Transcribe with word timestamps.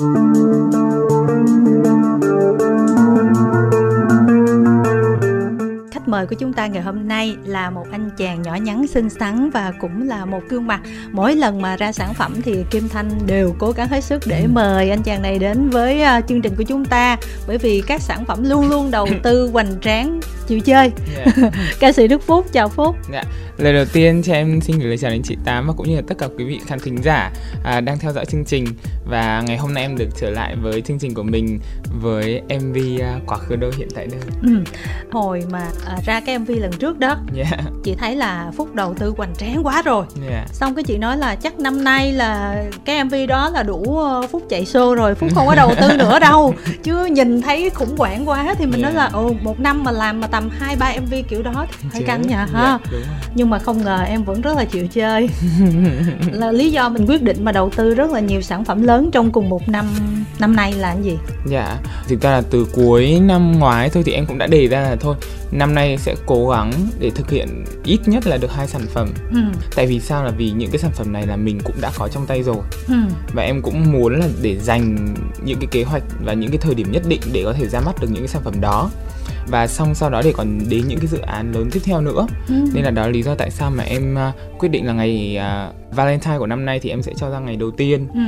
thank 0.00 0.36
you. 0.36 0.59
Mời 6.10 6.26
của 6.26 6.36
chúng 6.38 6.52
ta 6.52 6.66
ngày 6.66 6.82
hôm 6.82 7.08
nay 7.08 7.36
là 7.44 7.70
một 7.70 7.86
anh 7.90 8.10
chàng 8.18 8.42
nhỏ 8.42 8.54
nhắn 8.54 8.86
xinh 8.86 9.10
xắn 9.10 9.50
và 9.50 9.72
cũng 9.80 10.08
là 10.08 10.24
một 10.24 10.40
gương 10.48 10.66
mặt 10.66 10.80
mỗi 11.12 11.36
lần 11.36 11.62
mà 11.62 11.76
ra 11.76 11.92
sản 11.92 12.14
phẩm 12.14 12.34
thì 12.42 12.64
Kim 12.70 12.88
Thanh 12.88 13.10
đều 13.26 13.54
cố 13.58 13.72
gắng 13.72 13.88
hết 13.88 14.04
sức 14.04 14.22
để 14.26 14.42
ừ. 14.42 14.48
mời 14.52 14.90
anh 14.90 15.02
chàng 15.02 15.22
này 15.22 15.38
đến 15.38 15.70
với 15.70 16.02
uh, 16.18 16.28
chương 16.28 16.42
trình 16.42 16.54
của 16.56 16.62
chúng 16.62 16.84
ta 16.84 17.16
bởi 17.46 17.58
vì 17.58 17.82
các 17.86 18.02
sản 18.02 18.24
phẩm 18.24 18.44
luôn 18.44 18.68
luôn 18.68 18.90
đầu 18.90 19.08
tư 19.22 19.50
hoành 19.52 19.80
tráng 19.80 20.20
chịu 20.46 20.60
chơi 20.60 20.90
yeah. 21.16 21.52
Ca 21.80 21.92
sĩ 21.92 22.08
Đức 22.08 22.22
Phúc 22.22 22.46
chào 22.52 22.68
Phúc 22.68 22.96
yeah. 23.12 23.26
Dạ. 23.26 23.64
lời 23.64 23.72
đầu 23.72 23.84
tiên 23.92 24.22
cho 24.22 24.32
em 24.32 24.60
xin 24.60 24.78
gửi 24.78 24.88
lời 24.88 24.98
chào 24.98 25.10
đến 25.10 25.22
chị 25.24 25.36
Tám 25.44 25.66
và 25.66 25.72
cũng 25.76 25.88
như 25.88 25.96
là 25.96 26.02
tất 26.06 26.18
cả 26.18 26.26
quý 26.38 26.44
vị 26.44 26.60
khán 26.66 26.78
thính 26.80 27.02
giả 27.02 27.32
à, 27.64 27.80
đang 27.80 27.98
theo 27.98 28.12
dõi 28.12 28.26
chương 28.26 28.44
trình 28.44 28.64
và 29.10 29.42
ngày 29.46 29.56
hôm 29.56 29.74
nay 29.74 29.82
em 29.82 29.98
được 29.98 30.08
trở 30.16 30.30
lại 30.30 30.56
với 30.62 30.80
chương 30.80 30.98
trình 30.98 31.14
của 31.14 31.22
mình 31.22 31.58
với 32.02 32.42
MV 32.60 32.76
à, 33.00 33.18
quá 33.26 33.38
khứ 33.38 33.56
đôi 33.56 33.72
hiện 33.78 33.88
tại 33.94 34.06
đây 34.06 34.20
ừ. 34.42 34.62
hồi 35.10 35.42
mà 35.50 35.70
uh, 35.96 35.99
ra 36.04 36.20
cái 36.20 36.38
MV 36.38 36.50
lần 36.50 36.72
trước 36.72 36.98
đó. 36.98 37.16
Yeah. 37.36 37.60
chị 37.84 37.94
thấy 37.94 38.16
là 38.16 38.50
Phúc 38.56 38.74
đầu 38.74 38.94
tư 38.94 39.14
hoành 39.16 39.34
tráng 39.38 39.66
quá 39.66 39.82
rồi. 39.82 40.04
Yeah. 40.30 40.48
xong 40.54 40.74
cái 40.74 40.84
chị 40.84 40.98
nói 40.98 41.16
là 41.16 41.34
chắc 41.34 41.58
năm 41.58 41.84
nay 41.84 42.12
là 42.12 42.62
cái 42.84 43.04
MV 43.04 43.14
đó 43.28 43.50
là 43.50 43.62
đủ 43.62 43.76
uh, 43.76 44.30
Phúc 44.30 44.42
chạy 44.48 44.64
show 44.64 44.94
rồi 44.94 45.14
Phúc 45.14 45.30
không 45.34 45.46
có 45.46 45.54
đầu 45.54 45.74
tư 45.80 45.96
nữa 45.96 46.18
đâu. 46.18 46.54
Chứ 46.82 47.04
nhìn 47.04 47.42
thấy 47.42 47.70
khủng 47.70 47.96
hoảng 47.96 48.28
quá 48.28 48.54
thì 48.58 48.66
mình 48.66 48.82
yeah. 48.82 48.94
nói 48.94 49.04
là 49.04 49.10
ồ 49.12 49.34
một 49.42 49.60
năm 49.60 49.84
mà 49.84 49.90
làm 49.90 50.20
mà 50.20 50.26
tầm 50.26 50.48
hai 50.58 50.76
ba 50.76 50.92
MV 51.00 51.14
kiểu 51.28 51.42
đó 51.42 51.66
hơi 51.92 52.02
căng 52.02 52.22
nhỉ 52.22 52.34
ha. 52.34 52.68
yeah, 52.68 52.80
nhưng 53.34 53.50
mà 53.50 53.58
không 53.58 53.84
ngờ 53.84 54.04
em 54.08 54.22
vẫn 54.24 54.40
rất 54.40 54.56
là 54.56 54.64
chịu 54.64 54.86
chơi. 54.86 55.28
Là 56.32 56.52
lý 56.52 56.70
do 56.70 56.88
mình 56.88 57.06
quyết 57.06 57.22
định 57.22 57.44
mà 57.44 57.52
đầu 57.52 57.70
tư 57.70 57.94
rất 57.94 58.10
là 58.10 58.20
nhiều 58.20 58.40
sản 58.40 58.64
phẩm 58.64 58.82
lớn 58.82 59.10
trong 59.12 59.32
cùng 59.32 59.48
một 59.48 59.68
năm 59.68 59.86
năm 60.38 60.56
nay 60.56 60.72
là 60.72 60.94
cái 60.94 61.02
gì? 61.02 61.18
Dạ 61.46 61.76
thực 62.08 62.20
ra 62.20 62.30
là 62.30 62.42
từ 62.50 62.66
cuối 62.72 63.20
năm 63.20 63.58
ngoái 63.58 63.88
thôi 63.88 64.02
thì 64.06 64.12
em 64.12 64.26
cũng 64.26 64.38
đã 64.38 64.46
đề 64.46 64.66
ra 64.66 64.80
là 64.80 64.96
thôi 65.00 65.16
năm 65.50 65.74
nay 65.74 65.89
sẽ 65.96 66.14
cố 66.26 66.48
gắng 66.48 66.72
để 67.00 67.10
thực 67.10 67.30
hiện 67.30 67.64
ít 67.84 68.00
nhất 68.06 68.26
là 68.26 68.36
được 68.36 68.52
hai 68.52 68.66
sản 68.66 68.82
phẩm 68.94 69.08
ừ. 69.32 69.40
tại 69.76 69.86
vì 69.86 70.00
sao 70.00 70.24
là 70.24 70.30
vì 70.30 70.50
những 70.50 70.70
cái 70.70 70.78
sản 70.78 70.90
phẩm 70.94 71.12
này 71.12 71.26
là 71.26 71.36
mình 71.36 71.60
cũng 71.64 71.76
đã 71.80 71.90
có 71.98 72.08
trong 72.08 72.26
tay 72.26 72.42
rồi 72.42 72.56
ừ. 72.88 72.94
và 73.34 73.42
em 73.42 73.62
cũng 73.62 73.92
muốn 73.92 74.20
là 74.20 74.28
để 74.42 74.58
dành 74.58 75.14
những 75.44 75.58
cái 75.58 75.68
kế 75.70 75.84
hoạch 75.84 76.02
và 76.24 76.32
những 76.32 76.50
cái 76.50 76.58
thời 76.58 76.74
điểm 76.74 76.92
nhất 76.92 77.02
định 77.08 77.20
để 77.32 77.42
có 77.44 77.52
thể 77.52 77.68
ra 77.68 77.80
mắt 77.80 78.00
được 78.00 78.08
những 78.10 78.22
cái 78.22 78.28
sản 78.28 78.42
phẩm 78.44 78.60
đó 78.60 78.90
và 79.50 79.66
xong 79.66 79.94
sau 79.94 80.10
đó 80.10 80.22
để 80.24 80.32
còn 80.36 80.58
đến 80.68 80.84
những 80.88 80.98
cái 80.98 81.06
dự 81.06 81.18
án 81.18 81.52
lớn 81.52 81.68
tiếp 81.72 81.80
theo 81.84 82.00
nữa 82.00 82.26
ừ. 82.48 82.54
nên 82.74 82.84
là 82.84 82.90
đó 82.90 83.02
là 83.02 83.08
lý 83.08 83.22
do 83.22 83.34
tại 83.34 83.50
sao 83.50 83.70
mà 83.70 83.84
em 83.84 84.16
uh, 84.28 84.58
quyết 84.58 84.68
định 84.68 84.86
là 84.86 84.92
ngày 84.92 85.38
uh, 85.38 85.94
Valentine 85.96 86.38
của 86.38 86.46
năm 86.46 86.64
nay 86.64 86.80
thì 86.80 86.90
em 86.90 87.02
sẽ 87.02 87.12
cho 87.16 87.30
ra 87.30 87.38
ngày 87.38 87.56
đầu 87.56 87.70
tiên 87.70 88.08
ừ. 88.14 88.20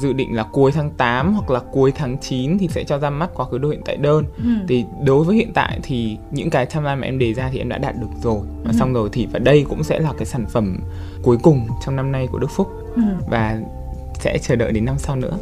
Dự 0.00 0.12
định 0.12 0.36
là 0.36 0.42
cuối 0.42 0.72
tháng 0.72 0.90
8 0.90 1.34
hoặc 1.34 1.50
là 1.50 1.60
cuối 1.72 1.92
tháng 1.96 2.18
9 2.18 2.58
thì 2.58 2.68
sẽ 2.68 2.84
cho 2.84 2.98
ra 2.98 3.10
mắt 3.10 3.30
quá 3.34 3.46
khứ 3.46 3.58
đô 3.58 3.68
hiện 3.68 3.82
tại 3.84 3.96
đơn 3.96 4.24
ừ. 4.36 4.50
thì 4.68 4.84
đối 5.04 5.24
với 5.24 5.36
hiện 5.36 5.52
tại 5.54 5.80
thì 5.82 6.16
những 6.30 6.50
cái 6.50 6.66
timeline 6.66 6.94
mà 6.94 7.06
em 7.06 7.18
đề 7.18 7.34
ra 7.34 7.48
thì 7.52 7.58
em 7.58 7.68
đã 7.68 7.78
đạt 7.78 7.94
được 8.00 8.08
rồi 8.22 8.40
và 8.64 8.70
ừ. 8.70 8.76
xong 8.78 8.92
rồi 8.92 9.08
thì 9.12 9.26
và 9.32 9.38
đây 9.38 9.66
cũng 9.68 9.82
sẽ 9.82 9.98
là 9.98 10.12
cái 10.18 10.26
sản 10.26 10.46
phẩm 10.46 10.80
cuối 11.22 11.36
cùng 11.42 11.66
trong 11.84 11.96
năm 11.96 12.12
nay 12.12 12.28
của 12.32 12.38
Đức 12.38 12.50
Phúc 12.50 12.68
ừ. 12.96 13.02
và 13.30 13.60
sẽ 14.20 14.38
chờ 14.38 14.56
đợi 14.56 14.72
đến 14.72 14.84
năm 14.84 14.98
sau 14.98 15.16
nữa 15.16 15.38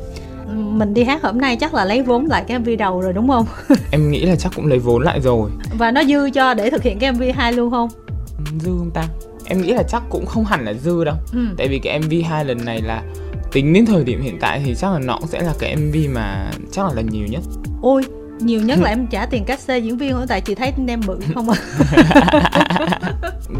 mình 0.55 0.95
đi 0.95 1.05
hát 1.05 1.23
hôm 1.23 1.39
nay 1.39 1.57
chắc 1.57 1.75
là 1.75 1.85
lấy 1.85 2.03
vốn 2.03 2.25
lại 2.27 2.45
cái 2.49 2.59
MV 2.59 2.69
đầu 2.79 3.01
rồi 3.01 3.13
đúng 3.13 3.29
không? 3.29 3.47
em 3.91 4.11
nghĩ 4.11 4.25
là 4.25 4.37
chắc 4.37 4.53
cũng 4.57 4.67
lấy 4.67 4.79
vốn 4.79 5.03
lại 5.03 5.21
rồi. 5.21 5.51
Và 5.79 5.91
nó 5.91 6.05
dư 6.05 6.31
cho 6.31 6.55
để 6.55 6.71
thực 6.71 6.83
hiện 6.83 6.99
cái 6.99 7.13
MV 7.13 7.23
2 7.35 7.53
luôn 7.53 7.71
không? 7.71 7.89
Dư 8.61 8.71
không 8.79 8.91
ta? 8.91 9.05
Em 9.45 9.63
nghĩ 9.63 9.73
là 9.73 9.83
chắc 9.83 10.03
cũng 10.09 10.27
không 10.27 10.45
hẳn 10.45 10.65
là 10.65 10.75
dư 10.75 11.05
đâu. 11.05 11.15
Ừ. 11.33 11.41
Tại 11.57 11.69
vì 11.69 11.79
cái 11.79 12.01
MV 12.01 12.13
2 12.25 12.45
lần 12.45 12.65
này 12.65 12.81
là 12.83 13.03
tính 13.53 13.73
đến 13.73 13.87
thời 13.87 14.05
điểm 14.05 14.23
hiện 14.23 14.39
tại 14.41 14.63
thì 14.65 14.75
chắc 14.75 14.93
là 14.93 14.99
nó 14.99 15.17
cũng 15.19 15.29
sẽ 15.29 15.41
là 15.43 15.55
cái 15.59 15.77
MV 15.77 15.97
mà 16.15 16.51
chắc 16.73 16.87
là 16.87 16.93
lần 16.95 17.07
nhiều 17.07 17.27
nhất. 17.27 17.43
Ôi, 17.83 18.03
nhiều 18.43 18.61
nhất 18.61 18.79
là 18.79 18.89
em 18.91 19.07
trả 19.07 19.27
tiền 19.27 19.45
cát 19.45 19.61
xê 19.61 19.79
diễn 19.79 19.97
viên 19.97 20.17
hả 20.17 20.27
tại 20.29 20.41
chị 20.41 20.55
thấy 20.55 20.73
em 20.89 21.01
bự 21.07 21.19
không 21.35 21.51
à 21.51 21.59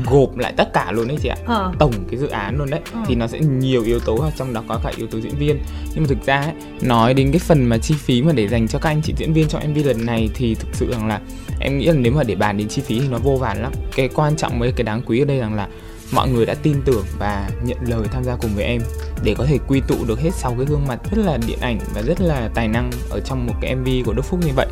gộp 0.11 0.39
lại 0.39 0.53
tất 0.57 0.73
cả 0.73 0.93
luôn 0.93 1.09
đấy 1.09 1.19
chị 1.23 1.29
ạ 1.29 1.37
ờ. 1.47 1.73
tổng 1.79 1.93
cái 2.11 2.19
dự 2.19 2.27
án 2.27 2.59
luôn 2.59 2.71
đấy 2.71 2.81
ờ. 2.93 3.01
thì 3.07 3.15
nó 3.15 3.27
sẽ 3.27 3.41
nhiều 3.41 3.83
yếu 3.83 4.01
tố 4.01 4.25
trong 4.37 4.53
đó 4.53 4.63
có 4.69 4.81
cả 4.85 4.93
yếu 4.97 5.07
tố 5.07 5.21
diễn 5.21 5.37
viên 5.39 5.59
nhưng 5.95 6.03
mà 6.03 6.07
thực 6.09 6.27
ra 6.27 6.41
ấy, 6.41 6.53
nói 6.81 7.15
đến 7.15 7.31
cái 7.33 7.39
phần 7.39 7.65
mà 7.65 7.79
chi 7.79 7.95
phí 7.99 8.23
mà 8.23 8.33
để 8.33 8.49
dành 8.49 8.69
cho 8.69 8.79
các 8.79 8.91
anh 8.91 9.03
chị 9.03 9.15
diễn 9.17 9.33
viên 9.33 9.49
trong 9.49 9.63
mv 9.71 9.87
lần 9.87 10.07
này 10.07 10.29
thì 10.35 10.55
thực 10.55 10.69
sự 10.73 10.93
rằng 10.93 11.09
là 11.09 11.21
em 11.61 11.79
nghĩ 11.79 11.87
là 11.87 11.93
nếu 11.93 12.13
mà 12.13 12.23
để 12.23 12.35
bàn 12.35 12.57
đến 12.57 12.69
chi 12.69 12.83
phí 12.83 13.01
thì 13.01 13.09
nó 13.09 13.19
vô 13.19 13.37
vàn 13.37 13.63
lắm 13.63 13.73
cái 13.97 14.09
quan 14.15 14.37
trọng 14.37 14.59
với 14.59 14.73
cái 14.73 14.85
đáng 14.85 15.03
quý 15.07 15.23
ở 15.23 15.25
đây 15.25 15.39
rằng 15.39 15.55
là 15.55 15.69
mọi 16.13 16.29
người 16.29 16.47
đã 16.47 16.55
tin 16.55 16.83
tưởng 16.85 17.05
và 17.19 17.51
nhận 17.65 17.79
lời 17.89 18.09
tham 18.13 18.25
gia 18.25 18.37
cùng 18.37 18.51
với 18.55 18.65
em 18.65 18.83
để 19.23 19.35
có 19.39 19.45
thể 19.45 19.59
quy 19.69 19.81
tụ 19.89 20.05
được 20.05 20.21
hết 20.21 20.31
sáu 20.35 20.55
cái 20.59 20.67
gương 20.67 20.87
mặt 20.89 20.99
rất 21.11 21.23
là 21.27 21.39
điện 21.47 21.59
ảnh 21.61 21.79
và 21.95 22.03
rất 22.03 22.21
là 22.21 22.51
tài 22.55 22.69
năng 22.69 22.91
ở 23.11 23.21
trong 23.21 23.47
một 23.47 23.55
cái 23.61 23.75
MV 23.75 23.89
của 24.07 24.13
Đức 24.13 24.23
Phúc 24.25 24.41
như 24.47 24.53
vậy. 24.57 24.67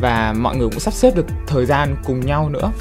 Và 0.00 0.34
mọi 0.38 0.56
người 0.56 0.68
cũng 0.68 0.80
sắp 0.80 0.94
xếp 0.94 1.16
được 1.16 1.26
thời 1.46 1.66
gian 1.66 1.96
cùng 2.04 2.26
nhau 2.26 2.48
nữa. 2.48 2.72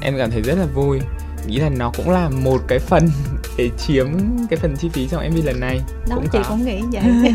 Em 0.00 0.14
cảm 0.18 0.30
thấy 0.30 0.40
rất 0.40 0.58
là 0.58 0.66
vui. 0.74 1.00
Nghĩ 1.46 1.56
là 1.56 1.68
nó 1.68 1.92
cũng 1.96 2.10
là 2.10 2.28
một 2.28 2.60
cái 2.68 2.78
phần 2.78 3.10
để 3.56 3.70
chiếm 3.78 4.06
cái 4.50 4.56
phần 4.56 4.76
chi 4.76 4.88
phí 4.88 5.08
trong 5.08 5.30
MV 5.30 5.46
lần 5.46 5.60
này. 5.60 5.80
Đó 6.08 6.16
cũng 6.16 6.28
chị 6.32 6.38
có. 6.42 6.48
cũng 6.48 6.64
nghĩ 6.64 6.82
vậy. 6.92 7.02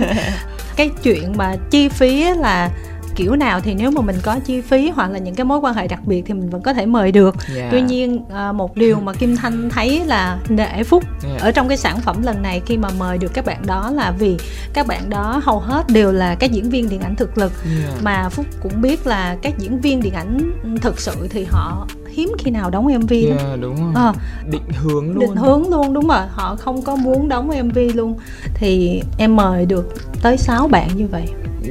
Cái 0.75 0.89
chuyện 1.03 1.38
mà 1.38 1.55
chi 1.69 1.89
phí 1.89 2.23
là 2.23 2.71
kiểu 3.17 3.35
nào 3.35 3.61
thì 3.61 3.73
nếu 3.73 3.91
mà 3.91 4.01
mình 4.01 4.16
có 4.23 4.39
chi 4.45 4.61
phí 4.61 4.89
hoặc 4.89 5.11
là 5.11 5.19
những 5.19 5.35
cái 5.35 5.45
mối 5.45 5.59
quan 5.59 5.73
hệ 5.73 5.88
đặc 5.88 6.00
biệt 6.05 6.23
thì 6.25 6.33
mình 6.33 6.50
vẫn 6.50 6.61
có 6.61 6.73
thể 6.73 6.85
mời 6.85 7.11
được 7.11 7.35
yeah. 7.55 7.72
tuy 7.72 7.81
nhiên 7.81 8.25
à, 8.33 8.51
một 8.51 8.75
điều 8.75 9.00
mà 9.00 9.13
kim 9.13 9.35
thanh 9.35 9.69
thấy 9.69 10.01
là 10.05 10.39
nể 10.50 10.83
phúc 10.83 11.03
yeah. 11.29 11.41
ở 11.41 11.51
trong 11.51 11.67
cái 11.67 11.77
sản 11.77 12.00
phẩm 12.00 12.23
lần 12.23 12.41
này 12.41 12.61
khi 12.66 12.77
mà 12.77 12.89
mời 12.97 13.17
được 13.17 13.33
các 13.33 13.45
bạn 13.45 13.66
đó 13.66 13.91
là 13.91 14.11
vì 14.11 14.38
các 14.73 14.88
bạn 14.88 15.09
đó 15.09 15.41
hầu 15.44 15.59
hết 15.59 15.89
đều 15.89 16.11
là 16.11 16.35
các 16.35 16.51
diễn 16.51 16.69
viên 16.69 16.89
điện 16.89 17.01
ảnh 17.01 17.16
thực 17.16 17.38
lực 17.38 17.51
yeah. 17.63 18.03
mà 18.03 18.29
phúc 18.29 18.45
cũng 18.63 18.81
biết 18.81 19.07
là 19.07 19.38
các 19.41 19.53
diễn 19.57 19.81
viên 19.81 20.01
điện 20.01 20.13
ảnh 20.13 20.51
thực 20.81 21.00
sự 21.00 21.27
thì 21.29 21.45
họ 21.50 21.88
hiếm 22.17 22.31
khi 22.38 22.51
nào 22.51 22.69
đóng 22.69 22.85
mv 22.85 23.11
yeah, 23.11 23.38
lắm. 23.38 23.61
đúng 23.61 23.75
rồi. 23.75 23.94
À, 23.95 24.13
định 24.51 24.61
hướng 24.83 25.11
luôn. 25.11 25.19
Định 25.19 25.35
hướng 25.35 25.69
luôn 25.69 25.94
đúng 25.94 26.07
rồi. 26.07 26.25
Họ 26.29 26.55
không 26.55 26.81
có 26.81 26.95
muốn 26.95 27.29
đóng 27.29 27.47
mv 27.47 27.78
luôn. 27.94 28.17
Thì 28.53 29.01
em 29.17 29.35
mời 29.35 29.66
được 29.66 29.94
tới 30.22 30.38
6 30.38 30.67
bạn 30.67 30.89
như 30.95 31.07
vậy. 31.07 31.23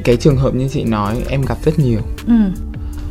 Cái 0.04 0.16
trường 0.16 0.36
hợp 0.36 0.54
như 0.54 0.68
chị 0.68 0.84
nói 0.84 1.22
em 1.28 1.42
gặp 1.42 1.58
rất 1.64 1.78
nhiều. 1.78 2.00
Ừ. 2.26 2.34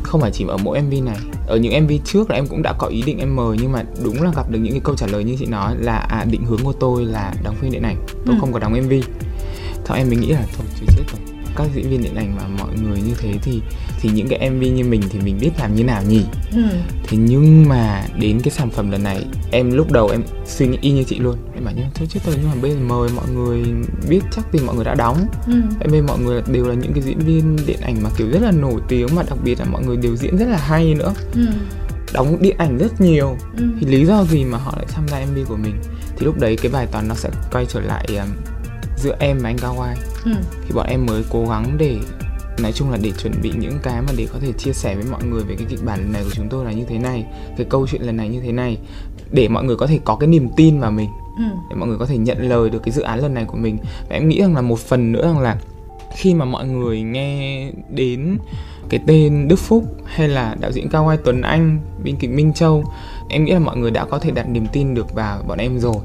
không 0.02 0.20
phải 0.20 0.30
chỉ 0.30 0.44
ở 0.48 0.56
mỗi 0.56 0.82
mv 0.82 0.92
này. 1.04 1.16
Ở 1.46 1.56
những 1.56 1.84
mv 1.84 1.92
trước 2.04 2.30
là 2.30 2.36
em 2.36 2.46
cũng 2.46 2.62
đã 2.62 2.72
có 2.72 2.86
ý 2.86 3.02
định 3.02 3.18
em 3.18 3.36
mời 3.36 3.56
nhưng 3.60 3.72
mà 3.72 3.82
đúng 4.04 4.22
là 4.22 4.30
gặp 4.36 4.50
được 4.50 4.58
những 4.58 4.72
cái 4.72 4.80
câu 4.84 4.94
trả 4.96 5.06
lời 5.06 5.24
như 5.24 5.36
chị 5.38 5.46
nói 5.46 5.76
là 5.78 5.96
à 5.96 6.24
định 6.30 6.44
hướng 6.44 6.64
của 6.64 6.72
tôi 6.72 7.04
là 7.04 7.34
đóng 7.44 7.54
phim 7.60 7.72
điện 7.72 7.82
ảnh. 7.82 7.96
Tôi 8.26 8.34
ừ. 8.34 8.40
không 8.40 8.52
có 8.52 8.58
đóng 8.58 8.72
mv 8.72 8.92
thôi 9.84 9.98
em 9.98 10.08
mới 10.08 10.16
nghĩ 10.16 10.28
là 10.28 10.42
thôi 10.56 10.66
chưa 10.80 10.86
chết 10.96 11.04
rồi. 11.12 11.20
Các 11.56 11.66
diễn 11.74 11.90
viên 11.90 12.02
điện 12.02 12.14
ảnh 12.14 12.36
mà 12.36 12.42
mọi 12.58 12.76
người 12.82 12.98
như 13.00 13.14
thế 13.18 13.32
thì 13.42 13.62
thì 14.00 14.10
những 14.14 14.28
cái 14.28 14.50
mv 14.50 14.62
như 14.62 14.84
mình 14.84 15.02
thì 15.10 15.18
mình 15.18 15.38
biết 15.40 15.50
làm 15.58 15.74
như 15.74 15.84
nào 15.84 16.02
nhỉ 16.08 16.22
ừ. 16.52 16.62
thế 17.08 17.16
nhưng 17.16 17.68
mà 17.68 18.02
đến 18.20 18.40
cái 18.40 18.50
sản 18.50 18.70
phẩm 18.70 18.90
lần 18.90 19.02
này 19.02 19.24
em 19.50 19.70
lúc 19.70 19.92
đầu 19.92 20.08
em 20.08 20.22
suy 20.46 20.66
nghĩ 20.66 20.78
y 20.80 20.90
như 20.90 21.02
chị 21.02 21.18
luôn 21.18 21.36
em 21.54 21.64
bảo 21.64 21.74
như 21.74 21.82
thôi 21.94 22.08
chết 22.10 22.20
rồi 22.26 22.34
nhưng 22.40 22.50
mà 22.50 22.56
bây 22.62 22.70
giờ 22.70 22.76
mời 22.86 23.08
mọi 23.16 23.28
người 23.34 23.64
biết 24.08 24.20
chắc 24.36 24.44
thì 24.52 24.58
mọi 24.66 24.74
người 24.74 24.84
đã 24.84 24.94
đóng 24.94 25.26
ừ. 25.46 25.62
em 25.80 25.92
bên 25.92 26.06
mọi 26.06 26.18
người 26.18 26.42
đều 26.52 26.64
là 26.64 26.74
những 26.74 26.92
cái 26.92 27.02
diễn 27.02 27.18
viên 27.18 27.56
điện 27.66 27.80
ảnh 27.82 28.02
mà 28.02 28.10
kiểu 28.16 28.28
rất 28.30 28.42
là 28.42 28.50
nổi 28.50 28.80
tiếng 28.88 29.08
mà 29.14 29.22
đặc 29.22 29.38
biệt 29.44 29.58
là 29.58 29.64
mọi 29.64 29.82
người 29.86 29.96
đều 29.96 30.16
diễn 30.16 30.36
rất 30.36 30.48
là 30.48 30.58
hay 30.58 30.94
nữa 30.94 31.14
ừ 31.34 31.46
đóng 32.12 32.36
điện 32.40 32.56
ảnh 32.58 32.78
rất 32.78 33.00
nhiều 33.00 33.36
ừ. 33.56 33.64
thì 33.80 33.86
lý 33.86 34.06
do 34.06 34.24
gì 34.24 34.44
mà 34.44 34.58
họ 34.58 34.72
lại 34.76 34.86
tham 34.88 35.08
gia 35.08 35.26
mv 35.26 35.48
của 35.48 35.56
mình 35.56 35.74
thì 36.16 36.26
lúc 36.26 36.40
đấy 36.40 36.56
cái 36.62 36.72
bài 36.72 36.86
toán 36.86 37.08
nó 37.08 37.14
sẽ 37.14 37.30
quay 37.52 37.66
trở 37.68 37.80
lại 37.80 38.06
um, 38.08 38.28
giữa 38.96 39.16
em 39.18 39.38
và 39.38 39.48
anh 39.48 39.58
cao 39.58 39.80
ai 39.80 39.96
ừ. 40.24 40.32
thì 40.66 40.74
bọn 40.74 40.86
em 40.86 41.06
mới 41.06 41.24
cố 41.30 41.46
gắng 41.46 41.74
để 41.78 41.98
nói 42.58 42.72
chung 42.72 42.90
là 42.90 42.98
để 43.02 43.12
chuẩn 43.22 43.32
bị 43.42 43.52
những 43.58 43.78
cái 43.82 44.02
mà 44.02 44.12
để 44.16 44.26
có 44.32 44.38
thể 44.38 44.52
chia 44.52 44.72
sẻ 44.72 44.94
với 44.94 45.04
mọi 45.10 45.24
người 45.24 45.42
về 45.42 45.54
cái 45.58 45.66
kịch 45.70 45.84
bản 45.84 46.00
lần 46.00 46.12
này 46.12 46.22
của 46.24 46.30
chúng 46.34 46.48
tôi 46.48 46.64
là 46.64 46.72
như 46.72 46.84
thế 46.88 46.98
này 46.98 47.24
cái 47.56 47.66
câu 47.70 47.86
chuyện 47.86 48.02
lần 48.02 48.16
này 48.16 48.28
như 48.28 48.40
thế 48.40 48.52
này 48.52 48.78
để 49.30 49.48
mọi 49.48 49.64
người 49.64 49.76
có 49.76 49.86
thể 49.86 49.98
có 50.04 50.16
cái 50.16 50.28
niềm 50.28 50.48
tin 50.56 50.80
vào 50.80 50.90
mình 50.90 51.08
ừ. 51.38 51.44
để 51.70 51.76
mọi 51.76 51.88
người 51.88 51.98
có 51.98 52.06
thể 52.06 52.18
nhận 52.18 52.48
lời 52.48 52.70
được 52.70 52.82
cái 52.84 52.92
dự 52.92 53.02
án 53.02 53.18
lần 53.18 53.34
này 53.34 53.44
của 53.44 53.56
mình 53.56 53.78
và 54.08 54.16
em 54.16 54.28
nghĩ 54.28 54.40
rằng 54.40 54.54
là 54.54 54.60
một 54.60 54.78
phần 54.78 55.12
nữa 55.12 55.26
rằng 55.26 55.38
là 55.38 55.58
khi 56.16 56.34
mà 56.34 56.44
mọi 56.44 56.66
người 56.66 57.02
nghe 57.02 57.70
đến 57.90 58.38
cái 58.88 59.00
tên 59.06 59.48
Đức 59.48 59.58
Phúc 59.58 59.84
hay 60.04 60.28
là 60.28 60.56
đạo 60.60 60.72
diễn 60.72 60.88
Cao 60.88 61.08
Ai 61.08 61.18
Tuấn 61.24 61.40
Anh, 61.40 61.80
biên 62.04 62.16
kịch 62.16 62.30
Minh 62.30 62.52
Châu 62.52 62.84
em 63.28 63.44
nghĩ 63.44 63.52
là 63.52 63.58
mọi 63.58 63.76
người 63.76 63.90
đã 63.90 64.04
có 64.04 64.18
thể 64.18 64.30
đặt 64.30 64.48
niềm 64.48 64.66
tin 64.72 64.94
được 64.94 65.14
vào 65.14 65.42
bọn 65.48 65.58
em 65.58 65.78
rồi 65.78 65.96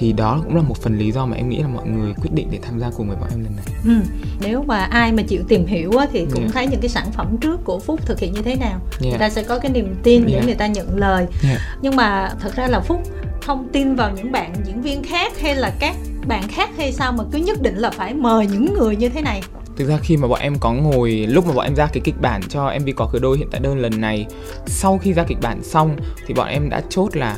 thì 0.00 0.12
đó 0.12 0.40
cũng 0.44 0.56
là 0.56 0.62
một 0.62 0.76
phần 0.76 0.98
lý 0.98 1.12
do 1.12 1.26
mà 1.26 1.36
em 1.36 1.48
nghĩ 1.48 1.58
là 1.58 1.68
mọi 1.68 1.86
người 1.88 2.14
quyết 2.22 2.30
định 2.34 2.48
để 2.50 2.58
tham 2.62 2.80
gia 2.80 2.90
cùng 2.96 3.08
với 3.08 3.16
bọn 3.16 3.28
em 3.30 3.44
lần 3.44 3.52
này 3.56 3.64
ừ. 3.84 4.10
nếu 4.40 4.62
mà 4.66 4.78
ai 4.78 5.12
mà 5.12 5.22
chịu 5.22 5.42
tìm 5.48 5.66
hiểu 5.66 5.90
á, 5.96 6.06
thì 6.12 6.26
cũng 6.32 6.42
yeah. 6.42 6.54
thấy 6.54 6.66
những 6.66 6.80
cái 6.80 6.88
sản 6.88 7.12
phẩm 7.12 7.36
trước 7.40 7.60
của 7.64 7.78
phúc 7.78 8.00
thực 8.06 8.18
hiện 8.18 8.32
như 8.32 8.42
thế 8.42 8.56
nào 8.56 8.80
yeah. 9.00 9.10
người 9.12 9.18
ta 9.18 9.30
sẽ 9.30 9.42
có 9.42 9.58
cái 9.58 9.72
niềm 9.72 9.94
tin 10.02 10.26
để 10.26 10.32
yeah. 10.32 10.46
người 10.46 10.54
ta 10.54 10.66
nhận 10.66 10.96
lời 10.96 11.26
yeah. 11.44 11.60
nhưng 11.82 11.96
mà 11.96 12.30
thật 12.40 12.56
ra 12.56 12.66
là 12.66 12.80
phúc 12.80 13.02
không 13.42 13.68
tin 13.72 13.94
vào 13.94 14.10
những 14.16 14.32
bạn 14.32 14.54
diễn 14.64 14.82
viên 14.82 15.02
khác 15.02 15.40
hay 15.40 15.54
là 15.54 15.72
các 15.80 15.96
bạn 16.26 16.48
khác 16.48 16.70
hay 16.76 16.92
sao 16.92 17.12
mà 17.12 17.24
cứ 17.32 17.38
nhất 17.38 17.62
định 17.62 17.76
là 17.76 17.90
phải 17.90 18.14
mời 18.14 18.46
những 18.46 18.74
người 18.74 18.96
như 18.96 19.08
thế 19.08 19.22
này 19.22 19.42
thực 19.76 19.88
ra 19.88 19.98
khi 20.02 20.16
mà 20.16 20.28
bọn 20.28 20.40
em 20.40 20.54
có 20.60 20.72
ngồi 20.72 21.10
lúc 21.10 21.46
mà 21.46 21.52
bọn 21.52 21.64
em 21.64 21.74
ra 21.74 21.86
cái 21.86 22.00
kịch 22.04 22.20
bản 22.20 22.42
cho 22.48 22.72
mv 22.82 22.88
có 22.96 23.08
cửa 23.12 23.18
đôi 23.18 23.38
hiện 23.38 23.48
tại 23.50 23.60
đơn 23.60 23.78
lần 23.78 24.00
này 24.00 24.26
sau 24.66 24.98
khi 24.98 25.12
ra 25.12 25.24
kịch 25.24 25.38
bản 25.42 25.62
xong 25.62 25.96
thì 26.26 26.34
bọn 26.34 26.48
em 26.48 26.70
đã 26.70 26.82
chốt 26.88 27.16
là 27.16 27.36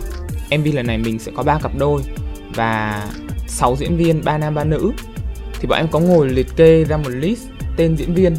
mv 0.58 0.66
lần 0.74 0.86
này 0.86 0.98
mình 0.98 1.18
sẽ 1.18 1.32
có 1.34 1.42
ba 1.42 1.58
cặp 1.62 1.72
đôi 1.78 2.02
và 2.54 3.06
6 3.48 3.76
diễn 3.78 3.96
viên 3.96 4.24
ba 4.24 4.38
nam 4.38 4.54
ba 4.54 4.64
nữ 4.64 4.92
thì 5.60 5.68
bọn 5.68 5.78
em 5.78 5.88
có 5.88 5.98
ngồi 5.98 6.28
liệt 6.28 6.46
kê 6.56 6.84
ra 6.84 6.96
một 6.96 7.10
list 7.10 7.42
tên 7.76 7.96
diễn 7.96 8.14
viên 8.14 8.36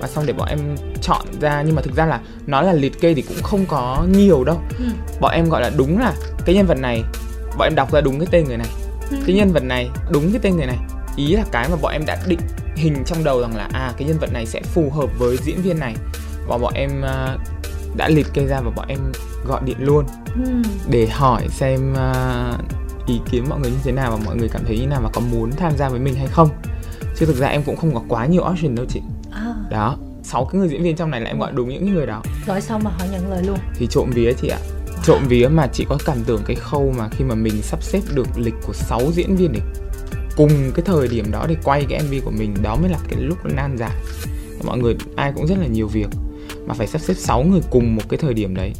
và 0.00 0.08
xong 0.08 0.26
để 0.26 0.32
bọn 0.32 0.48
em 0.48 0.58
chọn 1.02 1.26
ra 1.40 1.62
nhưng 1.66 1.74
mà 1.74 1.82
thực 1.82 1.96
ra 1.96 2.06
là 2.06 2.20
nó 2.46 2.62
là 2.62 2.72
liệt 2.72 3.00
kê 3.00 3.14
thì 3.14 3.22
cũng 3.22 3.42
không 3.42 3.66
có 3.66 4.06
nhiều 4.10 4.44
đâu 4.44 4.60
ừ. 4.78 4.84
bọn 5.20 5.32
em 5.34 5.48
gọi 5.48 5.62
là 5.62 5.70
đúng 5.76 5.98
là 5.98 6.14
cái 6.46 6.54
nhân 6.54 6.66
vật 6.66 6.78
này 6.78 7.02
bọn 7.58 7.66
em 7.66 7.74
đọc 7.74 7.92
ra 7.92 8.00
đúng 8.00 8.18
cái 8.18 8.28
tên 8.30 8.44
người 8.44 8.56
này 8.56 8.68
ừ. 9.10 9.16
cái 9.26 9.36
nhân 9.36 9.52
vật 9.52 9.62
này 9.62 9.90
đúng 10.10 10.32
cái 10.32 10.40
tên 10.42 10.56
người 10.56 10.66
này 10.66 10.78
ý 11.16 11.36
là 11.36 11.44
cái 11.52 11.68
mà 11.68 11.76
bọn 11.82 11.92
em 11.92 12.06
đã 12.06 12.18
định 12.26 12.40
hình 12.76 13.02
trong 13.06 13.24
đầu 13.24 13.40
rằng 13.40 13.56
là 13.56 13.68
à 13.72 13.92
cái 13.98 14.08
nhân 14.08 14.18
vật 14.18 14.32
này 14.32 14.46
sẽ 14.46 14.62
phù 14.62 14.90
hợp 14.90 15.10
với 15.18 15.36
diễn 15.36 15.62
viên 15.62 15.78
này 15.78 15.94
và 16.46 16.58
bọn 16.58 16.74
em 16.74 16.90
uh, 17.00 17.40
đã 17.96 18.08
liệt 18.08 18.26
kê 18.34 18.46
ra 18.46 18.60
và 18.60 18.70
bọn 18.76 18.88
em 18.88 18.98
gọi 19.46 19.60
điện 19.64 19.76
luôn 19.80 20.04
ừ. 20.34 20.62
để 20.90 21.06
hỏi 21.06 21.48
xem 21.48 21.92
uh, 21.92 22.81
ý 23.06 23.20
kiến 23.30 23.44
mọi 23.48 23.60
người 23.60 23.70
như 23.70 23.78
thế 23.84 23.92
nào 23.92 24.10
và 24.10 24.24
mọi 24.24 24.36
người 24.36 24.48
cảm 24.48 24.64
thấy 24.64 24.78
như 24.78 24.86
nào 24.86 25.00
và 25.02 25.10
có 25.12 25.20
muốn 25.20 25.50
tham 25.50 25.76
gia 25.76 25.88
với 25.88 26.00
mình 26.00 26.14
hay 26.14 26.26
không. 26.26 26.48
Chứ 27.16 27.26
thực 27.26 27.36
ra 27.36 27.48
em 27.48 27.62
cũng 27.62 27.76
không 27.76 27.94
có 27.94 28.02
quá 28.08 28.26
nhiều 28.26 28.42
option 28.52 28.74
đâu 28.74 28.86
chị. 28.88 29.00
À. 29.32 29.54
đó 29.70 29.96
sáu 30.22 30.44
cái 30.44 30.58
người 30.58 30.68
diễn 30.68 30.82
viên 30.82 30.96
trong 30.96 31.10
này 31.10 31.20
là 31.20 31.28
em 31.28 31.38
gọi 31.38 31.52
đúng 31.52 31.68
những 31.68 31.94
người 31.94 32.06
đó. 32.06 32.22
Gọi 32.46 32.60
xong 32.60 32.84
mà 32.84 32.90
họ 32.90 33.04
nhận 33.12 33.30
lời 33.30 33.42
luôn. 33.46 33.58
Thì 33.74 33.86
trộm 33.86 34.10
vía 34.10 34.32
chị 34.32 34.48
ạ. 34.48 34.58
Trộm 35.04 35.22
vía 35.28 35.48
mà 35.48 35.66
chị 35.66 35.86
có 35.88 35.98
cảm 36.04 36.18
tưởng 36.26 36.42
cái 36.46 36.56
khâu 36.56 36.94
mà 36.98 37.08
khi 37.08 37.24
mà 37.24 37.34
mình 37.34 37.62
sắp 37.62 37.82
xếp 37.82 38.00
được 38.14 38.26
lịch 38.36 38.54
của 38.66 38.72
6 38.72 39.00
diễn 39.12 39.36
viên 39.36 39.52
để 39.52 39.60
cùng 40.36 40.50
cái 40.74 40.84
thời 40.84 41.08
điểm 41.08 41.30
đó 41.30 41.46
để 41.48 41.56
quay 41.64 41.86
cái 41.88 42.02
mv 42.02 42.24
của 42.24 42.30
mình 42.30 42.54
đó 42.62 42.76
mới 42.76 42.90
là 42.90 42.98
cái 43.08 43.20
lúc 43.20 43.38
nan 43.44 43.76
giải. 43.78 43.96
Mọi 44.64 44.78
người 44.78 44.96
ai 45.16 45.32
cũng 45.34 45.46
rất 45.46 45.58
là 45.58 45.66
nhiều 45.66 45.88
việc 45.88 46.08
mà 46.66 46.74
phải 46.74 46.86
sắp 46.86 47.00
xếp 47.00 47.14
6 47.14 47.42
người 47.42 47.60
cùng 47.70 47.96
một 47.96 48.02
cái 48.08 48.18
thời 48.18 48.34
điểm 48.34 48.54
đấy 48.54 48.72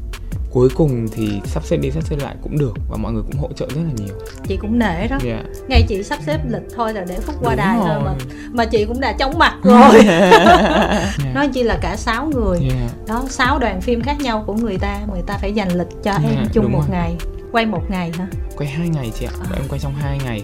cuối 0.53 0.69
cùng 0.75 1.09
thì 1.13 1.41
sắp 1.45 1.65
xếp 1.65 1.77
đi 1.77 1.91
sắp 1.91 2.05
xếp 2.05 2.17
lại 2.17 2.35
cũng 2.43 2.59
được 2.59 2.75
và 2.89 2.97
mọi 2.97 3.13
người 3.13 3.23
cũng 3.23 3.41
hỗ 3.41 3.49
trợ 3.53 3.67
rất 3.67 3.81
là 3.85 3.93
nhiều 3.97 4.15
chị 4.49 4.57
cũng 4.57 4.79
nể 4.79 5.09
đó 5.09 5.19
yeah. 5.25 5.45
ngày 5.69 5.85
chị 5.89 6.03
sắp 6.03 6.19
xếp 6.27 6.39
lịch 6.49 6.63
thôi 6.77 6.95
là 6.95 7.05
để 7.09 7.19
phút 7.21 7.35
qua 7.41 7.51
Đúng 7.51 7.57
đài 7.57 7.79
rồi. 7.79 7.87
thôi 7.89 8.03
mà 8.05 8.13
mà 8.53 8.65
chị 8.65 8.85
cũng 8.85 9.01
đã 9.01 9.13
chóng 9.13 9.39
mặt 9.39 9.55
rồi 9.63 10.01
yeah. 10.07 11.05
nói 11.35 11.49
chi 11.49 11.63
là 11.63 11.79
cả 11.83 11.97
6 11.97 12.27
người 12.27 12.59
yeah. 12.61 12.91
đó 13.09 13.25
sáu 13.29 13.59
đoàn 13.59 13.81
phim 13.81 14.03
khác 14.03 14.17
nhau 14.21 14.45
của 14.47 14.55
người 14.55 14.79
ta 14.79 15.01
người 15.13 15.23
ta 15.27 15.39
phải 15.39 15.53
dành 15.53 15.79
lịch 15.79 16.03
cho 16.03 16.11
yeah. 16.11 16.25
em 16.25 16.47
chung 16.53 16.73
một 16.73 16.83
rồi. 16.89 16.89
ngày 16.91 17.17
quay 17.53 17.67
một 17.67 17.91
ngày 17.91 18.13
hả 18.19 18.27
quay 18.57 18.69
hai 18.69 18.89
ngày 18.89 19.13
chị 19.19 19.27
ạ 19.27 19.33
à. 19.41 19.57
em 19.57 19.69
quay 19.69 19.81
trong 19.81 19.95
hai 19.95 20.19
ngày 20.25 20.43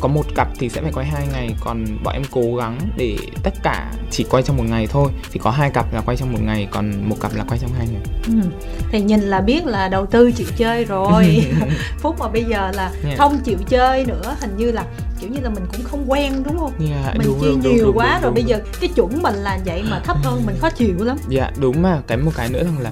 có 0.00 0.08
một 0.08 0.24
cặp 0.34 0.48
thì 0.58 0.68
sẽ 0.68 0.82
phải 0.82 0.92
quay 0.92 1.06
hai 1.06 1.26
ngày 1.32 1.54
còn 1.60 1.84
bọn 2.04 2.14
em 2.14 2.22
cố 2.30 2.56
gắng 2.56 2.78
để 2.96 3.16
tất 3.42 3.54
cả 3.62 3.92
chỉ 4.10 4.24
quay 4.30 4.42
trong 4.42 4.56
một 4.56 4.64
ngày 4.68 4.86
thôi. 4.86 5.10
Thì 5.32 5.40
có 5.42 5.50
hai 5.50 5.70
cặp 5.70 5.94
là 5.94 6.00
quay 6.00 6.16
trong 6.16 6.32
một 6.32 6.38
ngày 6.42 6.68
còn 6.70 7.08
một 7.08 7.16
cặp 7.20 7.34
là 7.34 7.44
quay 7.48 7.58
trong 7.58 7.70
hai 7.78 7.86
ngày. 7.86 8.02
Ừ. 8.26 8.48
thì 8.90 9.00
nhìn 9.00 9.20
là 9.20 9.40
biết 9.40 9.66
là 9.66 9.88
đầu 9.88 10.06
tư 10.06 10.32
chịu 10.32 10.46
chơi 10.56 10.84
rồi. 10.84 11.42
Phúc 11.98 12.16
mà 12.18 12.28
bây 12.28 12.44
giờ 12.44 12.70
là 12.74 12.92
yeah. 13.04 13.18
không 13.18 13.38
chịu 13.44 13.58
chơi 13.68 14.04
nữa 14.04 14.36
hình 14.40 14.56
như 14.56 14.72
là 14.72 14.84
kiểu 15.20 15.30
như 15.30 15.40
là 15.42 15.50
mình 15.50 15.64
cũng 15.72 15.84
không 15.84 16.04
quen 16.10 16.42
đúng 16.44 16.58
không? 16.58 16.72
Yeah, 16.90 17.16
mình 17.16 17.26
đúng, 17.26 17.40
chi 17.40 17.46
đúng, 17.46 17.60
nhiều 17.60 17.84
đúng, 17.84 17.96
quá 17.96 18.12
đúng, 18.12 18.22
rồi 18.22 18.28
đúng, 18.28 18.34
bây 18.34 18.44
giờ 18.44 18.58
cái 18.80 18.90
chuẩn 18.94 19.22
mình 19.22 19.34
là 19.34 19.58
vậy 19.66 19.82
mà 19.90 20.00
thấp 20.04 20.16
hơn 20.22 20.42
mình 20.46 20.56
khó 20.60 20.70
chịu 20.70 20.96
lắm. 20.98 21.16
Dạ 21.28 21.42
yeah, 21.42 21.58
đúng 21.60 21.82
mà. 21.82 22.00
Cái 22.06 22.18
một 22.18 22.32
cái 22.36 22.48
nữa 22.48 22.64
rằng 22.64 22.78
là 22.78 22.90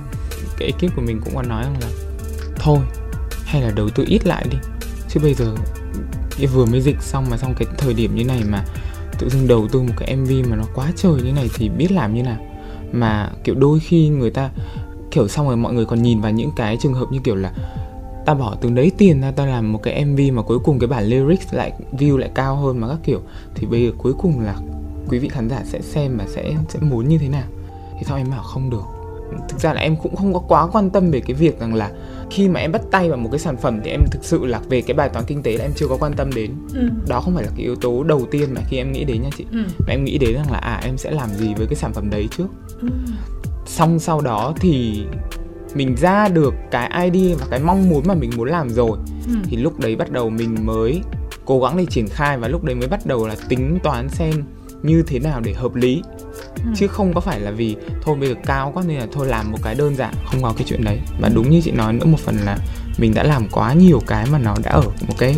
cái 0.56 0.68
ekip 0.68 0.96
của 0.96 1.02
mình 1.02 1.20
cũng 1.24 1.34
còn 1.34 1.48
nói 1.48 1.62
rằng 1.62 1.76
là 1.80 1.88
thôi 2.56 2.78
hay 3.44 3.62
là 3.62 3.70
đầu 3.70 3.88
tư 3.90 4.04
ít 4.08 4.26
lại 4.26 4.46
đi. 4.50 4.58
Chứ 5.08 5.20
bây 5.20 5.34
giờ 5.34 5.54
cái 6.38 6.46
vừa 6.46 6.64
mới 6.64 6.80
dịch 6.80 7.02
xong 7.02 7.26
mà 7.30 7.36
xong 7.36 7.54
cái 7.56 7.68
thời 7.78 7.94
điểm 7.94 8.14
như 8.14 8.24
này 8.24 8.42
mà 8.48 8.64
tự 9.18 9.28
dưng 9.28 9.48
đầu 9.48 9.68
tư 9.68 9.82
một 9.82 9.94
cái 9.96 10.16
mv 10.16 10.30
mà 10.50 10.56
nó 10.56 10.64
quá 10.74 10.92
trời 10.96 11.22
như 11.22 11.32
này 11.32 11.50
thì 11.54 11.68
biết 11.68 11.92
làm 11.92 12.14
như 12.14 12.22
nào. 12.22 12.38
Mà, 12.92 13.30
kiểu, 13.44 13.54
đôi 13.54 13.80
khi 13.80 14.08
người 14.08 14.30
ta, 14.30 14.50
kiểu, 15.10 15.28
xong 15.28 15.46
rồi 15.46 15.56
mọi 15.56 15.74
người 15.74 15.86
còn 15.86 16.02
nhìn 16.02 16.20
vào 16.20 16.32
những 16.32 16.50
cái 16.56 16.76
trường 16.76 16.94
hợp 16.94 17.06
như 17.10 17.18
kiểu 17.24 17.34
là 17.34 17.52
ta 18.26 18.34
bỏ 18.34 18.56
từng 18.60 18.74
đấy 18.74 18.92
tiền 18.98 19.20
ra 19.20 19.30
ta 19.30 19.46
làm 19.46 19.72
một 19.72 19.82
cái 19.82 20.04
mv 20.04 20.20
mà 20.32 20.42
cuối 20.42 20.58
cùng 20.58 20.78
cái 20.78 20.88
bản 20.88 21.04
lyrics 21.04 21.54
lại, 21.54 21.72
view 21.92 22.16
lại 22.16 22.30
cao 22.34 22.56
hơn 22.56 22.80
mà 22.80 22.88
các 22.88 22.98
kiểu, 23.04 23.20
thì 23.54 23.66
bây 23.66 23.86
giờ 23.86 23.92
cuối 23.98 24.12
cùng 24.18 24.40
là 24.40 24.56
quý 25.08 25.18
vị 25.18 25.28
khán 25.28 25.48
giả 25.48 25.62
sẽ 25.64 25.80
xem 25.80 26.16
và 26.18 26.24
sẽ 26.28 26.56
sẽ 26.68 26.80
muốn 26.80 27.08
như 27.08 27.18
thế 27.18 27.28
nào? 27.28 27.46
Thì 27.98 28.04
sao 28.06 28.16
em 28.16 28.30
bảo 28.30 28.42
không 28.42 28.70
được 28.70 28.93
thực 29.48 29.60
ra 29.60 29.72
là 29.72 29.80
em 29.80 29.96
cũng 30.02 30.16
không 30.16 30.32
có 30.32 30.38
quá 30.38 30.66
quan 30.72 30.90
tâm 30.90 31.10
về 31.10 31.20
cái 31.20 31.34
việc 31.34 31.60
rằng 31.60 31.74
là 31.74 31.90
khi 32.30 32.48
mà 32.48 32.60
em 32.60 32.72
bắt 32.72 32.82
tay 32.90 33.08
vào 33.08 33.18
một 33.18 33.28
cái 33.32 33.38
sản 33.38 33.56
phẩm 33.56 33.80
thì 33.84 33.90
em 33.90 34.00
thực 34.10 34.24
sự 34.24 34.46
là 34.46 34.60
về 34.68 34.80
cái 34.80 34.94
bài 34.94 35.08
toán 35.08 35.24
kinh 35.24 35.42
tế 35.42 35.56
là 35.56 35.64
em 35.64 35.72
chưa 35.76 35.86
có 35.88 35.96
quan 36.00 36.12
tâm 36.12 36.30
đến 36.34 36.50
ừ. 36.74 36.88
đó 37.08 37.20
không 37.20 37.34
phải 37.34 37.44
là 37.44 37.50
cái 37.56 37.64
yếu 37.64 37.76
tố 37.76 38.02
đầu 38.02 38.26
tiên 38.30 38.54
mà 38.54 38.60
khi 38.68 38.76
em 38.76 38.92
nghĩ 38.92 39.04
đến 39.04 39.22
nha 39.22 39.28
chị 39.36 39.44
ừ. 39.52 39.58
mà 39.78 39.92
em 39.92 40.04
nghĩ 40.04 40.18
đến 40.18 40.34
rằng 40.34 40.52
là 40.52 40.58
à 40.58 40.80
em 40.84 40.98
sẽ 40.98 41.10
làm 41.10 41.30
gì 41.30 41.54
với 41.54 41.66
cái 41.66 41.76
sản 41.76 41.92
phẩm 41.92 42.10
đấy 42.10 42.28
trước 42.36 42.46
ừ. 42.80 42.88
xong 43.66 43.98
sau 43.98 44.20
đó 44.20 44.54
thì 44.60 45.04
mình 45.74 45.94
ra 45.96 46.28
được 46.28 46.54
cái 46.70 47.10
ID 47.10 47.36
và 47.40 47.46
cái 47.50 47.60
mong 47.60 47.88
muốn 47.88 48.02
mà 48.06 48.14
mình 48.14 48.30
muốn 48.36 48.48
làm 48.48 48.70
rồi 48.70 48.98
ừ. 49.26 49.34
thì 49.44 49.56
lúc 49.56 49.80
đấy 49.80 49.96
bắt 49.96 50.10
đầu 50.10 50.30
mình 50.30 50.56
mới 50.66 51.00
cố 51.44 51.60
gắng 51.60 51.76
để 51.76 51.86
triển 51.90 52.08
khai 52.08 52.38
và 52.38 52.48
lúc 52.48 52.64
đấy 52.64 52.74
mới 52.74 52.88
bắt 52.88 53.06
đầu 53.06 53.26
là 53.26 53.36
tính 53.48 53.78
toán 53.82 54.08
xem 54.08 54.32
như 54.82 55.02
thế 55.06 55.18
nào 55.18 55.40
để 55.40 55.54
hợp 55.54 55.74
lý 55.74 56.02
ừ. 56.56 56.70
chứ 56.76 56.86
không 56.86 57.14
có 57.14 57.20
phải 57.20 57.40
là 57.40 57.50
vì 57.50 57.76
thôi 58.02 58.16
bây 58.16 58.28
giờ 58.28 58.34
cao 58.46 58.70
quá 58.74 58.82
nên 58.86 58.98
là 58.98 59.06
thôi 59.12 59.26
làm 59.26 59.52
một 59.52 59.58
cái 59.62 59.74
đơn 59.74 59.96
giản 59.96 60.14
không 60.24 60.42
có 60.42 60.54
cái 60.56 60.66
chuyện 60.68 60.84
đấy. 60.84 61.00
Và 61.20 61.28
đúng 61.34 61.50
như 61.50 61.60
chị 61.64 61.70
nói 61.70 61.92
nữa 61.92 62.06
một 62.06 62.20
phần 62.20 62.36
là 62.44 62.58
mình 62.98 63.14
đã 63.14 63.22
làm 63.22 63.48
quá 63.48 63.72
nhiều 63.72 64.00
cái 64.06 64.26
mà 64.32 64.38
nó 64.38 64.54
đã 64.64 64.70
ở 64.70 64.82
một 64.82 65.14
cái 65.18 65.36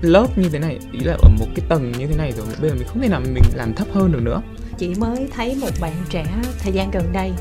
lớp 0.00 0.38
như 0.38 0.48
thế 0.48 0.58
này 0.58 0.78
ý 0.92 1.00
là 1.00 1.12
ở 1.12 1.28
một 1.38 1.46
cái 1.54 1.66
tầng 1.68 1.92
như 1.92 2.06
thế 2.06 2.16
này 2.16 2.32
rồi 2.32 2.46
bây 2.60 2.70
giờ 2.70 2.76
mình 2.76 2.86
không 2.88 3.02
thể 3.02 3.08
nào 3.08 3.20
mình 3.20 3.42
làm 3.54 3.74
thấp 3.74 3.86
hơn 3.92 4.12
được 4.12 4.22
nữa. 4.22 4.42
Chị 4.78 4.94
mới 4.98 5.28
thấy 5.36 5.56
một 5.60 5.70
bạn 5.80 5.92
trẻ 6.10 6.26
thời 6.58 6.72
gian 6.72 6.90
gần 6.90 7.12
đây 7.12 7.32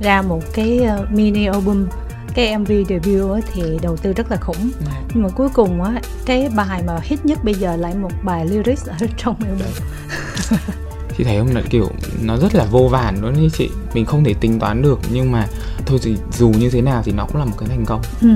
ra 0.00 0.22
một 0.22 0.42
cái 0.54 0.80
uh, 1.02 1.12
mini 1.12 1.46
album 1.46 1.86
cái 2.34 2.58
MV 2.58 2.72
debut 2.88 3.44
thì 3.52 3.62
đầu 3.82 3.96
tư 3.96 4.12
rất 4.12 4.30
là 4.30 4.36
khủng. 4.36 4.70
À. 4.86 5.02
nhưng 5.14 5.22
mà 5.22 5.28
cuối 5.28 5.48
cùng 5.54 5.82
á 5.82 6.00
cái 6.26 6.48
bài 6.56 6.82
mà 6.86 6.98
hit 7.02 7.24
nhất 7.24 7.38
bây 7.44 7.54
giờ 7.54 7.76
lại 7.76 7.94
một 7.94 8.12
bài 8.22 8.46
lyrics 8.46 8.86
ở 8.86 8.96
trong 9.16 9.36
album 9.44 9.68
chị 11.18 11.24
thấy 11.24 11.38
không 11.38 11.54
là 11.54 11.62
kiểu 11.70 11.90
nó 12.22 12.36
rất 12.36 12.54
là 12.54 12.64
vô 12.64 12.88
vàn 12.88 13.22
luôn 13.22 13.32
như 13.32 13.48
chị. 13.52 13.70
Mình 13.94 14.04
không 14.04 14.24
thể 14.24 14.34
tính 14.40 14.58
toán 14.58 14.82
được 14.82 15.00
nhưng 15.12 15.32
mà 15.32 15.46
thôi 15.86 15.98
thì 16.02 16.16
dù 16.32 16.48
như 16.48 16.70
thế 16.70 16.80
nào 16.80 17.02
thì 17.04 17.12
nó 17.12 17.26
cũng 17.26 17.36
là 17.36 17.44
một 17.44 17.56
cái 17.58 17.68
thành 17.68 17.84
công. 17.84 18.02
Ừ. 18.20 18.28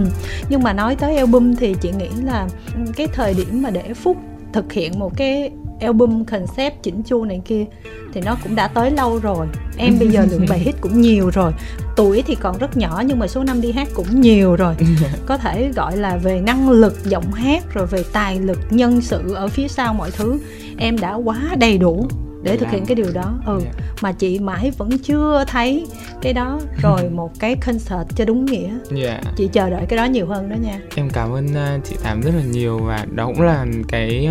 nhưng 0.48 0.62
mà 0.62 0.72
nói 0.72 0.96
tới 0.96 1.16
album 1.16 1.54
thì 1.54 1.74
chị 1.80 1.92
nghĩ 1.98 2.08
là 2.24 2.48
cái 2.96 3.06
thời 3.06 3.34
điểm 3.34 3.62
mà 3.62 3.70
để 3.70 3.94
phúc 3.94 4.16
thực 4.52 4.72
hiện 4.72 4.98
một 4.98 5.16
cái 5.16 5.50
album 5.80 6.24
concept 6.24 6.82
chỉnh 6.82 7.02
chu 7.02 7.24
này 7.24 7.40
kia 7.44 7.64
thì 8.12 8.20
nó 8.20 8.36
cũng 8.42 8.54
đã 8.54 8.68
tới 8.68 8.90
lâu 8.90 9.18
rồi. 9.18 9.46
Em 9.76 9.98
bây 9.98 10.08
giờ 10.08 10.26
lượng 10.30 10.46
bài 10.48 10.58
hit 10.58 10.74
cũng 10.80 11.00
nhiều 11.00 11.30
rồi. 11.30 11.52
Tuổi 11.96 12.22
thì 12.26 12.34
còn 12.34 12.58
rất 12.58 12.76
nhỏ 12.76 13.02
nhưng 13.06 13.18
mà 13.18 13.26
số 13.26 13.44
năm 13.44 13.60
đi 13.60 13.72
hát 13.72 13.88
cũng 13.94 14.20
nhiều 14.20 14.56
rồi. 14.56 14.74
Có 15.26 15.36
thể 15.36 15.72
gọi 15.76 15.96
là 15.96 16.16
về 16.16 16.40
năng 16.40 16.70
lực 16.70 17.04
giọng 17.04 17.32
hát 17.32 17.74
rồi 17.74 17.86
về 17.86 18.04
tài 18.12 18.40
lực 18.40 18.58
nhân 18.70 19.00
sự 19.00 19.34
ở 19.34 19.48
phía 19.48 19.68
sau 19.68 19.94
mọi 19.94 20.10
thứ 20.10 20.38
em 20.78 20.98
đã 20.98 21.14
quá 21.14 21.40
đầy 21.58 21.78
đủ 21.78 22.08
để 22.42 22.56
thực 22.56 22.70
hiện 22.70 22.86
cái 22.86 22.94
điều 22.94 23.12
đó 23.14 23.34
ừ 23.46 23.60
yeah. 23.62 23.74
Dạ. 23.76 23.84
mà 24.02 24.12
chị 24.12 24.38
mãi 24.38 24.72
vẫn 24.78 24.98
chưa 24.98 25.44
thấy 25.48 25.86
cái 26.22 26.32
đó 26.32 26.60
rồi 26.82 27.10
một 27.10 27.30
cái 27.38 27.56
concert 27.56 28.16
cho 28.16 28.24
đúng 28.24 28.44
nghĩa 28.44 28.68
yeah. 28.68 28.80
Dạ. 28.90 29.20
chị 29.36 29.48
chờ 29.52 29.70
đợi 29.70 29.86
cái 29.88 29.96
đó 29.96 30.04
nhiều 30.04 30.26
hơn 30.26 30.48
đó 30.48 30.56
nha 30.62 30.80
em 30.96 31.10
cảm 31.12 31.32
ơn 31.32 31.46
uh, 31.46 31.84
chị 31.84 31.96
tám 32.02 32.20
rất 32.20 32.30
là 32.36 32.42
nhiều 32.42 32.78
và 32.78 33.06
đó 33.14 33.26
cũng 33.26 33.42
là 33.42 33.66
cái 33.88 34.28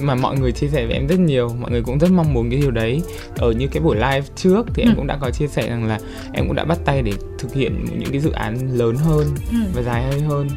mà 0.00 0.14
mọi 0.14 0.38
người 0.38 0.52
chia 0.52 0.68
sẻ 0.68 0.86
với 0.86 0.94
em 0.94 1.06
rất 1.06 1.18
nhiều 1.18 1.50
mọi 1.60 1.70
người 1.70 1.82
cũng 1.82 1.98
rất 1.98 2.10
mong 2.10 2.32
muốn 2.32 2.50
cái 2.50 2.60
điều 2.60 2.70
đấy 2.70 3.02
ở 3.36 3.52
như 3.52 3.66
cái 3.66 3.82
buổi 3.82 3.96
live 3.96 4.22
trước 4.36 4.66
thì 4.74 4.82
ừ. 4.82 4.88
em 4.88 4.96
cũng 4.96 5.06
đã 5.06 5.16
có 5.20 5.30
chia 5.30 5.46
sẻ 5.46 5.68
rằng 5.68 5.84
là 5.84 5.98
em 6.32 6.46
cũng 6.46 6.56
đã 6.56 6.64
bắt 6.64 6.78
tay 6.84 7.02
để 7.02 7.12
thực 7.38 7.54
hiện 7.54 7.84
những 7.98 8.10
cái 8.10 8.20
dự 8.20 8.30
án 8.30 8.76
lớn 8.76 8.96
hơn 8.96 9.26
ừ. 9.50 9.58
và 9.74 9.82
dài 9.82 10.02
hơi 10.02 10.20
hơn 10.20 10.48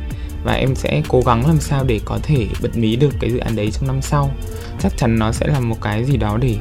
và 0.44 0.54
em 0.54 0.76
sẽ 0.76 1.02
cố 1.08 1.22
gắng 1.26 1.48
làm 1.48 1.60
sao 1.60 1.84
để 1.84 2.00
có 2.06 2.20
thể 2.24 2.48
bật 2.62 2.78
mí 2.78 2.96
được 2.96 3.14
cái 3.20 3.32
dự 3.32 3.38
án 3.38 3.56
đấy 3.56 3.72
trong 3.72 3.88
năm 3.88 4.02
sau 4.02 4.32
chắc 4.80 4.98
chắn 4.98 5.20
nó 5.20 5.32
sẽ 5.32 5.48
là 5.48 5.60
một 5.60 5.82
cái 5.82 6.06
gì 6.06 6.18
đó 6.18 6.38
để 6.42 6.56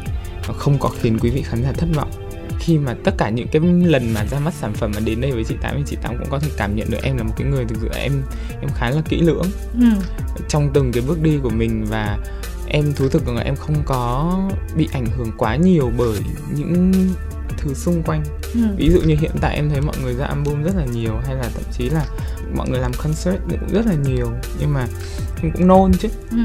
không 0.52 0.78
có 0.78 0.88
khiến 0.88 1.18
quý 1.18 1.30
vị 1.30 1.42
khán 1.42 1.62
giả 1.62 1.72
thất 1.72 1.86
vọng. 1.94 2.10
Khi 2.58 2.78
mà 2.78 2.94
tất 3.04 3.14
cả 3.18 3.30
những 3.30 3.48
cái 3.48 3.62
lần 3.84 4.14
mà 4.14 4.24
ra 4.30 4.38
mắt 4.38 4.54
sản 4.54 4.72
phẩm 4.72 4.92
mà 4.94 5.00
đến 5.04 5.20
đây 5.20 5.32
với 5.32 5.44
chị 5.44 5.54
tám 5.60 5.74
thì 5.76 5.82
chị 5.86 5.96
tám 6.02 6.18
cũng 6.18 6.28
có 6.30 6.38
thể 6.38 6.48
cảm 6.56 6.76
nhận 6.76 6.90
được 6.90 7.02
em 7.02 7.16
là 7.16 7.22
một 7.22 7.32
cái 7.36 7.46
người 7.48 7.64
thực 7.64 7.78
sự 7.80 7.88
em 7.94 8.22
em 8.60 8.70
khá 8.74 8.90
là 8.90 9.02
kỹ 9.08 9.20
lưỡng. 9.20 9.46
Ừ. 9.80 9.86
trong 10.48 10.70
từng 10.74 10.92
cái 10.92 11.02
bước 11.06 11.22
đi 11.22 11.38
của 11.42 11.50
mình 11.50 11.84
và 11.88 12.18
em 12.68 12.92
thú 12.96 13.08
thực 13.08 13.28
là 13.28 13.42
em 13.42 13.56
không 13.56 13.76
có 13.84 14.34
bị 14.76 14.88
ảnh 14.92 15.06
hưởng 15.16 15.32
quá 15.38 15.56
nhiều 15.56 15.90
bởi 15.98 16.18
những 16.56 16.92
thứ 17.58 17.74
xung 17.74 18.02
quanh. 18.02 18.24
Ừ. 18.54 18.60
ví 18.76 18.90
dụ 18.90 19.00
như 19.00 19.16
hiện 19.20 19.32
tại 19.40 19.56
em 19.56 19.70
thấy 19.70 19.80
mọi 19.80 19.96
người 20.02 20.14
ra 20.14 20.26
album 20.26 20.62
rất 20.62 20.76
là 20.76 20.84
nhiều 20.84 21.12
hay 21.26 21.34
là 21.34 21.48
thậm 21.54 21.64
chí 21.72 21.90
là 21.90 22.06
mọi 22.56 22.68
người 22.68 22.80
làm 22.80 22.92
concert 22.92 23.36
cũng 23.50 23.72
rất 23.72 23.86
là 23.86 23.94
nhiều 23.94 24.30
nhưng 24.60 24.72
mà 24.72 24.86
em 25.42 25.52
cũng 25.52 25.66
nôn 25.66 25.92
chứ. 25.92 26.08
Ừ 26.30 26.38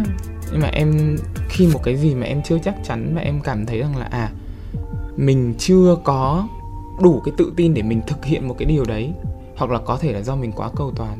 nhưng 0.51 0.62
mà 0.62 0.67
em 0.67 1.17
khi 1.50 1.67
một 1.67 1.79
cái 1.84 1.98
gì 1.98 2.15
mà 2.15 2.25
em 2.25 2.41
chưa 2.43 2.58
chắc 2.63 2.75
chắn 2.84 3.15
mà 3.15 3.22
em 3.22 3.41
cảm 3.41 3.65
thấy 3.65 3.79
rằng 3.79 3.98
là 3.98 4.05
à 4.05 4.31
mình 5.17 5.53
chưa 5.58 5.98
có 6.03 6.48
đủ 7.01 7.22
cái 7.25 7.34
tự 7.38 7.53
tin 7.55 7.74
để 7.74 7.81
mình 7.81 8.01
thực 8.08 8.25
hiện 8.25 8.48
một 8.48 8.55
cái 8.58 8.65
điều 8.65 8.84
đấy 8.86 9.13
hoặc 9.55 9.72
là 9.72 9.79
có 9.86 9.98
thể 9.98 10.13
là 10.13 10.22
do 10.22 10.36
mình 10.36 10.51
quá 10.51 10.70
cầu 10.75 10.91
toàn 10.96 11.17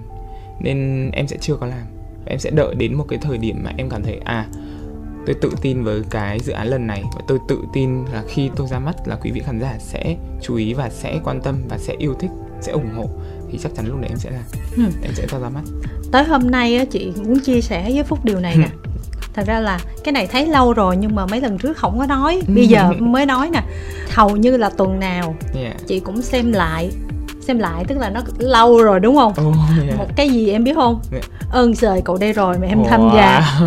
nên 0.60 1.10
em 1.12 1.28
sẽ 1.28 1.38
chưa 1.42 1.56
có 1.56 1.66
làm. 1.66 1.86
Em 2.26 2.40
sẽ 2.40 2.50
đợi 2.50 2.76
đến 2.76 2.94
một 2.94 3.06
cái 3.10 3.20
thời 3.22 3.38
điểm 3.38 3.64
mà 3.64 3.72
em 3.78 3.90
cảm 3.90 4.04
thấy 4.04 4.20
à 4.24 4.48
tôi 5.26 5.36
tự 5.42 5.52
tin 5.62 5.84
với 5.84 6.02
cái 6.10 6.40
dự 6.40 6.54
án 6.54 6.68
lần 6.68 6.88
này 6.88 7.04
và 7.16 7.22
tôi 7.28 7.40
tự 7.48 7.60
tin 7.74 8.06
là 8.06 8.24
khi 8.28 8.50
tôi 8.56 8.68
ra 8.68 8.80
mắt 8.80 8.96
là 9.06 9.16
quý 9.16 9.32
vị 9.32 9.42
khán 9.46 9.60
giả 9.60 9.76
sẽ 9.80 10.18
chú 10.42 10.56
ý 10.56 10.74
và 10.74 10.90
sẽ 10.90 11.20
quan 11.24 11.42
tâm 11.42 11.56
và 11.70 11.78
sẽ 11.78 11.96
yêu 12.00 12.14
thích 12.20 12.32
sẽ 12.62 12.72
ủng 12.72 12.90
hộ 12.96 13.10
thì 13.52 13.58
chắc 13.64 13.72
chắn 13.76 13.88
lúc 13.88 14.02
đấy 14.02 14.10
em 14.10 14.18
sẽ 14.18 14.32
làm 14.32 14.44
ừ. 14.78 14.84
em 15.04 15.14
sẽ 15.14 15.26
cho 15.30 15.40
ra 15.40 15.50
mắt. 15.50 15.64
Tới 16.12 16.24
hôm 16.24 16.52
nay 16.52 16.76
á 16.76 16.86
chị 16.86 17.14
muốn 17.26 17.40
chia 17.40 17.62
sẻ 17.62 17.92
với 17.94 18.04
phúc 18.04 18.20
điều 18.24 18.40
này 18.40 18.58
nè 18.58 18.70
thật 19.34 19.44
ra 19.48 19.60
là 19.60 19.80
cái 20.04 20.12
này 20.12 20.28
thấy 20.28 20.46
lâu 20.48 20.74
rồi 20.74 20.98
nhưng 20.98 21.16
mà 21.16 21.26
mấy 21.26 21.42
lần 21.42 21.58
trước 21.58 21.78
không 21.78 22.00
có 22.00 22.06
nói. 22.06 22.42
Bây 22.48 22.68
giờ 22.74 22.92
mới 23.00 23.26
nói 23.26 23.50
nè. 23.50 23.64
Hầu 24.10 24.36
như 24.38 24.58
là 24.58 24.70
tuần 24.70 25.00
nào 25.00 25.36
yeah. 25.56 25.76
chị 25.88 26.00
cũng 26.00 26.22
xem 26.22 26.52
lại 26.52 26.92
xem 27.52 27.60
lại 27.60 27.84
tức 27.88 27.98
là 27.98 28.10
nó 28.10 28.22
lâu 28.38 28.84
rồi 28.84 29.00
đúng 29.00 29.16
không 29.16 29.34
oh, 29.48 29.56
yeah. 29.86 29.98
một 29.98 30.08
cái 30.16 30.30
gì 30.30 30.52
em 30.52 30.64
biết 30.64 30.76
không 30.76 31.00
yeah. 31.12 31.24
ơn 31.52 31.76
trời 31.76 32.02
cậu 32.06 32.18
đây 32.18 32.34
rồi 32.34 32.58
mà 32.60 32.68
em 32.68 32.84
wow. 32.84 32.88
tham 32.90 33.10
gia 33.16 33.60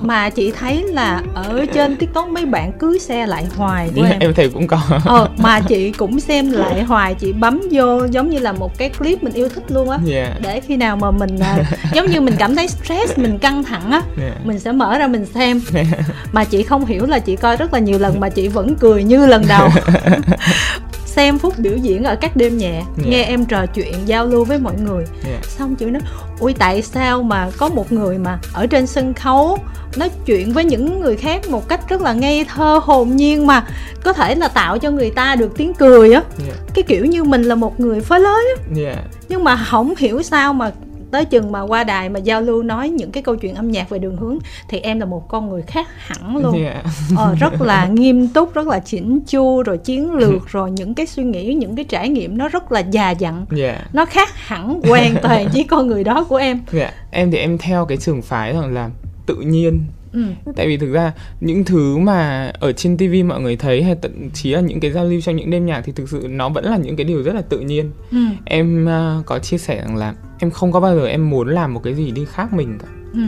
mà 0.00 0.30
chị 0.30 0.50
thấy 0.50 0.82
là 0.82 1.22
ở 1.34 1.66
trên 1.74 1.96
tiktok 1.96 2.28
mấy 2.28 2.46
bạn 2.46 2.72
cưới 2.78 2.98
xe 2.98 3.26
lại 3.26 3.46
hoài 3.56 3.90
của 3.94 4.02
yeah, 4.02 4.12
em 4.12 4.20
em 4.20 4.34
thì 4.34 4.48
cũng 4.48 4.66
có 4.66 4.80
ờ, 5.04 5.28
mà 5.38 5.60
chị 5.60 5.90
cũng 5.90 6.20
xem 6.20 6.52
lại 6.52 6.82
hoài 6.82 7.14
chị 7.14 7.32
bấm 7.32 7.60
vô 7.70 8.06
giống 8.10 8.30
như 8.30 8.38
là 8.38 8.52
một 8.52 8.78
cái 8.78 8.90
clip 8.90 9.22
mình 9.22 9.32
yêu 9.32 9.48
thích 9.48 9.64
luôn 9.68 9.90
á 9.90 9.98
yeah. 10.10 10.40
để 10.42 10.60
khi 10.60 10.76
nào 10.76 10.96
mà 10.96 11.10
mình 11.10 11.38
à, 11.38 11.58
giống 11.92 12.06
như 12.06 12.20
mình 12.20 12.34
cảm 12.38 12.56
thấy 12.56 12.68
stress 12.68 13.18
mình 13.18 13.38
căng 13.38 13.64
thẳng 13.64 13.90
á 13.90 14.02
yeah. 14.20 14.46
mình 14.46 14.58
sẽ 14.58 14.72
mở 14.72 14.98
ra 14.98 15.06
mình 15.06 15.26
xem 15.26 15.60
yeah. 15.74 15.86
mà 16.32 16.44
chị 16.44 16.62
không 16.62 16.86
hiểu 16.86 17.06
là 17.06 17.18
chị 17.18 17.36
coi 17.36 17.56
rất 17.56 17.72
là 17.72 17.78
nhiều 17.78 17.98
lần 17.98 18.20
mà 18.20 18.28
chị 18.28 18.48
vẫn 18.48 18.74
cười 18.74 19.04
như 19.04 19.26
lần 19.26 19.44
đầu 19.48 19.68
xem 21.16 21.38
phút 21.38 21.58
biểu 21.58 21.76
diễn 21.76 22.04
ở 22.04 22.16
các 22.16 22.36
đêm 22.36 22.58
nhẹ 22.58 22.72
yeah. 22.72 22.86
nghe 23.06 23.22
em 23.22 23.44
trò 23.44 23.66
chuyện 23.66 23.94
giao 24.06 24.26
lưu 24.26 24.44
với 24.44 24.58
mọi 24.58 24.74
người 24.84 25.04
yeah. 25.26 25.44
xong 25.44 25.76
chị 25.76 25.86
nói 25.86 26.02
ui 26.38 26.54
tại 26.54 26.82
sao 26.82 27.22
mà 27.22 27.50
có 27.56 27.68
một 27.68 27.92
người 27.92 28.18
mà 28.18 28.38
ở 28.52 28.66
trên 28.66 28.86
sân 28.86 29.14
khấu 29.14 29.58
nói 29.96 30.10
chuyện 30.26 30.52
với 30.52 30.64
những 30.64 31.00
người 31.00 31.16
khác 31.16 31.50
một 31.50 31.68
cách 31.68 31.88
rất 31.88 32.02
là 32.02 32.12
ngây 32.12 32.44
thơ 32.44 32.80
hồn 32.82 33.16
nhiên 33.16 33.46
mà 33.46 33.66
có 34.04 34.12
thể 34.12 34.34
là 34.34 34.48
tạo 34.48 34.78
cho 34.78 34.90
người 34.90 35.10
ta 35.10 35.36
được 35.36 35.56
tiếng 35.56 35.74
cười 35.74 36.12
á 36.12 36.22
yeah. 36.46 36.58
cái 36.74 36.82
kiểu 36.82 37.04
như 37.04 37.24
mình 37.24 37.42
là 37.42 37.54
một 37.54 37.80
người 37.80 38.00
phơi 38.00 38.20
lới 38.20 38.44
á 38.56 38.82
yeah. 38.82 38.98
nhưng 39.28 39.44
mà 39.44 39.56
không 39.56 39.94
hiểu 39.98 40.22
sao 40.22 40.52
mà 40.52 40.70
tới 41.10 41.24
chừng 41.24 41.52
mà 41.52 41.60
qua 41.60 41.84
đài 41.84 42.08
mà 42.08 42.18
giao 42.18 42.42
lưu 42.42 42.62
nói 42.62 42.88
những 42.88 43.10
cái 43.10 43.22
câu 43.22 43.36
chuyện 43.36 43.54
âm 43.54 43.70
nhạc 43.70 43.88
về 43.88 43.98
đường 43.98 44.16
hướng 44.16 44.38
thì 44.68 44.78
em 44.78 45.00
là 45.00 45.06
một 45.06 45.28
con 45.28 45.50
người 45.50 45.62
khác 45.62 45.86
hẳn 45.96 46.36
luôn 46.36 46.62
yeah. 46.64 46.84
ờ, 47.16 47.34
rất 47.40 47.62
là 47.62 47.86
nghiêm 47.86 48.28
túc 48.28 48.54
rất 48.54 48.66
là 48.66 48.78
chỉnh 48.78 49.20
chu 49.26 49.62
rồi 49.62 49.78
chiến 49.78 50.12
lược 50.12 50.48
rồi 50.48 50.70
những 50.70 50.94
cái 50.94 51.06
suy 51.06 51.22
nghĩ 51.22 51.54
những 51.54 51.76
cái 51.76 51.84
trải 51.84 52.08
nghiệm 52.08 52.38
nó 52.38 52.48
rất 52.48 52.72
là 52.72 52.80
già 52.80 53.10
dặn 53.10 53.46
yeah. 53.58 53.94
nó 53.94 54.04
khác 54.04 54.28
hẳn 54.34 54.80
hoàn 54.82 55.16
toàn 55.22 55.48
với 55.52 55.64
con 55.64 55.86
người 55.86 56.04
đó 56.04 56.24
của 56.28 56.36
em 56.36 56.60
yeah. 56.72 56.94
em 57.10 57.30
thì 57.30 57.38
em 57.38 57.58
theo 57.58 57.86
cái 57.86 57.98
trường 57.98 58.22
phái 58.22 58.52
rằng 58.52 58.74
là 58.74 58.90
tự 59.26 59.34
nhiên 59.34 59.80
Ừ. 60.12 60.22
tại 60.56 60.66
vì 60.66 60.76
thực 60.76 60.92
ra 60.92 61.12
những 61.40 61.64
thứ 61.64 61.98
mà 61.98 62.52
ở 62.60 62.72
trên 62.72 62.96
tv 62.96 63.24
mọi 63.26 63.40
người 63.40 63.56
thấy 63.56 63.82
hay 63.82 63.96
thậm 64.02 64.30
chí 64.30 64.50
là 64.50 64.60
những 64.60 64.80
cái 64.80 64.90
giao 64.92 65.04
lưu 65.04 65.20
trong 65.20 65.36
những 65.36 65.50
đêm 65.50 65.66
nhạc 65.66 65.82
thì 65.84 65.92
thực 65.92 66.08
sự 66.08 66.26
nó 66.30 66.48
vẫn 66.48 66.64
là 66.64 66.76
những 66.76 66.96
cái 66.96 67.04
điều 67.04 67.22
rất 67.22 67.34
là 67.34 67.42
tự 67.42 67.60
nhiên 67.60 67.90
ừ. 68.10 68.18
em 68.44 68.88
uh, 69.18 69.26
có 69.26 69.38
chia 69.38 69.58
sẻ 69.58 69.76
rằng 69.76 69.96
là 69.96 70.14
em 70.38 70.50
không 70.50 70.72
có 70.72 70.80
bao 70.80 70.96
giờ 70.96 71.06
em 71.06 71.30
muốn 71.30 71.48
làm 71.48 71.74
một 71.74 71.80
cái 71.84 71.94
gì 71.94 72.10
đi 72.10 72.24
khác 72.24 72.52
mình 72.52 72.78
cả 72.78 72.88
ừ. 73.12 73.20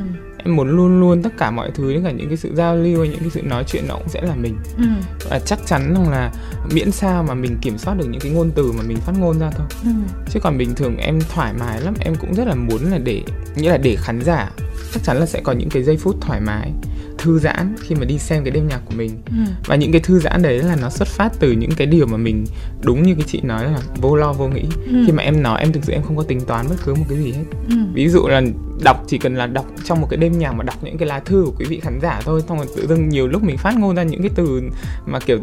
em 0.44 0.56
muốn 0.56 0.76
luôn 0.76 1.00
luôn 1.00 1.22
tất 1.22 1.32
cả 1.38 1.50
mọi 1.50 1.70
thứ 1.74 2.00
cả 2.04 2.10
những 2.10 2.28
cái 2.28 2.36
sự 2.36 2.54
giao 2.54 2.76
lưu 2.76 3.04
những 3.04 3.20
cái 3.20 3.30
sự 3.30 3.42
nói 3.42 3.64
chuyện 3.66 3.84
nó 3.88 3.94
cũng 3.94 4.08
sẽ 4.08 4.22
là 4.22 4.34
mình 4.34 4.56
ừ. 4.76 4.84
và 5.30 5.38
chắc 5.38 5.58
chắn 5.66 5.94
rằng 5.94 6.10
là 6.10 6.32
miễn 6.72 6.90
sao 6.90 7.22
mà 7.22 7.34
mình 7.34 7.56
kiểm 7.62 7.78
soát 7.78 7.94
được 7.98 8.06
những 8.10 8.20
cái 8.20 8.32
ngôn 8.32 8.50
từ 8.54 8.72
mà 8.72 8.82
mình 8.86 8.96
phát 8.96 9.12
ngôn 9.18 9.38
ra 9.38 9.50
thôi 9.50 9.66
ừ. 9.84 9.90
chứ 10.30 10.40
còn 10.42 10.58
bình 10.58 10.74
thường 10.74 10.96
em 10.96 11.18
thoải 11.28 11.52
mái 11.58 11.80
lắm 11.80 11.94
em 12.00 12.14
cũng 12.20 12.34
rất 12.34 12.46
là 12.46 12.54
muốn 12.54 12.90
là 12.90 12.98
để 12.98 13.22
nghĩa 13.56 13.70
là 13.70 13.78
để 13.78 13.96
khán 13.96 14.20
giả 14.20 14.50
chắc 14.92 15.02
chắn 15.04 15.16
là 15.16 15.26
sẽ 15.26 15.40
có 15.40 15.52
những 15.52 15.68
cái 15.68 15.82
giây 15.82 15.96
phút 15.96 16.16
thoải 16.20 16.40
mái 16.40 16.72
thư 17.18 17.38
giãn 17.38 17.74
khi 17.80 17.94
mà 17.94 18.04
đi 18.04 18.18
xem 18.18 18.44
cái 18.44 18.50
đêm 18.50 18.68
nhạc 18.68 18.80
của 18.84 18.94
mình 18.96 19.10
ừ. 19.26 19.52
và 19.66 19.76
những 19.76 19.92
cái 19.92 20.00
thư 20.00 20.18
giãn 20.18 20.42
đấy 20.42 20.58
là 20.58 20.76
nó 20.76 20.90
xuất 20.90 21.08
phát 21.08 21.32
từ 21.40 21.52
những 21.52 21.70
cái 21.76 21.86
điều 21.86 22.06
mà 22.06 22.16
mình 22.16 22.44
đúng 22.82 23.02
như 23.02 23.14
cái 23.14 23.24
chị 23.26 23.40
nói 23.40 23.64
là 23.64 23.80
vô 23.96 24.16
lo 24.16 24.32
vô 24.32 24.48
nghĩ 24.48 24.64
ừ. 24.86 25.02
khi 25.06 25.12
mà 25.12 25.22
em 25.22 25.42
nói 25.42 25.60
em 25.60 25.72
thực 25.72 25.84
sự 25.84 25.92
em 25.92 26.02
không 26.02 26.16
có 26.16 26.22
tính 26.22 26.40
toán 26.40 26.66
bất 26.68 26.76
cứ 26.84 26.94
một 26.94 27.04
cái 27.08 27.18
gì 27.18 27.32
hết 27.32 27.44
ừ. 27.68 27.76
ví 27.92 28.08
dụ 28.08 28.26
là 28.26 28.42
đọc 28.82 29.04
chỉ 29.08 29.18
cần 29.18 29.36
là 29.36 29.46
đọc 29.46 29.66
trong 29.84 30.00
một 30.00 30.06
cái 30.10 30.16
đêm 30.16 30.38
nhạc 30.38 30.52
mà 30.52 30.64
đọc 30.64 30.84
những 30.84 30.98
cái 30.98 31.08
lá 31.08 31.20
thư 31.20 31.42
của 31.46 31.52
quý 31.58 31.66
vị 31.68 31.80
khán 31.80 31.98
giả 32.02 32.20
thôi 32.24 32.42
xong 32.48 32.58
rồi 32.58 32.66
tự 32.76 32.86
dưng 32.86 33.08
nhiều 33.08 33.28
lúc 33.28 33.42
mình 33.42 33.56
phát 33.56 33.74
ngôn 33.78 33.96
ra 33.96 34.02
những 34.02 34.22
cái 34.22 34.30
từ 34.34 34.62
mà 35.06 35.20
kiểu 35.20 35.38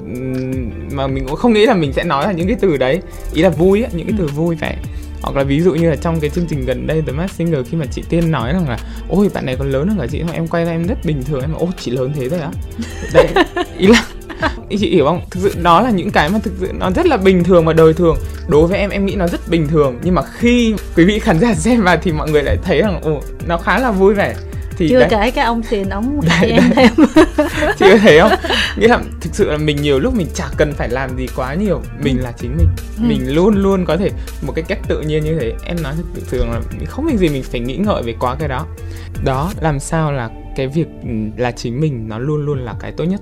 mà 0.91 1.07
mình 1.07 1.25
cũng 1.27 1.35
không 1.35 1.53
nghĩ 1.53 1.65
là 1.65 1.73
mình 1.73 1.93
sẽ 1.93 2.03
nói 2.03 2.25
là 2.25 2.31
những 2.31 2.47
cái 2.47 2.57
từ 2.61 2.77
đấy 2.77 3.01
ý 3.33 3.41
là 3.41 3.49
vui 3.49 3.83
á 3.83 3.89
những 3.93 4.07
cái 4.07 4.15
từ 4.17 4.27
vui 4.27 4.55
vẻ 4.55 4.77
hoặc 5.25 5.37
là 5.37 5.43
ví 5.43 5.61
dụ 5.61 5.73
như 5.73 5.89
là 5.89 5.95
trong 5.95 6.19
cái 6.19 6.29
chương 6.29 6.45
trình 6.45 6.65
gần 6.65 6.87
đây 6.87 7.01
The 7.07 7.11
Masked 7.11 7.37
Singer 7.37 7.59
khi 7.69 7.77
mà 7.77 7.85
chị 7.91 8.03
Tiên 8.09 8.31
nói 8.31 8.53
rằng 8.53 8.69
là 8.69 8.77
ôi 9.09 9.29
bạn 9.33 9.45
này 9.45 9.55
còn 9.59 9.71
lớn 9.71 9.87
hơn 9.87 9.97
cả 9.99 10.07
chị. 10.11 10.23
Em 10.33 10.47
quay 10.47 10.65
ra 10.65 10.71
em 10.71 10.87
rất 10.87 11.05
bình 11.05 11.23
thường 11.23 11.41
em 11.41 11.51
mà 11.51 11.57
ôi 11.59 11.69
chị 11.79 11.91
lớn 11.91 12.11
thế 12.15 12.29
rồi 12.29 12.39
á. 12.39 12.51
Đấy 13.13 13.27
ý 13.77 13.87
là 13.87 14.05
chị 14.69 14.89
hiểu 14.89 15.05
không? 15.05 15.21
Thực 15.31 15.39
sự 15.43 15.61
đó 15.61 15.81
là 15.81 15.89
những 15.89 16.11
cái 16.11 16.29
mà 16.29 16.39
thực 16.43 16.53
sự 16.59 16.71
nó 16.79 16.91
rất 16.95 17.05
là 17.05 17.17
bình 17.17 17.43
thường 17.43 17.65
và 17.65 17.73
đời 17.73 17.93
thường. 17.93 18.17
Đối 18.47 18.67
với 18.67 18.79
em 18.79 18.89
em 18.89 19.05
nghĩ 19.05 19.15
nó 19.15 19.27
rất 19.27 19.49
bình 19.49 19.67
thường. 19.67 19.99
Nhưng 20.03 20.15
mà 20.15 20.21
khi 20.37 20.75
quý 20.95 21.05
vị 21.05 21.19
khán 21.19 21.39
giả 21.39 21.53
xem 21.57 21.81
vào 21.81 21.97
thì 22.01 22.11
mọi 22.11 22.31
người 22.31 22.43
lại 22.43 22.57
thấy 22.63 22.81
rằng 22.81 23.01
ồ 23.01 23.21
nó 23.47 23.57
khá 23.57 23.79
là 23.79 23.91
vui 23.91 24.13
vẻ 24.13 24.35
thì 24.77 24.89
chưa 24.89 24.99
đấy. 24.99 25.07
kể 25.11 25.31
cái 25.31 25.45
ông 25.45 25.61
tiền 25.69 25.89
ông 25.89 26.21
đấy, 26.41 26.51
em 26.51 26.63
thêm 26.75 26.91
chưa 27.79 27.97
thấy 27.97 28.19
không? 28.19 28.31
Nghĩa 28.77 28.87
là 28.87 28.99
thực 29.21 29.35
sự 29.35 29.51
là 29.51 29.57
mình 29.57 29.77
nhiều 29.81 29.99
lúc 29.99 30.13
mình 30.13 30.27
chả 30.33 30.45
cần 30.57 30.73
phải 30.73 30.89
làm 30.89 31.17
gì 31.17 31.27
quá 31.35 31.53
nhiều. 31.53 31.81
Mình 31.99 32.23
là 32.23 32.31
chính 32.31 32.57
mình. 32.57 32.67
Ừ. 32.97 33.03
mình 33.07 33.35
luôn 33.35 33.55
luôn 33.55 33.85
có 33.85 33.97
thể 33.97 34.11
một 34.41 34.53
cái 34.55 34.65
cách 34.67 34.79
tự 34.87 35.01
nhiên 35.01 35.23
như 35.23 35.39
thế. 35.39 35.53
Em 35.65 35.77
nói 35.83 35.93
thực 36.15 36.23
sự 36.27 36.45
là 36.45 36.61
không 36.87 37.05
việc 37.05 37.17
gì 37.17 37.29
mình 37.29 37.43
phải 37.43 37.59
nghĩ 37.59 37.77
ngợi 37.77 38.03
về 38.03 38.15
quá 38.19 38.35
cái 38.39 38.47
đó. 38.47 38.65
Đó 39.23 39.51
làm 39.61 39.79
sao 39.79 40.11
là 40.11 40.29
cái 40.55 40.67
việc 40.67 40.87
ừ, 41.03 41.09
là 41.37 41.51
chính 41.51 41.81
mình 41.81 42.07
nó 42.07 42.19
luôn 42.19 42.45
luôn 42.45 42.59
là 42.59 42.75
cái 42.79 42.91
tốt 42.91 43.03
nhất. 43.03 43.21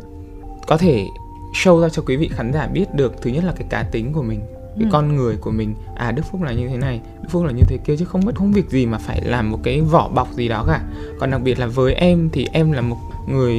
Có 0.67 0.77
thể 0.77 1.05
show 1.53 1.81
ra 1.81 1.89
cho 1.89 2.03
quý 2.05 2.15
vị 2.15 2.29
khán 2.35 2.53
giả 2.53 2.67
biết 2.67 2.85
được 2.93 3.13
thứ 3.21 3.29
nhất 3.29 3.43
là 3.43 3.53
cái 3.57 3.67
cá 3.69 3.83
tính 3.83 4.13
của 4.13 4.21
mình 4.21 4.39
cái 4.79 4.85
ừ. 4.85 4.89
con 4.91 5.15
người 5.15 5.37
của 5.37 5.51
mình 5.51 5.75
à 5.95 6.11
đức 6.11 6.23
phúc 6.31 6.41
là 6.41 6.51
như 6.51 6.67
thế 6.67 6.77
này 6.77 7.01
đức 7.21 7.27
phúc 7.29 7.43
là 7.45 7.51
như 7.51 7.63
thế 7.67 7.77
kia 7.85 7.97
chứ 7.97 8.05
không 8.05 8.21
mất 8.25 8.35
không 8.35 8.53
việc 8.53 8.69
gì 8.69 8.85
mà 8.85 8.97
phải 8.97 9.21
làm 9.21 9.51
một 9.51 9.59
cái 9.63 9.81
vỏ 9.81 10.09
bọc 10.09 10.33
gì 10.33 10.47
đó 10.47 10.63
cả 10.67 10.81
còn 11.19 11.31
đặc 11.31 11.41
biệt 11.41 11.59
là 11.59 11.67
với 11.67 11.93
em 11.93 12.29
thì 12.33 12.47
em 12.53 12.71
là 12.71 12.81
một 12.81 12.97
người 13.27 13.57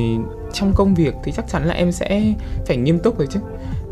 trong 0.52 0.72
công 0.74 0.94
việc 0.94 1.14
thì 1.24 1.32
chắc 1.32 1.48
chắn 1.48 1.64
là 1.64 1.74
em 1.74 1.92
sẽ 1.92 2.34
phải 2.66 2.76
nghiêm 2.76 2.98
túc 2.98 3.18
rồi 3.18 3.28
chứ 3.30 3.40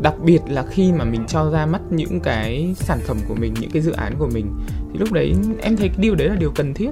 đặc 0.01 0.13
biệt 0.23 0.39
là 0.47 0.65
khi 0.69 0.91
mà 0.91 1.03
mình 1.05 1.23
cho 1.27 1.49
ra 1.51 1.65
mắt 1.65 1.81
những 1.89 2.19
cái 2.19 2.73
sản 2.75 2.99
phẩm 3.07 3.17
của 3.27 3.35
mình 3.35 3.53
những 3.59 3.71
cái 3.71 3.81
dự 3.81 3.91
án 3.91 4.13
của 4.19 4.29
mình 4.33 4.45
thì 4.93 4.99
lúc 4.99 5.11
đấy 5.11 5.35
em 5.61 5.77
thấy 5.77 5.87
cái 5.87 5.97
điều 5.99 6.15
đấy 6.15 6.29
là 6.29 6.35
điều 6.35 6.51
cần 6.51 6.73
thiết 6.73 6.91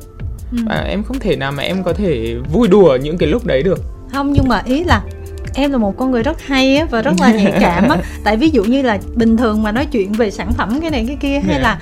ừ. 0.52 0.58
và 0.68 0.86
em 0.90 1.04
không 1.04 1.20
thể 1.20 1.36
nào 1.36 1.52
mà 1.52 1.64
em 1.64 1.84
có 1.84 1.94
thể 1.94 2.36
vui 2.54 2.68
đùa 2.68 2.98
những 3.04 3.18
cái 3.18 3.30
lúc 3.30 3.46
đấy 3.46 3.64
được 3.64 3.80
không 4.12 4.34
nhưng 4.34 4.48
mà 4.48 4.62
ý 4.66 4.84
là 4.84 5.04
em 5.54 5.72
là 5.72 5.78
một 5.78 5.98
con 5.98 6.12
người 6.12 6.24
rất 6.24 6.42
hay 6.42 6.78
á 6.78 6.86
và 6.90 7.02
rất 7.02 7.14
là 7.22 7.32
nhạy 7.32 7.54
cảm 7.60 7.90
á. 7.90 7.98
Tại 8.24 8.38
ví 8.38 8.50
dụ 8.50 8.64
như 8.64 8.82
là 8.82 9.00
bình 9.16 9.38
thường 9.38 9.64
mà 9.64 9.72
nói 9.72 9.86
chuyện 9.86 10.12
về 10.12 10.32
sản 10.32 10.54
phẩm 10.54 10.82
cái 10.82 10.90
này 10.90 11.06
cái 11.08 11.18
kia 11.22 11.40
hay 11.40 11.52
yeah. 11.52 11.62
là 11.62 11.80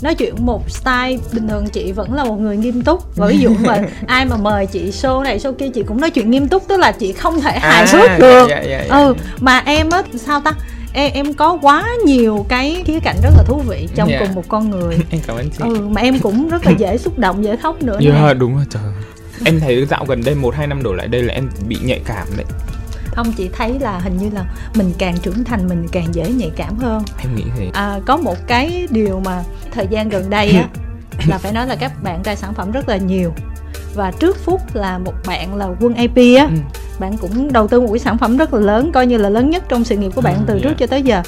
nói 0.00 0.14
chuyện 0.14 0.34
một 0.38 0.70
style 0.70 1.18
bình 1.32 1.48
thường 1.48 1.66
chị 1.66 1.92
vẫn 1.92 2.14
là 2.14 2.24
một 2.24 2.40
người 2.40 2.56
nghiêm 2.56 2.82
túc. 2.82 3.16
Và 3.16 3.26
ví 3.26 3.38
dụ 3.38 3.50
mà 3.60 3.78
ai 4.06 4.24
mà 4.24 4.36
mời 4.36 4.66
chị 4.66 4.90
show 4.90 5.22
này 5.22 5.38
show 5.38 5.52
kia 5.52 5.68
chị 5.68 5.82
cũng 5.82 6.00
nói 6.00 6.10
chuyện 6.10 6.30
nghiêm 6.30 6.48
túc 6.48 6.68
tức 6.68 6.76
là 6.76 6.92
chị 6.92 7.12
không 7.12 7.40
thể 7.40 7.58
hài 7.58 7.86
hước 7.88 8.10
à, 8.10 8.18
được. 8.18 8.46
dạ, 8.50 8.62
dạ, 8.62 8.84
dạ, 8.88 8.96
ừ 8.96 9.14
mà 9.40 9.58
em 9.58 9.90
á 9.90 10.02
sao 10.16 10.40
ta? 10.40 10.52
Em 10.94 11.12
em 11.14 11.34
có 11.34 11.58
quá 11.62 11.88
nhiều 12.04 12.46
cái 12.48 12.82
khía 12.86 13.00
cạnh 13.00 13.16
rất 13.22 13.30
là 13.36 13.42
thú 13.46 13.62
vị 13.68 13.88
trong 13.94 14.08
yeah. 14.08 14.22
cùng 14.22 14.34
một 14.34 14.48
con 14.48 14.70
người. 14.70 14.98
Em 15.10 15.20
cảm 15.26 15.36
ơn 15.36 15.50
chị. 15.50 15.64
Ừ 15.64 15.88
mà 15.88 16.00
em 16.00 16.18
cũng 16.18 16.48
rất 16.48 16.66
là 16.66 16.72
dễ 16.78 16.98
xúc 16.98 17.18
động 17.18 17.44
dễ 17.44 17.56
khóc 17.56 17.82
nữa 17.82 17.98
yeah, 18.00 18.38
đúng 18.38 18.56
rồi 18.56 18.64
trời 18.70 18.82
em 19.44 19.60
thấy 19.60 19.86
dạo 19.86 20.04
gần 20.08 20.22
đây 20.24 20.34
một 20.34 20.54
hai 20.54 20.66
năm 20.66 20.82
đổ 20.82 20.92
lại 20.92 21.08
đây 21.08 21.22
là 21.22 21.34
em 21.34 21.48
bị 21.68 21.76
nhạy 21.82 22.00
cảm 22.06 22.26
đấy 22.36 22.46
không 23.12 23.32
chị 23.32 23.50
thấy 23.52 23.78
là 23.78 23.98
hình 23.98 24.16
như 24.16 24.30
là 24.34 24.44
mình 24.74 24.92
càng 24.98 25.16
trưởng 25.22 25.44
thành 25.44 25.68
mình 25.68 25.86
càng 25.92 26.14
dễ 26.14 26.30
nhạy 26.30 26.50
cảm 26.56 26.78
hơn 26.78 27.02
em 27.18 27.34
nghĩ 27.34 27.44
thì 27.56 27.70
à, 27.72 28.00
có 28.06 28.16
một 28.16 28.36
cái 28.46 28.88
điều 28.90 29.20
mà 29.20 29.42
thời 29.70 29.86
gian 29.90 30.08
gần 30.08 30.30
đây 30.30 30.50
á 30.50 30.68
là 31.28 31.38
phải 31.38 31.52
nói 31.52 31.66
là 31.66 31.76
các 31.76 32.02
bạn 32.02 32.22
ra 32.22 32.34
sản 32.34 32.54
phẩm 32.54 32.70
rất 32.70 32.88
là 32.88 32.96
nhiều 32.96 33.32
và 33.94 34.10
trước 34.10 34.36
phút 34.44 34.60
là 34.74 34.98
một 34.98 35.14
bạn 35.26 35.54
là 35.54 35.68
quân 35.80 35.94
AP 35.94 36.16
á 36.16 36.44
ừ. 36.44 36.56
bạn 36.98 37.16
cũng 37.18 37.52
đầu 37.52 37.68
tư 37.68 37.80
một 37.80 37.88
cái 37.92 37.98
sản 37.98 38.18
phẩm 38.18 38.36
rất 38.36 38.54
là 38.54 38.60
lớn 38.60 38.90
coi 38.92 39.06
như 39.06 39.16
là 39.16 39.28
lớn 39.28 39.50
nhất 39.50 39.64
trong 39.68 39.84
sự 39.84 39.96
nghiệp 39.96 40.12
của 40.14 40.20
bạn 40.20 40.34
ừ, 40.34 40.42
từ 40.46 40.54
yeah. 40.54 40.62
trước 40.62 40.74
cho 40.78 40.86
tới 40.86 41.02
giờ 41.02 41.22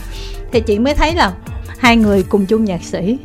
thì 0.53 0.61
chị 0.61 0.79
mới 0.79 0.95
thấy 0.95 1.14
là 1.14 1.33
hai 1.79 1.97
người 1.97 2.23
cùng 2.23 2.47
chung 2.47 2.64
nhạc 2.64 2.83
sĩ 2.83 3.19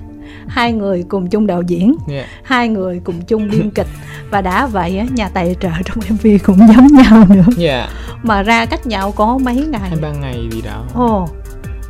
hai 0.48 0.74
người 0.74 1.06
cùng 1.10 1.30
chung 1.30 1.48
đạo 1.48 1.62
diễn 1.62 1.96
yeah. 2.10 2.26
hai 2.44 2.70
người 2.70 3.02
cùng 3.04 3.22
chung 3.22 3.50
biên 3.50 3.70
kịch. 3.76 3.88
Và 4.32 4.42
đã 4.42 4.68
vậy 4.68 4.98
á 4.98 5.06
nhà 5.16 5.30
tài 5.30 5.56
trợ 5.60 5.70
trong 5.86 5.98
mv 6.10 6.28
cũng 6.44 6.58
giống 6.58 6.88
nhau 6.88 7.26
nữa. 7.30 7.46
Yeah. 7.58 7.90
mà 8.24 8.44
ra 8.44 8.66
cách 8.66 8.88
nhau 8.88 9.12
có 9.12 9.38
mấy 9.38 9.56
ngày? 9.56 9.90
Hai 9.90 10.00
ba 10.02 10.12
ngày 10.12 10.48
gì 10.52 10.62
đó. 10.62 10.86
Ồ 10.94 11.28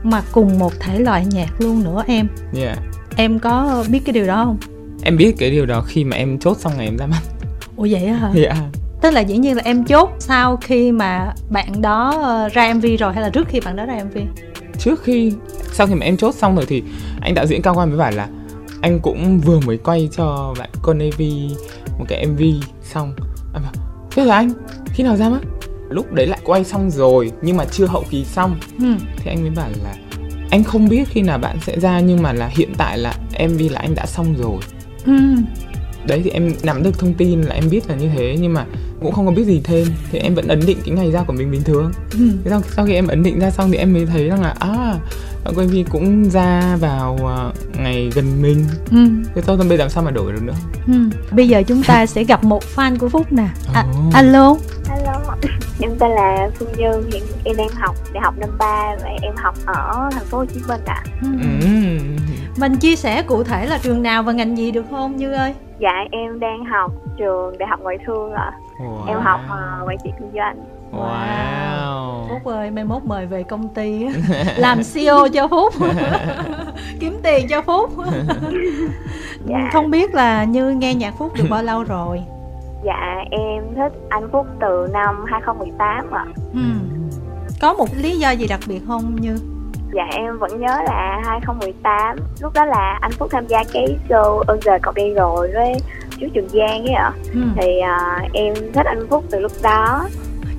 mà 0.03 0.21
cùng 0.31 0.59
một 0.59 0.73
thể 0.79 0.99
loại 0.99 1.25
nhạc 1.25 1.61
luôn 1.61 1.83
nữa 1.83 2.03
em. 2.07 2.27
Yeah. 2.55 2.77
em 3.15 3.39
có 3.39 3.85
biết 3.89 3.99
cái 4.05 4.13
điều 4.13 4.27
đó 4.27 4.45
không? 4.45 4.57
Em 5.03 5.17
biết 5.17 5.35
cái 5.37 5.51
điều 5.51 5.65
đó 5.65 5.81
khi 5.87 6.03
mà 6.03 6.17
em 6.17 6.39
chốt 6.39 6.57
xong 6.57 6.73
ngày 6.77 6.85
em 6.85 6.97
ra 6.97 7.05
mắt. 7.05 7.21
Ủa 7.75 7.87
vậy 7.89 8.07
hả? 8.07 8.31
Yeah 8.35 8.57
tức 9.01 9.13
là 9.13 9.21
dĩ 9.21 9.37
nhiên 9.37 9.55
là 9.55 9.61
em 9.65 9.85
chốt 9.85 10.09
sau 10.19 10.57
khi 10.57 10.91
mà 10.91 11.33
bạn 11.49 11.81
đó 11.81 12.19
ờ, 12.23 12.49
ra 12.49 12.73
mv 12.73 12.85
rồi 12.99 13.13
hay 13.13 13.23
là 13.23 13.29
trước 13.29 13.47
khi 13.47 13.59
bạn 13.59 13.75
đó 13.75 13.85
ra 13.85 14.03
mv 14.03 14.17
trước 14.79 15.03
khi 15.03 15.33
sau 15.71 15.87
khi 15.87 15.93
mà 15.93 16.05
em 16.05 16.17
chốt 16.17 16.35
xong 16.35 16.55
rồi 16.55 16.65
thì 16.67 16.83
anh 17.21 17.33
đạo 17.33 17.45
diễn 17.45 17.61
cao 17.61 17.73
quan 17.77 17.89
mới 17.89 17.97
bảo 17.97 18.11
là 18.11 18.27
anh 18.81 18.99
cũng 18.99 19.39
vừa 19.39 19.59
mới 19.59 19.77
quay 19.77 20.09
cho 20.11 20.53
bạn 20.59 20.69
con 20.81 20.97
Navy 20.97 21.49
một 21.99 22.05
cái 22.07 22.27
MV 22.27 22.41
xong 22.83 23.13
anh 23.53 23.63
bảo 23.63 23.73
thế 24.11 24.25
là 24.25 24.35
anh 24.35 24.51
khi 24.85 25.03
nào 25.03 25.17
ra 25.17 25.29
mắt 25.29 25.41
lúc 25.89 26.13
đấy 26.13 26.27
lại 26.27 26.39
quay 26.43 26.63
xong 26.63 26.91
rồi 26.91 27.31
nhưng 27.41 27.57
mà 27.57 27.65
chưa 27.65 27.85
hậu 27.85 28.03
kỳ 28.09 28.25
xong 28.25 28.59
ừ. 28.79 28.95
thì 29.17 29.31
anh 29.31 29.41
mới 29.41 29.49
bảo 29.49 29.69
là 29.83 29.95
anh 30.51 30.63
không 30.63 30.89
biết 30.89 31.03
khi 31.09 31.21
nào 31.21 31.37
bạn 31.37 31.57
sẽ 31.61 31.79
ra 31.79 31.99
nhưng 31.99 32.21
mà 32.21 32.33
là 32.33 32.47
hiện 32.47 32.73
tại 32.77 32.97
là 32.97 33.13
MV 33.49 33.61
là 33.71 33.79
anh 33.79 33.95
đã 33.95 34.05
xong 34.05 34.35
rồi 34.37 34.57
ừ. 35.05 35.13
đấy 36.07 36.21
thì 36.23 36.29
em 36.29 36.53
nắm 36.63 36.83
được 36.83 36.99
thông 36.99 37.13
tin 37.13 37.41
là 37.41 37.55
em 37.55 37.69
biết 37.69 37.89
là 37.89 37.95
như 37.95 38.09
thế 38.15 38.37
nhưng 38.41 38.53
mà 38.53 38.65
cũng 39.01 39.11
không 39.11 39.25
có 39.25 39.31
biết 39.31 39.43
gì 39.43 39.61
thêm 39.63 39.87
thì 40.11 40.19
em 40.19 40.35
vẫn 40.35 40.47
ấn 40.47 40.59
định 40.65 40.77
cái 40.85 40.95
ngày 40.95 41.11
ra 41.11 41.23
của 41.23 41.33
mình 41.33 41.51
bình 41.51 41.63
thường 41.63 41.91
ừ. 42.11 42.29
thế 42.43 42.49
sau, 42.49 42.61
sau 42.75 42.85
khi 42.85 42.93
em 42.93 43.07
ấn 43.07 43.23
định 43.23 43.39
ra 43.39 43.51
xong 43.51 43.71
thì 43.71 43.77
em 43.77 43.93
mới 43.93 44.05
thấy 44.05 44.29
rằng 44.29 44.41
là 44.41 44.55
à 44.59 44.99
bạn 45.45 45.53
quên 45.55 45.67
vi 45.67 45.85
cũng 45.91 46.29
ra 46.29 46.75
vào 46.79 47.17
uh, 47.21 47.79
ngày 47.79 48.09
gần 48.15 48.41
mình 48.41 48.65
ừ. 48.91 48.97
thế 49.35 49.41
thôi 49.41 49.57
bây 49.57 49.67
giờ 49.67 49.75
làm 49.75 49.89
sao 49.89 50.03
mà 50.03 50.11
đổi 50.11 50.31
được 50.31 50.43
nữa 50.43 50.53
ừ. 50.87 50.93
bây 51.31 51.47
giờ 51.47 51.63
chúng 51.67 51.83
ta 51.83 52.05
sẽ 52.05 52.23
gặp 52.23 52.43
một 52.43 52.63
fan 52.75 52.97
của 52.99 53.09
phúc 53.09 53.27
nè 53.31 53.47
à, 53.73 53.85
oh. 54.07 54.13
alo 54.13 54.55
alo 54.89 55.35
em 55.81 55.91
tên 55.99 56.11
là 56.11 56.49
phương 56.55 56.71
như 56.77 57.03
hiện 57.11 57.23
em 57.43 57.55
đang 57.57 57.69
học 57.69 57.95
đại 58.13 58.23
học 58.23 58.33
năm 58.37 58.49
ba 58.57 58.95
và 59.03 59.09
em 59.21 59.35
học 59.35 59.55
ở 59.65 60.09
thành 60.11 60.25
phố 60.25 60.37
hồ 60.37 60.45
chí 60.45 60.59
minh 60.67 60.81
ạ 60.85 61.03
à. 61.05 61.11
ừ. 61.21 61.27
ừ. 61.61 61.67
mình 62.57 62.75
chia 62.77 62.95
sẻ 62.95 63.21
cụ 63.21 63.43
thể 63.43 63.65
là 63.65 63.77
trường 63.77 64.03
nào 64.03 64.23
và 64.23 64.31
ngành 64.31 64.57
gì 64.57 64.71
được 64.71 64.85
không 64.91 65.17
như 65.17 65.33
ơi 65.33 65.53
dạ 65.79 65.93
em 66.11 66.39
đang 66.39 66.65
học 66.65 66.91
trường 67.17 67.57
đại 67.57 67.69
học 67.69 67.79
ngoại 67.83 67.97
thương 68.05 68.31
ạ 68.31 68.51
à. 68.51 68.57
wow. 68.79 69.07
em 69.07 69.19
học 69.19 69.39
uh, 69.45 69.87
quản 69.87 69.97
trị 70.03 70.09
kinh 70.19 70.31
doanh 70.35 70.55
Wow. 70.91 71.78
Ơi, 72.59 72.71
mai 72.71 72.83
mốt 72.83 73.03
mời 73.03 73.25
về 73.25 73.43
công 73.43 73.69
ty 73.69 74.07
làm 74.57 74.81
CEO 74.93 75.27
cho 75.33 75.47
Phúc. 75.47 75.73
Kiếm 76.99 77.19
tiền 77.23 77.47
cho 77.49 77.61
Phúc. 77.61 77.89
dạ. 79.45 79.69
Không 79.73 79.91
biết 79.91 80.13
là 80.13 80.43
Như 80.43 80.69
nghe 80.69 80.95
nhạc 80.95 81.13
Phúc 81.17 81.31
được 81.35 81.45
bao 81.49 81.63
lâu 81.63 81.83
rồi? 81.83 82.23
Dạ, 82.85 83.23
em 83.31 83.63
thích 83.75 83.93
anh 84.09 84.29
Phúc 84.31 84.47
từ 84.61 84.87
năm 84.93 85.25
2018 85.27 86.11
ạ. 86.11 86.25
Ừ. 86.53 86.59
Có 87.61 87.73
một 87.73 87.87
lý 88.01 88.19
do 88.19 88.31
gì 88.31 88.47
đặc 88.47 88.59
biệt 88.67 88.81
không 88.87 89.15
Như? 89.15 89.37
Dạ 89.93 90.07
em 90.11 90.37
vẫn 90.37 90.61
nhớ 90.61 90.81
là 90.85 91.21
2018 91.25 92.17
Lúc 92.41 92.53
đó 92.53 92.65
là 92.65 92.97
anh 93.01 93.11
Phúc 93.11 93.27
tham 93.31 93.47
gia 93.47 93.63
cái 93.73 93.97
show 94.09 94.39
Ơn 94.39 94.59
giờ 94.61 94.77
cậu 94.81 94.93
đi 94.93 95.13
rồi 95.13 95.51
với 95.53 95.73
chú 96.19 96.27
Trường 96.33 96.49
Giang 96.49 96.85
ấy 96.85 96.93
ạ 96.93 97.11
ừ. 97.33 97.41
Thì 97.55 97.79
uh, 97.79 98.33
em 98.33 98.53
thích 98.73 98.85
anh 98.85 99.07
Phúc 99.09 99.23
từ 99.29 99.39
lúc 99.39 99.51
đó 99.63 100.07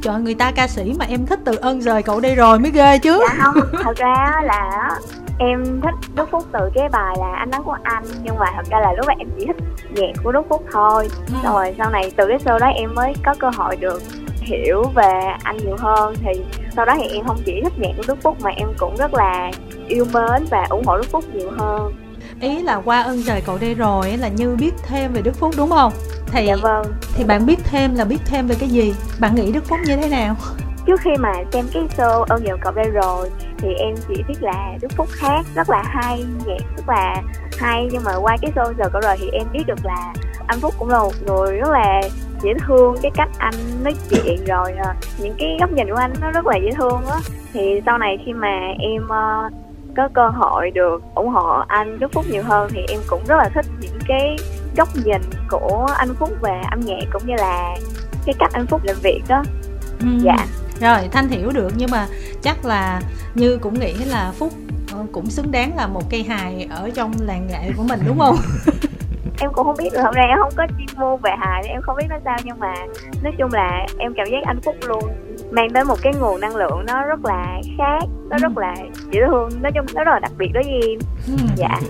Trời 0.03 0.21
người 0.21 0.35
ta 0.35 0.53
ca 0.53 0.69
sĩ 0.69 0.95
mà 0.99 1.05
em 1.09 1.27
thích 1.27 1.41
từ 1.45 1.57
ơn 1.57 1.81
rời 1.81 2.03
cậu 2.03 2.21
đây 2.21 2.35
rồi 2.35 2.59
mới 2.59 2.71
ghê 2.71 2.99
chứ. 2.99 3.19
Dạ 3.29 3.35
không, 3.39 3.55
thật 3.83 3.97
ra 3.97 4.41
là 4.45 4.91
em 5.39 5.81
thích 5.83 5.95
Đức 6.15 6.31
Phúc 6.31 6.45
từ 6.53 6.71
cái 6.75 6.89
bài 6.89 7.17
là 7.19 7.35
anh 7.37 7.51
nói 7.51 7.61
của 7.65 7.77
anh 7.83 8.05
nhưng 8.23 8.39
mà 8.39 8.47
thật 8.57 8.67
ra 8.71 8.81
là 8.81 8.93
lúc 8.93 9.07
đó 9.07 9.15
em 9.19 9.29
chỉ 9.39 9.47
thích 9.47 9.57
nhạc 9.91 10.23
của 10.25 10.33
Đức 10.33 10.43
Phúc 10.49 10.65
thôi. 10.73 11.09
Ừ. 11.27 11.35
rồi 11.45 11.75
sau 11.79 11.91
này 11.91 12.13
từ 12.17 12.27
cái 12.29 12.39
show 12.39 12.59
đó 12.59 12.67
em 12.67 12.95
mới 12.95 13.15
có 13.25 13.35
cơ 13.39 13.51
hội 13.57 13.77
được 13.77 14.03
hiểu 14.41 14.83
về 14.95 15.21
anh 15.43 15.57
nhiều 15.57 15.77
hơn. 15.79 16.15
Thì 16.25 16.45
sau 16.77 16.85
đó 16.85 16.95
thì 16.99 17.09
em 17.09 17.27
không 17.27 17.39
chỉ 17.45 17.61
thích 17.65 17.79
nhạc 17.79 17.93
của 17.97 18.03
Đức 18.09 18.23
Phúc 18.23 18.37
mà 18.41 18.51
em 18.51 18.69
cũng 18.79 18.97
rất 18.97 19.15
là 19.15 19.51
yêu 19.89 20.05
mến 20.13 20.45
và 20.51 20.67
ủng 20.71 20.85
hộ 20.87 20.97
Đức 20.97 21.07
Phúc 21.11 21.25
nhiều 21.35 21.51
hơn 21.59 21.93
ý 22.41 22.63
là 22.63 22.77
qua 22.85 23.03
ơn 23.03 23.23
trời 23.27 23.43
cậu 23.47 23.59
đây 23.59 23.75
rồi 23.75 24.17
là 24.17 24.29
như 24.29 24.57
biết 24.61 24.75
thêm 24.83 25.13
về 25.13 25.23
Đức 25.23 25.37
Phúc 25.37 25.55
đúng 25.57 25.71
không? 25.71 25.93
Thì 26.27 26.47
dạ 26.47 26.57
vâng. 26.63 26.87
thì 27.15 27.25
bạn 27.25 27.47
biết 27.47 27.59
thêm 27.65 27.95
là 27.95 28.05
biết 28.05 28.19
thêm 28.27 28.47
về 28.47 28.55
cái 28.61 28.69
gì? 28.69 28.95
Bạn 29.21 29.35
nghĩ 29.35 29.53
Đức 29.53 29.65
Phúc 29.65 29.79
như 29.87 29.97
thế 29.97 30.09
nào? 30.09 30.37
Trước 30.87 31.01
khi 31.01 31.11
mà 31.19 31.33
xem 31.53 31.65
cái 31.73 31.83
show 31.97 32.23
ơn 32.23 32.45
nhiều 32.45 32.57
cậu 32.61 32.73
đây 32.73 32.91
rồi 32.91 33.31
thì 33.59 33.69
em 33.75 33.95
chỉ 34.09 34.23
biết 34.29 34.43
là 34.43 34.77
Đức 34.81 34.93
Phúc 34.97 35.09
hát 35.21 35.43
rất 35.55 35.71
là 35.71 35.83
hay 35.87 36.25
nhạc 36.47 36.77
rất 36.77 36.89
là 36.89 37.23
hay. 37.59 37.89
Nhưng 37.93 38.05
mà 38.05 38.13
qua 38.17 38.37
cái 38.43 38.51
show 38.55 38.73
giờ 38.79 38.89
cậu 38.93 39.01
rồi 39.03 39.17
thì 39.19 39.29
em 39.33 39.47
biết 39.53 39.65
được 39.67 39.85
là 39.85 40.13
anh 40.47 40.61
Phúc 40.61 40.75
cũng 40.79 40.89
là 40.89 40.99
một 40.99 41.15
người 41.27 41.57
rất 41.57 41.71
là 41.71 42.01
dễ 42.43 42.51
thương 42.67 42.97
cái 43.03 43.11
cách 43.15 43.29
anh 43.39 43.55
nói 43.85 43.95
chuyện 44.11 44.45
rồi 44.45 44.73
uh, 44.81 44.97
những 45.19 45.35
cái 45.39 45.57
góc 45.61 45.73
nhìn 45.73 45.91
của 45.91 45.97
anh 45.97 46.13
nó 46.21 46.31
rất 46.31 46.47
là 46.47 46.57
dễ 46.57 46.71
thương 46.79 47.07
á. 47.11 47.17
Thì 47.53 47.81
sau 47.87 47.99
này 47.99 48.19
khi 48.27 48.33
mà 48.33 48.59
em 48.79 49.05
uh, 49.05 49.53
có 49.97 50.09
cơ 50.15 50.29
hội 50.29 50.71
được 50.71 51.03
ủng 51.15 51.29
hộ 51.29 51.63
anh 51.69 51.99
Đức 51.99 52.13
Phúc 52.13 52.25
nhiều 52.31 52.43
hơn 52.43 52.71
thì 52.75 52.81
em 52.89 53.01
cũng 53.07 53.23
rất 53.27 53.37
là 53.37 53.49
thích 53.55 53.67
những 53.81 53.99
cái 54.09 54.37
góc 54.77 54.89
nhìn 55.05 55.23
của 55.49 55.87
anh 55.97 56.15
Phúc 56.15 56.31
về 56.41 56.61
âm 56.71 56.81
nhạc 56.81 57.05
cũng 57.13 57.27
như 57.27 57.35
là 57.39 57.77
cái 58.27 58.35
cách 58.39 58.53
anh 58.53 58.67
Phúc 58.67 58.81
làm 58.85 58.97
việc 59.03 59.21
đó. 59.29 59.43
Ừ. 60.01 60.07
dạ. 60.23 60.47
Rồi 60.81 61.09
thanh 61.13 61.29
hiểu 61.29 61.51
được 61.51 61.73
nhưng 61.77 61.91
mà 61.91 62.07
chắc 62.43 62.65
là 62.65 63.01
như 63.35 63.59
cũng 63.59 63.81
nghĩ 63.81 63.93
là 63.93 64.33
Phúc 64.39 64.53
ờ, 64.93 65.07
cũng 65.13 65.31
xứng 65.31 65.51
đáng 65.51 65.77
là 65.77 65.87
một 65.87 66.03
cây 66.11 66.23
hài 66.23 66.69
ở 66.71 66.91
trong 66.95 67.13
làng 67.21 67.47
nghệ 67.47 67.73
của 67.77 67.83
mình 67.83 68.01
đúng 68.07 68.19
không? 68.19 68.37
Em 69.41 69.51
cũng 69.53 69.65
không 69.65 69.77
biết 69.79 69.93
được 69.93 70.03
hôm 70.03 70.15
nay 70.15 70.27
em 70.29 70.39
không 70.43 70.53
có 70.57 70.67
chuyên 70.79 70.99
môn 70.99 71.21
về 71.21 71.31
hài 71.39 71.63
em 71.69 71.81
không 71.83 71.97
biết 71.97 72.07
nó 72.09 72.17
sao 72.25 72.37
nhưng 72.45 72.59
mà 72.59 72.75
nói 73.23 73.33
chung 73.39 73.53
là 73.53 73.87
em 73.99 74.15
cảm 74.17 74.27
giác 74.31 74.39
anh 74.45 74.61
phúc 74.61 74.77
luôn 74.89 75.05
mang 75.51 75.71
tới 75.75 75.85
một 75.85 75.99
cái 76.03 76.13
nguồn 76.21 76.41
năng 76.41 76.57
lượng 76.57 76.85
nó 76.87 77.03
rất 77.03 77.25
là 77.25 77.61
khác 77.79 78.01
nó 78.31 78.37
rất 78.39 78.59
là 78.59 78.75
dễ 79.11 79.21
thương 79.27 79.49
nói 79.63 79.73
chung 79.75 79.87
nó 79.95 80.05
rất 80.05 80.13
là 80.13 80.19
đặc 80.19 80.33
biệt 80.39 80.49
đối 80.55 80.63
với 80.63 80.73
em. 80.73 80.99
Ừ. 81.27 81.33
dạ. 81.57 81.81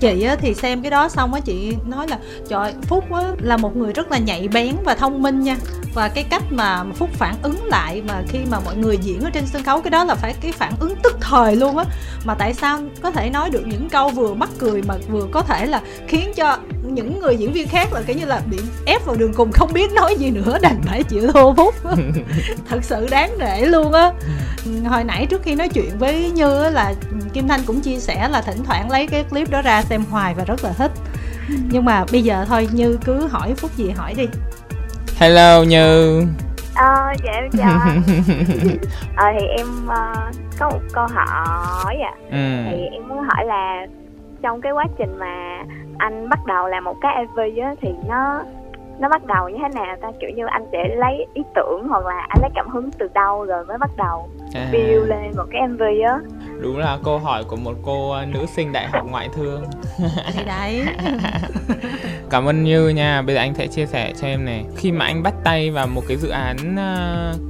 Chị 0.00 0.22
á, 0.22 0.36
thì 0.40 0.54
xem 0.54 0.82
cái 0.82 0.90
đó 0.90 1.08
xong 1.08 1.34
á 1.34 1.40
chị 1.40 1.76
nói 1.86 2.08
là 2.08 2.18
trời 2.48 2.74
phúc 2.82 3.12
á, 3.12 3.22
là 3.38 3.56
một 3.56 3.76
người 3.76 3.92
rất 3.92 4.10
là 4.10 4.18
nhạy 4.18 4.48
bén 4.48 4.76
và 4.84 4.94
thông 4.94 5.22
minh 5.22 5.40
nha. 5.40 5.56
Và 5.94 6.08
cái 6.08 6.24
cách 6.30 6.42
mà 6.50 6.84
phúc 6.94 7.08
phản 7.12 7.34
ứng 7.42 7.64
lại 7.64 8.02
mà 8.08 8.22
khi 8.28 8.38
mà 8.50 8.60
mọi 8.64 8.76
người 8.76 8.96
diễn 8.96 9.20
ở 9.20 9.30
trên 9.30 9.46
sân 9.46 9.62
khấu 9.62 9.80
cái 9.80 9.90
đó 9.90 10.04
là 10.04 10.14
phải 10.14 10.34
cái 10.40 10.52
phản 10.52 10.72
ứng 10.80 10.94
tức 11.02 11.16
thời 11.20 11.56
luôn 11.56 11.76
á. 11.76 11.84
Mà 12.24 12.34
tại 12.34 12.54
sao 12.54 12.80
có 13.02 13.10
thể 13.10 13.30
nói 13.30 13.50
được 13.50 13.62
những 13.66 13.88
câu 13.88 14.08
vừa 14.08 14.34
mắc 14.34 14.48
cười 14.58 14.82
mà 14.82 14.94
vừa 15.08 15.26
có 15.32 15.42
thể 15.42 15.66
là 15.66 15.80
khiến 16.08 16.32
cho 16.36 16.58
những 16.82 17.20
người 17.20 17.36
diễn 17.36 17.52
viên 17.52 17.68
khác 17.68 17.92
là 17.92 18.02
kiểu 18.06 18.16
như 18.16 18.24
là 18.24 18.42
bị 18.50 18.58
ép 18.86 19.06
vào 19.06 19.16
đường 19.16 19.32
cùng 19.34 19.52
không 19.52 19.72
biết 19.72 19.92
nói 19.92 20.16
gì 20.18 20.30
nữa 20.30 20.58
đành 20.62 20.80
phải 20.82 21.02
chịu 21.02 21.32
thua 21.32 21.54
phúc 21.54 21.74
thật 22.68 22.84
sự 22.84 23.06
đáng 23.10 23.38
nể 23.38 23.60
luôn 23.60 23.92
á. 23.92 24.12
Hồi 24.86 25.04
nãy 25.04 25.26
trước 25.30 25.42
khi 25.42 25.54
nói 25.54 25.68
chuyện 25.68 25.98
với 25.98 26.30
như 26.30 26.62
á 26.62 26.70
là 26.70 26.94
kim 27.32 27.48
thanh 27.48 27.60
cũng 27.66 27.80
chia 27.80 27.96
sẻ 27.96 28.28
là 28.28 28.42
thỉnh 28.42 28.64
thoảng 28.64 28.90
lấy 28.90 29.06
cái 29.06 29.24
clip 29.24 29.50
đó 29.50 29.62
ra 29.62 29.82
xem 29.82 30.04
hoài 30.10 30.34
và 30.34 30.44
rất 30.44 30.64
là 30.64 30.72
thích. 30.72 30.90
Nhưng 31.70 31.84
mà 31.84 32.04
bây 32.12 32.22
giờ 32.22 32.44
thôi 32.48 32.68
như 32.72 32.98
cứ 33.04 33.26
hỏi 33.26 33.54
phúc 33.56 33.70
gì 33.76 33.90
hỏi 33.90 34.14
đi. 34.16 34.28
Hello 35.18 35.62
như. 35.62 36.22
Ờ 36.74 37.12
dạ 37.24 37.32
em 37.32 37.50
chào 37.58 37.80
ờ 39.16 39.26
thì 39.40 39.46
em 39.46 39.66
uh, 39.84 40.34
có 40.58 40.70
một 40.70 40.80
câu 40.92 41.06
hỏi 41.14 41.96
à 41.96 42.14
ừ. 42.30 42.70
thì 42.70 42.82
em 42.92 43.08
muốn 43.08 43.18
hỏi 43.18 43.44
là 43.44 43.86
trong 44.42 44.60
cái 44.60 44.72
quá 44.72 44.84
trình 44.98 45.18
mà 45.18 45.64
anh 45.98 46.28
bắt 46.28 46.38
đầu 46.46 46.68
làm 46.68 46.84
một 46.84 46.96
cái 47.00 47.26
MV 47.26 47.38
á 47.62 47.74
thì 47.82 47.88
nó 48.08 48.42
nó 49.00 49.08
bắt 49.08 49.26
đầu 49.26 49.48
như 49.48 49.58
thế 49.62 49.68
nào 49.74 49.96
ta? 50.02 50.08
Kiểu 50.20 50.30
như 50.36 50.44
anh 50.46 50.66
sẽ 50.72 50.96
lấy 50.96 51.26
ý 51.34 51.42
tưởng 51.54 51.88
hoặc 51.88 52.06
là 52.06 52.26
anh 52.28 52.38
lấy 52.42 52.50
cảm 52.54 52.68
hứng 52.68 52.90
từ 52.98 53.08
đâu 53.14 53.44
rồi 53.44 53.64
mới 53.64 53.78
bắt 53.78 53.90
đầu 53.96 54.28
à. 54.54 54.68
build 54.72 55.08
lên 55.08 55.32
một 55.36 55.44
cái 55.50 55.68
mv 55.68 55.82
á? 56.06 56.18
Đúng 56.60 56.78
là 56.78 56.98
câu 57.04 57.18
hỏi 57.18 57.44
của 57.48 57.56
một 57.56 57.74
cô 57.82 58.10
ờ, 58.10 58.26
nữ 58.26 58.46
sinh 58.46 58.72
đại 58.72 58.88
học 58.88 59.06
ngoại 59.10 59.28
thương. 59.34 59.64
Thì 60.34 60.44
đấy. 60.46 60.86
Cảm 62.30 62.48
ơn 62.48 62.62
như 62.62 62.88
nha. 62.88 63.22
Bây 63.22 63.34
giờ 63.34 63.40
anh 63.40 63.54
sẽ 63.54 63.66
chia 63.66 63.86
sẻ 63.86 64.12
cho 64.20 64.26
em 64.26 64.44
này. 64.44 64.64
Khi 64.76 64.92
mà 64.92 65.04
anh 65.04 65.22
bắt 65.22 65.34
tay 65.44 65.70
vào 65.70 65.86
một 65.86 66.02
cái 66.08 66.16
dự 66.16 66.28
án 66.28 66.56
uh, 66.56 67.40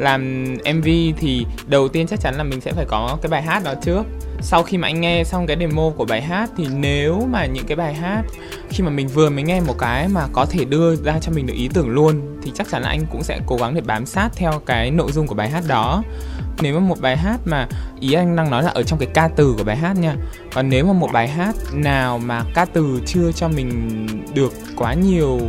làm 0.00 0.44
mv 0.74 0.86
thì 1.16 1.46
đầu 1.66 1.88
tiên 1.88 2.06
chắc 2.06 2.20
chắn 2.20 2.34
là 2.34 2.42
mình 2.42 2.60
sẽ 2.60 2.72
phải 2.72 2.84
có 2.88 3.18
cái 3.22 3.30
bài 3.30 3.42
hát 3.42 3.62
đó 3.64 3.74
trước 3.82 4.02
sau 4.42 4.62
khi 4.62 4.76
mà 4.76 4.88
anh 4.88 5.00
nghe 5.00 5.24
xong 5.24 5.46
cái 5.46 5.56
demo 5.60 5.90
của 5.96 6.04
bài 6.04 6.22
hát 6.22 6.50
thì 6.56 6.66
nếu 6.74 7.28
mà 7.32 7.46
những 7.46 7.66
cái 7.66 7.76
bài 7.76 7.94
hát 7.94 8.22
khi 8.68 8.84
mà 8.84 8.90
mình 8.90 9.08
vừa 9.08 9.30
mới 9.30 9.42
nghe 9.42 9.60
một 9.60 9.78
cái 9.78 10.08
mà 10.08 10.26
có 10.32 10.46
thể 10.46 10.64
đưa 10.64 10.96
ra 10.96 11.18
cho 11.20 11.32
mình 11.32 11.46
được 11.46 11.54
ý 11.54 11.68
tưởng 11.74 11.88
luôn 11.88 12.38
thì 12.42 12.52
chắc 12.54 12.68
chắn 12.70 12.82
là 12.82 12.88
anh 12.88 13.06
cũng 13.10 13.22
sẽ 13.22 13.40
cố 13.46 13.56
gắng 13.56 13.74
để 13.74 13.80
bám 13.80 14.06
sát 14.06 14.28
theo 14.34 14.52
cái 14.66 14.90
nội 14.90 15.12
dung 15.12 15.26
của 15.26 15.34
bài 15.34 15.50
hát 15.50 15.64
đó. 15.66 16.02
Nếu 16.62 16.80
mà 16.80 16.86
một 16.88 17.00
bài 17.00 17.16
hát 17.16 17.40
mà 17.44 17.68
ý 18.00 18.12
anh 18.12 18.36
đang 18.36 18.50
nói 18.50 18.62
là 18.62 18.70
ở 18.70 18.82
trong 18.82 18.98
cái 18.98 19.08
ca 19.14 19.28
từ 19.36 19.54
của 19.58 19.64
bài 19.64 19.76
hát 19.76 19.96
nha, 19.96 20.16
còn 20.54 20.68
nếu 20.68 20.86
mà 20.86 20.92
một 20.92 21.08
bài 21.12 21.28
hát 21.28 21.54
nào 21.74 22.18
mà 22.18 22.44
ca 22.54 22.64
từ 22.64 23.00
chưa 23.06 23.32
cho 23.32 23.48
mình 23.48 24.06
được 24.34 24.52
quá 24.76 24.94
nhiều 24.94 25.40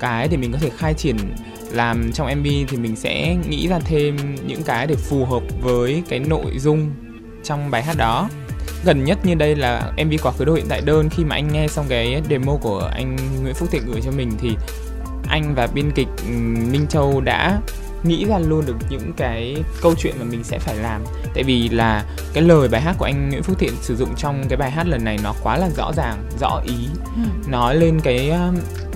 cái 0.00 0.28
để 0.28 0.36
mình 0.36 0.52
có 0.52 0.58
thể 0.58 0.70
khai 0.78 0.94
triển 0.94 1.16
làm 1.70 2.10
trong 2.12 2.38
MV 2.38 2.46
thì 2.68 2.76
mình 2.76 2.96
sẽ 2.96 3.36
nghĩ 3.48 3.68
ra 3.68 3.78
thêm 3.84 4.16
những 4.46 4.62
cái 4.62 4.86
để 4.86 4.94
phù 4.94 5.24
hợp 5.24 5.42
với 5.62 6.02
cái 6.08 6.18
nội 6.18 6.58
dung 6.58 6.90
trong 7.44 7.70
bài 7.70 7.82
hát 7.82 7.96
đó 7.96 8.28
gần 8.84 9.04
nhất 9.04 9.18
như 9.24 9.34
đây 9.34 9.56
là 9.56 9.92
MV 10.04 10.12
quá 10.22 10.32
khứ 10.32 10.44
đồ 10.44 10.54
hiện 10.54 10.66
tại 10.68 10.80
đơn. 10.80 11.08
Khi 11.10 11.24
mà 11.24 11.36
anh 11.36 11.52
nghe 11.52 11.68
xong 11.68 11.86
cái 11.88 12.22
demo 12.30 12.56
của 12.60 12.90
anh 12.94 13.16
Nguyễn 13.42 13.54
Phúc 13.54 13.68
Thiện 13.72 13.82
gửi 13.86 14.00
cho 14.04 14.10
mình 14.10 14.30
thì 14.40 14.56
anh 15.28 15.54
và 15.54 15.66
biên 15.66 15.90
kịch 15.90 16.08
Minh 16.72 16.86
Châu 16.88 17.20
đã 17.20 17.60
nghĩ 18.04 18.24
ra 18.24 18.38
luôn 18.38 18.66
được 18.66 18.76
những 18.90 19.12
cái 19.16 19.56
câu 19.82 19.94
chuyện 19.98 20.14
mà 20.18 20.24
mình 20.24 20.44
sẽ 20.44 20.58
phải 20.58 20.76
làm. 20.76 21.04
Tại 21.34 21.44
vì 21.44 21.68
là 21.68 22.04
cái 22.32 22.42
lời 22.42 22.68
bài 22.68 22.80
hát 22.80 22.94
của 22.98 23.04
anh 23.04 23.28
Nguyễn 23.28 23.42
Phúc 23.42 23.56
Thiện 23.58 23.72
sử 23.80 23.96
dụng 23.96 24.14
trong 24.16 24.44
cái 24.48 24.56
bài 24.56 24.70
hát 24.70 24.86
lần 24.86 25.04
này 25.04 25.18
nó 25.24 25.34
quá 25.42 25.56
là 25.56 25.68
rõ 25.76 25.92
ràng 25.96 26.28
rõ 26.40 26.60
ý. 26.64 26.88
Ừ. 27.16 27.50
nói 27.50 27.76
lên 27.76 28.00
cái 28.00 28.32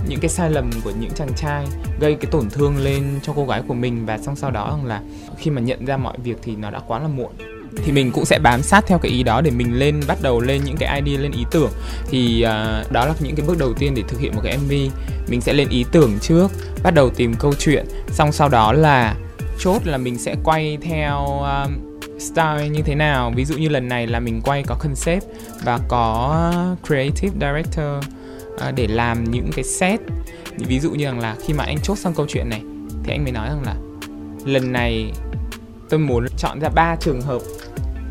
những 0.08 0.20
cái 0.20 0.28
sai 0.28 0.50
lầm 0.50 0.70
của 0.84 0.92
những 1.00 1.10
chàng 1.10 1.34
trai 1.36 1.66
gây 2.00 2.14
cái 2.14 2.30
tổn 2.30 2.50
thương 2.50 2.76
lên 2.76 3.20
cho 3.22 3.32
cô 3.36 3.46
gái 3.46 3.62
của 3.68 3.74
mình. 3.74 4.06
Và 4.06 4.18
xong 4.18 4.36
sau 4.36 4.50
đó 4.50 4.78
là 4.84 5.02
khi 5.38 5.50
mà 5.50 5.60
nhận 5.60 5.84
ra 5.84 5.96
mọi 5.96 6.18
việc 6.18 6.36
thì 6.42 6.56
nó 6.56 6.70
đã 6.70 6.80
quá 6.86 6.98
là 6.98 7.08
muộn 7.08 7.32
thì 7.76 7.92
mình 7.92 8.10
cũng 8.10 8.24
sẽ 8.24 8.38
bám 8.38 8.62
sát 8.62 8.84
theo 8.86 8.98
cái 8.98 9.12
ý 9.12 9.22
đó 9.22 9.40
để 9.40 9.50
mình 9.50 9.78
lên 9.78 10.00
bắt 10.06 10.18
đầu 10.22 10.40
lên 10.40 10.60
những 10.64 10.76
cái 10.76 11.00
idea 11.00 11.20
lên 11.20 11.32
ý 11.32 11.44
tưởng. 11.50 11.70
Thì 12.10 12.44
uh, 12.46 12.92
đó 12.92 13.06
là 13.06 13.14
những 13.20 13.36
cái 13.36 13.46
bước 13.46 13.58
đầu 13.58 13.72
tiên 13.72 13.94
để 13.94 14.02
thực 14.08 14.20
hiện 14.20 14.34
một 14.34 14.40
cái 14.44 14.58
mv 14.58 14.72
mình 15.28 15.40
sẽ 15.40 15.52
lên 15.52 15.68
ý 15.68 15.84
tưởng 15.92 16.18
trước 16.20 16.48
bắt 16.82 16.94
đầu 16.94 17.10
tìm 17.10 17.34
câu 17.34 17.54
chuyện. 17.58 17.86
Xong 18.08 18.32
sau 18.32 18.48
đó 18.48 18.72
là 18.72 19.14
chốt 19.58 19.82
là 19.84 19.98
mình 19.98 20.18
sẽ 20.18 20.36
quay 20.44 20.78
theo 20.82 21.40
uh, 21.40 21.70
style 22.20 22.68
như 22.68 22.82
thế 22.82 22.94
nào. 22.94 23.32
Ví 23.36 23.44
dụ 23.44 23.56
như 23.56 23.68
lần 23.68 23.88
này 23.88 24.06
là 24.06 24.20
mình 24.20 24.40
quay 24.44 24.62
có 24.62 24.74
concept 24.74 25.24
và 25.64 25.78
có 25.88 26.52
creative 26.86 27.32
director 27.40 28.04
uh, 28.54 28.74
để 28.74 28.86
làm 28.86 29.30
những 29.30 29.50
cái 29.56 29.64
set. 29.64 30.00
Ví 30.58 30.80
dụ 30.80 30.90
như 30.90 31.04
rằng 31.04 31.20
là 31.20 31.36
khi 31.46 31.54
mà 31.54 31.64
anh 31.64 31.78
chốt 31.82 31.98
xong 31.98 32.14
câu 32.14 32.26
chuyện 32.28 32.48
này 32.48 32.60
thì 33.04 33.12
anh 33.12 33.22
mới 33.22 33.32
nói 33.32 33.48
rằng 33.48 33.62
là 33.64 33.74
lần 34.44 34.72
này 34.72 35.12
tôi 35.90 36.00
muốn 36.00 36.26
chọn 36.38 36.60
ra 36.60 36.68
ba 36.68 36.96
trường 37.00 37.22
hợp 37.22 37.42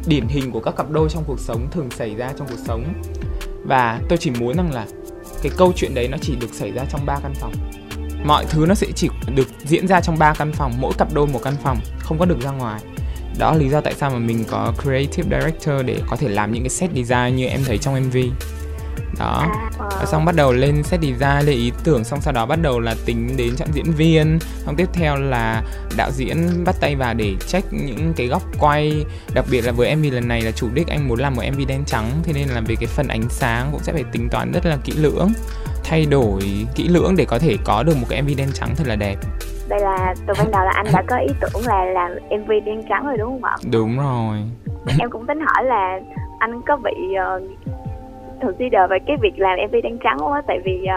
điển 0.08 0.28
hình 0.28 0.52
của 0.52 0.60
các 0.60 0.76
cặp 0.76 0.92
đôi 0.92 1.10
trong 1.10 1.24
cuộc 1.28 1.40
sống 1.40 1.68
thường 1.72 1.90
xảy 1.92 2.16
ra 2.16 2.34
trong 2.38 2.48
cuộc 2.48 2.60
sống. 2.66 2.94
Và 3.66 4.02
tôi 4.10 4.18
chỉ 4.18 4.32
muốn 4.32 4.58
rằng 4.58 4.74
là 4.74 4.88
cái 5.42 5.52
câu 5.58 5.74
chuyện 5.76 5.94
đấy 5.94 6.08
nó 6.08 6.18
chỉ 6.22 6.36
được 6.36 6.54
xảy 6.54 6.72
ra 6.72 6.84
trong 6.90 7.06
ba 7.06 7.20
căn 7.24 7.34
phòng. 7.36 7.54
Mọi 8.26 8.46
thứ 8.50 8.66
nó 8.68 8.76
sẽ 8.76 8.88
chỉ 8.96 9.10
được 9.36 9.48
diễn 9.66 9.88
ra 9.88 10.02
trong 10.02 10.20
ba 10.20 10.34
căn 10.34 10.52
phòng, 10.52 10.74
mỗi 10.80 10.94
cặp 10.98 11.14
đôi 11.14 11.28
một 11.28 11.40
căn 11.44 11.54
phòng, 11.64 11.80
không 12.00 12.18
có 12.18 12.26
được 12.26 12.42
ra 12.42 12.52
ngoài. 12.52 12.82
Đó 13.40 13.52
là 13.52 13.58
lý 13.58 13.70
do 13.70 13.82
tại 13.82 13.94
sao 13.94 14.10
mà 14.10 14.18
mình 14.18 14.44
có 14.50 14.74
creative 14.84 15.40
director 15.40 15.86
để 15.86 16.02
có 16.08 16.16
thể 16.16 16.30
làm 16.30 16.52
những 16.52 16.64
cái 16.64 16.70
set 16.70 16.90
design 16.96 17.36
như 17.36 17.46
em 17.46 17.62
thấy 17.66 17.78
trong 17.78 18.08
mv 18.08 18.18
đó. 19.20 19.46
Và 19.80 20.06
xong 20.06 20.26
bắt 20.26 20.36
đầu 20.36 20.54
lên 20.54 20.84
set 20.84 21.02
design 21.02 21.46
lên 21.46 21.58
ý 21.58 21.72
tưởng 21.84 22.04
xong 22.04 22.22
sau 22.22 22.34
đó 22.34 22.46
bắt 22.46 22.60
đầu 22.62 22.80
là 22.80 22.96
tính 23.06 23.38
đến 23.38 23.56
chọn 23.58 23.68
diễn 23.74 23.92
viên. 23.92 24.40
Xong 24.66 24.76
tiếp 24.76 24.90
theo 24.94 25.16
là 25.16 25.64
đạo 25.98 26.12
diễn 26.12 26.64
bắt 26.66 26.76
tay 26.82 26.96
vào 26.96 27.14
để 27.14 27.36
check 27.48 27.74
những 27.74 28.14
cái 28.16 28.28
góc 28.28 28.42
quay. 28.60 29.06
Đặc 29.34 29.46
biệt 29.52 29.62
là 29.62 29.72
với 29.72 29.96
mv 29.96 30.06
lần 30.12 30.28
này 30.28 30.42
là 30.42 30.52
chủ 30.52 30.68
đích 30.74 30.88
anh 30.88 31.08
muốn 31.08 31.20
làm 31.20 31.36
một 31.36 31.44
mv 31.54 31.60
đen 31.68 31.84
trắng 31.86 32.12
thế 32.24 32.34
nên 32.34 32.48
là 32.48 32.62
về 32.62 32.76
cái 32.80 32.88
phần 32.88 33.08
ánh 33.08 33.30
sáng 33.30 33.70
cũng 33.72 33.84
sẽ 33.84 33.94
phải 33.94 34.04
tính 34.12 34.28
toán 34.32 34.52
rất 34.52 34.66
là 34.66 34.78
kỹ 34.84 34.94
lưỡng. 34.96 35.30
Thay 35.84 36.06
đổi 36.06 36.42
kỹ 36.76 36.88
lưỡng 36.88 37.16
để 37.16 37.26
có 37.26 37.40
thể 37.40 37.58
có 37.64 37.84
được 37.84 37.98
một 37.98 38.08
cái 38.10 38.22
mv 38.22 38.30
đen 38.38 38.50
trắng 38.54 38.70
thật 38.76 38.88
là 38.88 38.96
đẹp. 38.96 39.16
Đây 39.70 39.80
là 39.80 40.16
từ 40.28 40.34
ban 40.38 40.52
đầu 40.52 40.66
là 40.66 40.72
anh 40.76 40.86
đã 40.94 41.04
có 41.08 41.18
ý 41.18 41.34
tưởng 41.42 41.68
là 41.68 41.86
làm 41.86 42.12
mv 42.42 42.50
đen 42.66 42.82
trắng 42.90 43.06
rồi 43.06 43.18
đúng 43.18 43.30
không 43.30 43.44
ạ? 43.44 43.56
Đúng 43.72 43.98
rồi. 43.98 44.38
Em 45.00 45.10
cũng 45.10 45.28
tính 45.28 45.40
hỏi 45.40 45.64
là 45.66 46.00
anh 46.40 46.62
có 46.68 46.78
bị 46.78 46.92
uh, 47.36 47.44
consider 48.46 48.90
về 48.90 48.98
cái 49.08 49.18
việc 49.22 49.40
làm 49.40 49.60
mv 49.68 49.76
đen 49.84 49.98
trắng 50.04 50.20
không 50.20 50.34
á 50.34 50.42
tại 50.48 50.60
vì 50.66 50.82
uh, 50.84 50.90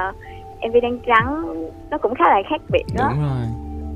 ờ, 0.60 0.68
mv 0.68 0.74
đen 0.82 0.98
trắng 1.06 1.54
nó 1.90 1.98
cũng 1.98 2.14
khá 2.14 2.24
là 2.24 2.42
khác 2.50 2.60
biệt 2.68 2.84
đó. 2.94 3.08
Đúng 3.10 3.22
rồi. 3.22 3.46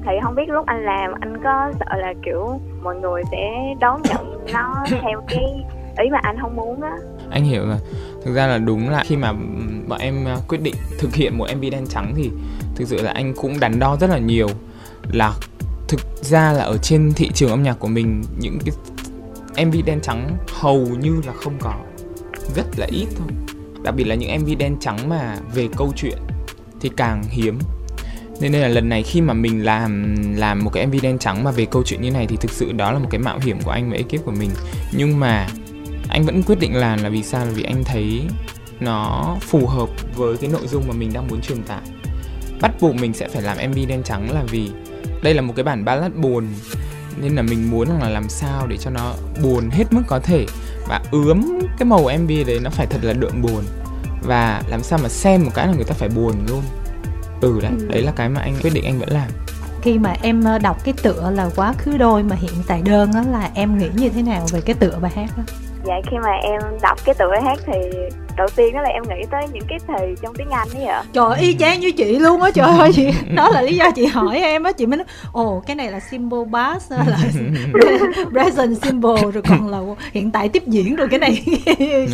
Thì 0.06 0.12
không 0.22 0.34
biết 0.34 0.48
lúc 0.48 0.66
anh 0.66 0.84
làm 0.84 1.12
anh 1.20 1.42
có 1.44 1.72
sợ 1.80 1.96
là 1.96 2.14
kiểu 2.24 2.60
mọi 2.82 2.96
người 2.96 3.22
sẽ 3.30 3.74
đón 3.80 4.02
nhận 4.02 4.46
nó 4.52 4.84
theo 4.88 5.22
cái 5.28 5.64
ý 5.98 6.10
mà 6.10 6.18
anh 6.22 6.36
không 6.40 6.56
muốn 6.56 6.82
á? 6.82 6.92
Anh 7.30 7.44
hiểu 7.44 7.66
rồi. 7.66 7.76
Thực 8.24 8.34
ra 8.34 8.46
là 8.46 8.58
đúng 8.58 8.90
là 8.90 9.02
khi 9.06 9.16
mà 9.16 9.32
bọn 9.88 9.98
em 10.00 10.24
ờ, 10.24 10.36
quyết 10.48 10.62
định 10.62 10.74
thực 10.98 11.14
hiện 11.14 11.38
một 11.38 11.46
mv 11.56 11.62
đen 11.72 11.84
trắng 11.88 12.12
thì 12.16 12.30
thực 12.76 12.84
sự 12.88 13.02
là 13.02 13.10
anh 13.10 13.34
cũng 13.36 13.60
đắn 13.60 13.78
đo 13.78 13.96
rất 14.00 14.10
là 14.10 14.18
nhiều. 14.18 14.48
Là 15.12 15.32
thực 15.88 16.00
ra 16.16 16.52
là 16.52 16.64
ở 16.64 16.76
trên 16.82 17.12
thị 17.16 17.30
trường 17.34 17.50
âm 17.50 17.62
nhạc 17.62 17.78
của 17.78 17.88
mình 17.88 18.22
những 18.38 18.58
cái 18.64 19.66
mv 19.66 19.74
đen 19.86 20.00
trắng 20.00 20.30
hầu 20.60 20.78
như 21.00 21.22
là 21.26 21.32
không 21.32 21.54
có 21.60 21.72
rất 22.56 22.66
là 22.76 22.86
ít 22.90 23.06
thôi. 23.18 23.28
Đặc 23.82 23.94
biệt 23.96 24.04
là 24.04 24.14
những 24.14 24.42
mv 24.42 24.48
đen 24.58 24.76
trắng 24.80 25.08
mà 25.08 25.36
về 25.54 25.68
câu 25.76 25.92
chuyện 25.96 26.18
thì 26.80 26.90
càng 26.96 27.22
hiếm. 27.28 27.58
Nên 28.40 28.52
đây 28.52 28.60
là 28.60 28.68
lần 28.68 28.88
này 28.88 29.02
khi 29.02 29.20
mà 29.20 29.34
mình 29.34 29.64
làm 29.64 30.16
làm 30.36 30.64
một 30.64 30.70
cái 30.72 30.86
mv 30.86 30.94
đen 31.02 31.18
trắng 31.18 31.44
mà 31.44 31.50
về 31.50 31.66
câu 31.66 31.82
chuyện 31.86 32.02
như 32.02 32.10
này 32.10 32.26
thì 32.26 32.36
thực 32.36 32.50
sự 32.50 32.72
đó 32.72 32.92
là 32.92 32.98
một 32.98 33.08
cái 33.10 33.20
mạo 33.20 33.38
hiểm 33.38 33.58
của 33.64 33.70
anh 33.70 33.90
và 33.90 33.96
ekip 33.96 34.24
của 34.24 34.32
mình. 34.32 34.50
Nhưng 34.92 35.20
mà 35.20 35.48
anh 36.08 36.24
vẫn 36.26 36.42
quyết 36.42 36.58
định 36.60 36.76
làm 36.76 37.02
là 37.02 37.08
vì 37.08 37.22
sao? 37.22 37.46
Là 37.46 37.52
vì 37.52 37.62
anh 37.62 37.84
thấy 37.84 38.22
nó 38.80 39.36
phù 39.40 39.66
hợp 39.66 39.88
với 40.16 40.36
cái 40.36 40.50
nội 40.50 40.66
dung 40.66 40.88
mà 40.88 40.94
mình 40.94 41.12
đang 41.12 41.28
muốn 41.28 41.40
truyền 41.40 41.62
tải. 41.62 41.82
Bắt 42.60 42.72
buộc 42.80 42.94
mình 42.94 43.12
sẽ 43.12 43.28
phải 43.28 43.42
làm 43.42 43.70
mv 43.70 43.78
đen 43.88 44.02
trắng 44.02 44.30
là 44.34 44.44
vì 44.50 44.70
đây 45.22 45.34
là 45.34 45.42
một 45.42 45.52
cái 45.56 45.64
bản 45.64 45.84
ballad 45.84 46.12
buồn. 46.12 46.46
Nên 47.22 47.36
là 47.36 47.42
mình 47.42 47.70
muốn 47.70 47.88
là 48.00 48.08
làm 48.08 48.28
sao 48.28 48.66
để 48.66 48.76
cho 48.76 48.90
nó 48.90 49.14
buồn 49.42 49.70
hết 49.70 49.84
mức 49.90 50.02
có 50.06 50.18
thể 50.18 50.46
và 50.90 51.00
ướm 51.10 51.58
cái 51.78 51.86
màu 51.86 51.98
mv 51.98 52.30
đấy 52.46 52.60
nó 52.62 52.70
phải 52.70 52.86
thật 52.86 52.98
là 53.02 53.12
đượm 53.12 53.42
buồn. 53.42 53.64
Và 54.22 54.62
làm 54.68 54.82
sao 54.82 54.98
mà 55.02 55.08
xem 55.08 55.44
một 55.44 55.50
cái 55.54 55.66
là 55.66 55.72
người 55.72 55.84
ta 55.84 55.94
phải 55.94 56.08
buồn 56.08 56.34
luôn. 56.48 56.62
Ừ 57.40 57.60
đấy 57.62 57.72
ừ. 57.78 57.86
đấy 57.88 58.02
là 58.02 58.12
cái 58.12 58.28
mà 58.28 58.40
anh 58.40 58.56
quyết 58.62 58.70
định 58.74 58.84
anh 58.84 58.98
vẫn 58.98 59.08
làm. 59.08 59.28
Khi 59.82 59.98
mà 59.98 60.16
em 60.22 60.44
ờ, 60.44 60.58
đọc 60.58 60.84
cái 60.84 60.94
tựa 61.02 61.30
là 61.30 61.50
quá 61.56 61.74
khứ 61.78 61.96
đôi 61.96 62.22
mà 62.22 62.36
hiện 62.36 62.54
tại 62.66 62.82
đơn 62.82 63.10
đó 63.14 63.22
là 63.30 63.50
em 63.54 63.78
nghĩ 63.78 63.88
như 63.94 64.08
thế 64.08 64.22
nào 64.22 64.46
về 64.52 64.60
cái 64.60 64.74
tựa 64.74 64.98
bài 65.00 65.12
hát 65.14 65.28
đó 65.36 65.42
dạ 65.84 65.94
khi 66.10 66.16
mà 66.18 66.32
em 66.42 66.60
đọc 66.82 66.98
cái 67.04 67.14
tựa 67.14 67.34
hát 67.44 67.58
thì 67.66 67.72
đầu 68.36 68.48
tiên 68.56 68.74
đó 68.74 68.82
là 68.82 68.88
em 68.88 69.02
nghĩ 69.02 69.24
tới 69.30 69.42
những 69.52 69.64
cái 69.68 69.78
thì 69.88 70.14
trong 70.22 70.34
tiếng 70.34 70.50
anh 70.50 70.68
ấy 70.74 70.84
ạ. 70.84 71.02
Trời 71.12 71.38
y 71.40 71.54
chang 71.54 71.80
như 71.80 71.92
chị 71.92 72.18
luôn 72.18 72.42
á 72.42 72.50
trời 72.54 72.78
ơi 72.78 72.90
chị. 72.94 73.10
Đó 73.34 73.48
là 73.48 73.62
lý 73.62 73.76
do 73.76 73.90
chị 73.90 74.06
hỏi 74.06 74.38
em 74.38 74.62
á 74.62 74.72
chị 74.72 74.86
mới 74.86 74.96
nói 74.96 75.06
ồ 75.32 75.62
cái 75.66 75.76
này 75.76 75.90
là 75.90 76.00
symbol 76.00 76.48
bass 76.48 76.92
là 77.06 77.18
present 78.30 78.82
symbol 78.82 79.20
rồi 79.20 79.42
còn 79.48 79.68
là 79.68 79.78
hiện 80.12 80.30
tại 80.30 80.48
tiếp 80.48 80.62
diễn 80.66 80.96
rồi 80.96 81.08
cái 81.10 81.18
này 81.18 81.44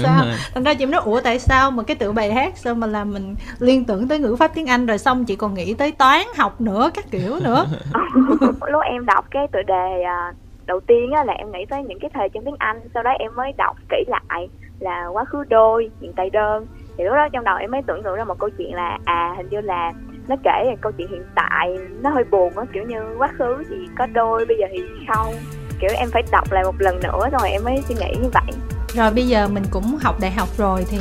sao? 0.03 0.25
thành 0.55 0.65
ra 0.65 0.75
chị 0.75 0.87
mới 0.87 0.93
nói 0.93 1.03
ủa 1.05 1.21
tại 1.21 1.39
sao 1.39 1.71
mà 1.71 1.83
cái 1.83 1.97
tựa 1.97 2.13
bài 2.13 2.33
hát 2.33 2.53
sao 2.57 2.75
mà 2.75 2.87
làm 2.87 3.13
mình 3.13 3.35
liên 3.59 3.85
tưởng 3.85 4.09
tới 4.09 4.19
ngữ 4.19 4.37
pháp 4.37 4.55
tiếng 4.55 4.67
anh? 4.67 4.87
Rồi 4.87 4.99
xong 4.99 5.25
chị 5.25 5.37
còn 5.37 5.55
nghĩ 5.55 5.75
tới 5.75 5.93
toán 5.93 6.23
học 6.37 6.61
nữa 6.61 6.91
các 6.95 7.11
kiểu 7.11 7.37
nữa. 7.41 7.67
Lúc 8.67 8.83
em 8.91 9.07
đọc 9.07 9.25
cái 9.31 9.47
tựa 9.53 9.63
đề 9.67 10.03
à, 10.07 10.33
đầu 10.67 10.81
tiên 10.81 11.11
á, 11.13 11.25
là 11.25 11.33
em 11.33 11.53
nghĩ 11.53 11.65
tới 11.71 11.83
những 11.83 11.99
cái 11.99 12.11
thời 12.15 12.29
trong 12.29 12.45
tiếng 12.45 12.57
Anh 12.59 12.81
sau 12.95 13.03
đó 13.03 13.11
em 13.11 13.35
mới 13.37 13.53
đọc 13.59 13.77
kỹ 13.89 14.05
lại 14.07 14.49
là 14.81 15.07
quá 15.07 15.25
khứ 15.25 15.45
đôi 15.49 15.91
hiện 16.01 16.13
tại 16.17 16.31
đơn. 16.31 16.67
Thì 16.99 17.05
lúc 17.05 17.15
đó 17.15 17.29
trong 17.33 17.45
đầu 17.45 17.57
em 17.57 17.71
mới 17.71 17.83
tưởng 17.87 18.03
tượng 18.03 18.17
ra 18.17 18.25
một 18.25 18.39
câu 18.39 18.51
chuyện 18.59 18.75
là 18.75 18.99
à 19.05 19.35
hình 19.37 19.49
như 19.51 19.61
là 19.61 19.93
nó 20.29 20.37
kể 20.45 20.63
về 20.65 20.77
câu 20.81 20.93
chuyện 20.93 21.09
hiện 21.09 21.25
tại 21.35 21.79
nó 22.03 22.11
hơi 22.11 22.25
buồn 22.25 22.59
á 22.59 22.65
kiểu 22.73 22.83
như 22.83 23.17
quá 23.19 23.29
khứ 23.39 23.65
thì 23.69 23.77
có 23.99 24.07
đôi 24.07 24.47
bây 24.47 24.57
giờ 24.59 24.67
thì 24.73 24.83
không. 25.09 25.35
Kiểu 25.81 25.91
em 25.97 26.09
phải 26.13 26.23
đọc 26.33 26.53
lại 26.53 26.65
một 26.65 26.75
lần 26.79 27.01
nữa 27.03 27.29
rồi 27.33 27.51
em 27.51 27.65
mới 27.65 27.83
suy 27.83 27.95
nghĩ 27.95 28.15
như 28.23 28.29
vậy. 28.35 28.53
Rồi 28.89 29.11
bây 29.11 29.27
giờ 29.27 29.49
mình 29.49 29.65
cũng 29.71 29.99
học 30.03 30.15
đại 30.21 30.31
học 30.31 30.49
rồi 30.57 30.85
thì 30.91 30.99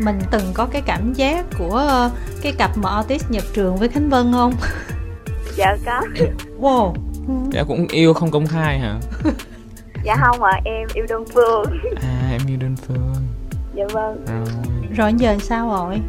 mình 0.00 0.18
từng 0.30 0.42
có 0.54 0.68
cái 0.72 0.82
cảm 0.86 1.12
giác 1.12 1.44
của 1.58 2.08
cái 2.42 2.52
cặp 2.58 2.70
mà 2.76 2.90
artist 2.90 3.30
nhập 3.30 3.42
trường 3.52 3.76
với 3.76 3.88
khánh 3.88 4.08
vân 4.08 4.32
không? 4.32 4.52
Dạ 5.56 5.76
có. 5.86 6.00
Wow 6.60 6.92
dạ 7.52 7.64
cũng 7.68 7.86
yêu 7.88 8.14
không 8.14 8.30
công 8.30 8.46
khai 8.46 8.78
hả? 8.78 8.98
Dạ 10.02 10.16
không 10.20 10.42
ạ 10.42 10.52
à, 10.52 10.60
em 10.64 10.88
yêu 10.94 11.06
đơn 11.08 11.24
phương. 11.34 11.64
À 12.02 12.28
em 12.30 12.40
yêu 12.46 12.56
đơn 12.60 12.76
phương. 12.76 13.14
Dạ 13.74 13.84
vâng. 13.92 14.24
Rồi. 14.26 14.46
Rồi 14.96 15.12
giờ 15.16 15.36
sao 15.40 15.68
rồi? 15.68 16.00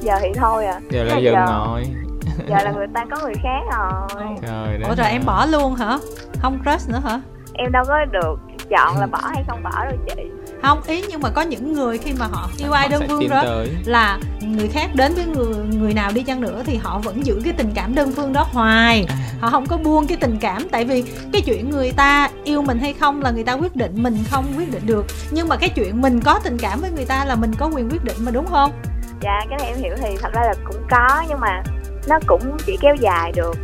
Giờ 0.00 0.14
thì 0.22 0.28
thôi 0.36 0.66
à 0.66 0.80
giờ 0.90 1.04
là 1.04 1.18
dừng 1.18 1.34
rồi 1.34 1.84
giờ 2.48 2.56
là 2.64 2.72
người 2.72 2.86
ta 2.94 3.04
có 3.10 3.16
người 3.22 3.34
khác 3.42 3.60
rồi. 3.76 4.28
Trời 4.42 4.78
ủa 4.88 4.94
rồi 4.94 5.06
em 5.06 5.22
bỏ 5.26 5.46
luôn 5.46 5.74
hả? 5.74 5.98
Không 6.38 6.58
crush 6.64 6.88
nữa 6.88 7.00
hả? 7.04 7.20
Em 7.54 7.72
đâu 7.72 7.84
có 7.88 8.04
được 8.04 8.40
chọn 8.70 8.98
là 8.98 9.06
bỏ 9.06 9.20
hay 9.22 9.44
không 9.48 9.62
bỏ 9.62 9.84
đâu 9.84 9.96
chị 10.06 10.22
không 10.66 10.82
ý 10.86 11.04
nhưng 11.08 11.20
mà 11.20 11.30
có 11.30 11.42
những 11.42 11.72
người 11.72 11.98
khi 11.98 12.12
mà 12.18 12.26
họ 12.26 12.50
yêu 12.58 12.72
ai 12.72 12.88
đơn 12.88 13.02
phương 13.08 13.28
đó 13.28 13.42
tới. 13.44 13.68
là 13.84 14.18
người 14.40 14.68
khác 14.68 14.90
đến 14.94 15.14
với 15.14 15.24
người 15.26 15.54
người 15.78 15.94
nào 15.94 16.10
đi 16.14 16.22
chăng 16.22 16.40
nữa 16.40 16.62
thì 16.66 16.76
họ 16.76 16.98
vẫn 16.98 17.26
giữ 17.26 17.40
cái 17.44 17.52
tình 17.56 17.72
cảm 17.74 17.94
đơn 17.94 18.12
phương 18.16 18.32
đó 18.32 18.46
hoài 18.50 19.06
à. 19.08 19.16
họ 19.40 19.50
không 19.50 19.66
có 19.66 19.76
buông 19.76 20.06
cái 20.06 20.16
tình 20.20 20.38
cảm 20.40 20.68
tại 20.70 20.84
vì 20.84 21.04
cái 21.32 21.42
chuyện 21.42 21.70
người 21.70 21.92
ta 21.92 22.30
yêu 22.44 22.62
mình 22.62 22.78
hay 22.78 22.92
không 22.92 23.22
là 23.22 23.30
người 23.30 23.44
ta 23.44 23.52
quyết 23.52 23.76
định 23.76 24.02
mình 24.02 24.18
không 24.30 24.44
quyết 24.56 24.72
định 24.72 24.86
được 24.86 25.06
nhưng 25.30 25.48
mà 25.48 25.56
cái 25.56 25.68
chuyện 25.68 26.02
mình 26.02 26.20
có 26.20 26.40
tình 26.44 26.56
cảm 26.58 26.80
với 26.80 26.90
người 26.90 27.04
ta 27.04 27.24
là 27.24 27.34
mình 27.34 27.54
có 27.58 27.66
quyền 27.66 27.88
quyết 27.90 28.04
định 28.04 28.16
mà 28.18 28.30
đúng 28.30 28.46
không 28.46 28.72
dạ 29.20 29.40
cái 29.50 29.58
này 29.58 29.68
em 29.68 29.76
hiểu 29.76 29.94
thì 30.02 30.16
thật 30.22 30.32
ra 30.32 30.42
là 30.42 30.54
cũng 30.64 30.82
có 30.90 31.24
nhưng 31.28 31.40
mà 31.40 31.62
nó 32.08 32.18
cũng 32.26 32.56
chỉ 32.66 32.76
kéo 32.80 32.94
dài 33.00 33.32
được 33.32 33.56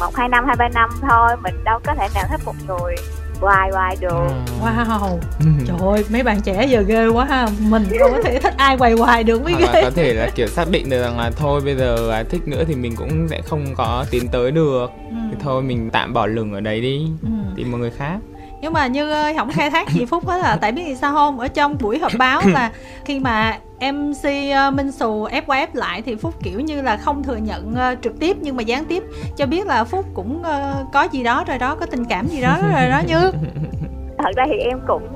một 0.00 0.16
hai 0.16 0.28
năm 0.28 0.44
hai 0.46 0.56
ba 0.56 0.68
năm 0.68 0.90
thôi 1.10 1.36
mình 1.42 1.64
đâu 1.64 1.80
có 1.84 1.94
thể 1.94 2.08
nào 2.14 2.24
thích 2.30 2.40
một 2.44 2.54
người 2.68 2.94
hoài 3.40 3.70
hoài 3.72 3.96
được 4.00 4.28
wow. 4.62 5.18
Ừ. 5.40 5.46
trời 5.66 5.76
ơi 5.80 6.04
mấy 6.10 6.22
bạn 6.22 6.40
trẻ 6.40 6.66
giờ 6.66 6.80
ghê 6.80 7.06
quá 7.06 7.24
ha. 7.24 7.48
Mình 7.60 7.84
không 8.00 8.12
có 8.12 8.20
thể 8.24 8.38
thích 8.40 8.54
ai 8.56 8.76
hoài 8.76 8.92
hoài 8.92 9.24
được 9.24 9.42
mới 9.42 9.54
ghê 9.58 9.66
có 9.82 9.90
thể 9.90 10.14
là 10.14 10.30
kiểu 10.34 10.46
xác 10.46 10.70
định 10.70 10.90
được 10.90 11.02
rằng 11.02 11.18
là 11.18 11.30
thôi 11.36 11.60
bây 11.64 11.74
giờ 11.76 12.24
thích 12.30 12.48
nữa 12.48 12.64
thì 12.66 12.74
mình 12.74 12.96
cũng 12.96 13.28
sẽ 13.28 13.40
không 13.42 13.74
có 13.76 14.04
tiến 14.10 14.28
tới 14.28 14.50
được. 14.50 14.86
Ừ. 15.10 15.16
thì 15.30 15.36
thôi 15.40 15.62
mình 15.62 15.90
tạm 15.90 16.12
bỏ 16.12 16.26
lửng 16.26 16.52
ở 16.52 16.60
đấy 16.60 16.80
đi. 16.80 17.06
Ừ. 17.22 17.28
tìm 17.56 17.72
một 17.72 17.78
người 17.78 17.90
khác 17.90 18.18
nhưng 18.64 18.72
mà 18.72 18.86
như 18.86 19.10
ơi 19.10 19.34
không 19.36 19.50
khai 19.52 19.70
thác 19.70 19.88
gì 19.88 20.04
phúc 20.06 20.26
hết 20.26 20.38
là 20.38 20.58
tại 20.60 20.72
biết 20.72 20.82
vì 20.86 20.94
sao 20.94 21.14
không? 21.14 21.40
Ở 21.40 21.48
trong 21.48 21.76
buổi 21.80 21.98
họp 21.98 22.12
báo 22.18 22.40
là 22.46 22.70
khi 23.04 23.20
mà 23.20 23.58
MC 23.80 24.52
ờ, 24.54 24.70
Minh 24.70 24.92
Sù 24.92 25.24
ép 25.24 25.46
qua 25.46 25.58
ép 25.58 25.74
lại 25.74 26.02
thì 26.02 26.14
Phúc 26.14 26.34
kiểu 26.42 26.60
như 26.60 26.82
là 26.82 26.96
không 26.96 27.22
thừa 27.22 27.36
nhận 27.36 27.72
uh, 27.72 28.02
trực 28.02 28.20
tiếp 28.20 28.36
nhưng 28.40 28.56
mà 28.56 28.62
gián 28.62 28.84
tiếp 28.84 29.02
cho 29.36 29.46
biết 29.46 29.66
là 29.66 29.84
Phúc 29.84 30.06
cũng 30.14 30.40
uh, 30.40 30.92
có 30.92 31.02
gì 31.02 31.22
đó 31.22 31.44
rồi 31.46 31.58
đó 31.58 31.76
có 31.80 31.86
tình 31.86 32.04
cảm 32.04 32.26
gì 32.26 32.40
đó 32.40 32.58
rồi 32.72 32.88
đó 32.88 33.00
như. 33.06 33.32
Thật 34.18 34.30
ra 34.36 34.44
thì 34.46 34.56
em 34.58 34.80
cũng 34.86 35.08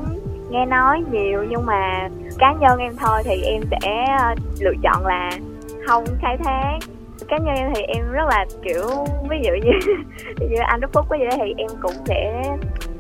nghe 0.51 0.67
nói 0.67 1.03
nhiều 1.13 1.45
nhưng 1.51 1.67
mà 1.67 2.09
cá 2.39 2.55
nhân 2.61 2.79
em 2.79 2.97
thôi 2.97 3.23
thì 3.25 3.43
em 3.43 3.63
sẽ 3.71 4.07
lựa 4.61 4.75
chọn 4.83 5.07
là 5.07 5.31
không 5.87 6.05
khai 6.23 6.37
thác. 6.45 6.79
Cá 7.29 7.39
nhân 7.39 7.55
em 7.55 7.73
thì 7.75 7.83
em 7.83 8.13
rất 8.13 8.29
là 8.29 8.45
kiểu 8.63 9.07
ví 9.31 9.37
dụ 9.45 9.53
như 9.65 9.95
như 10.51 10.57
anh 10.67 10.81
Đức 10.81 10.93
Phúc 10.93 11.07
có 11.09 11.17
gì 11.17 11.25
đó 11.31 11.37
thì 11.37 11.55
em 11.57 11.69
cũng 11.83 11.95
sẽ 12.07 12.43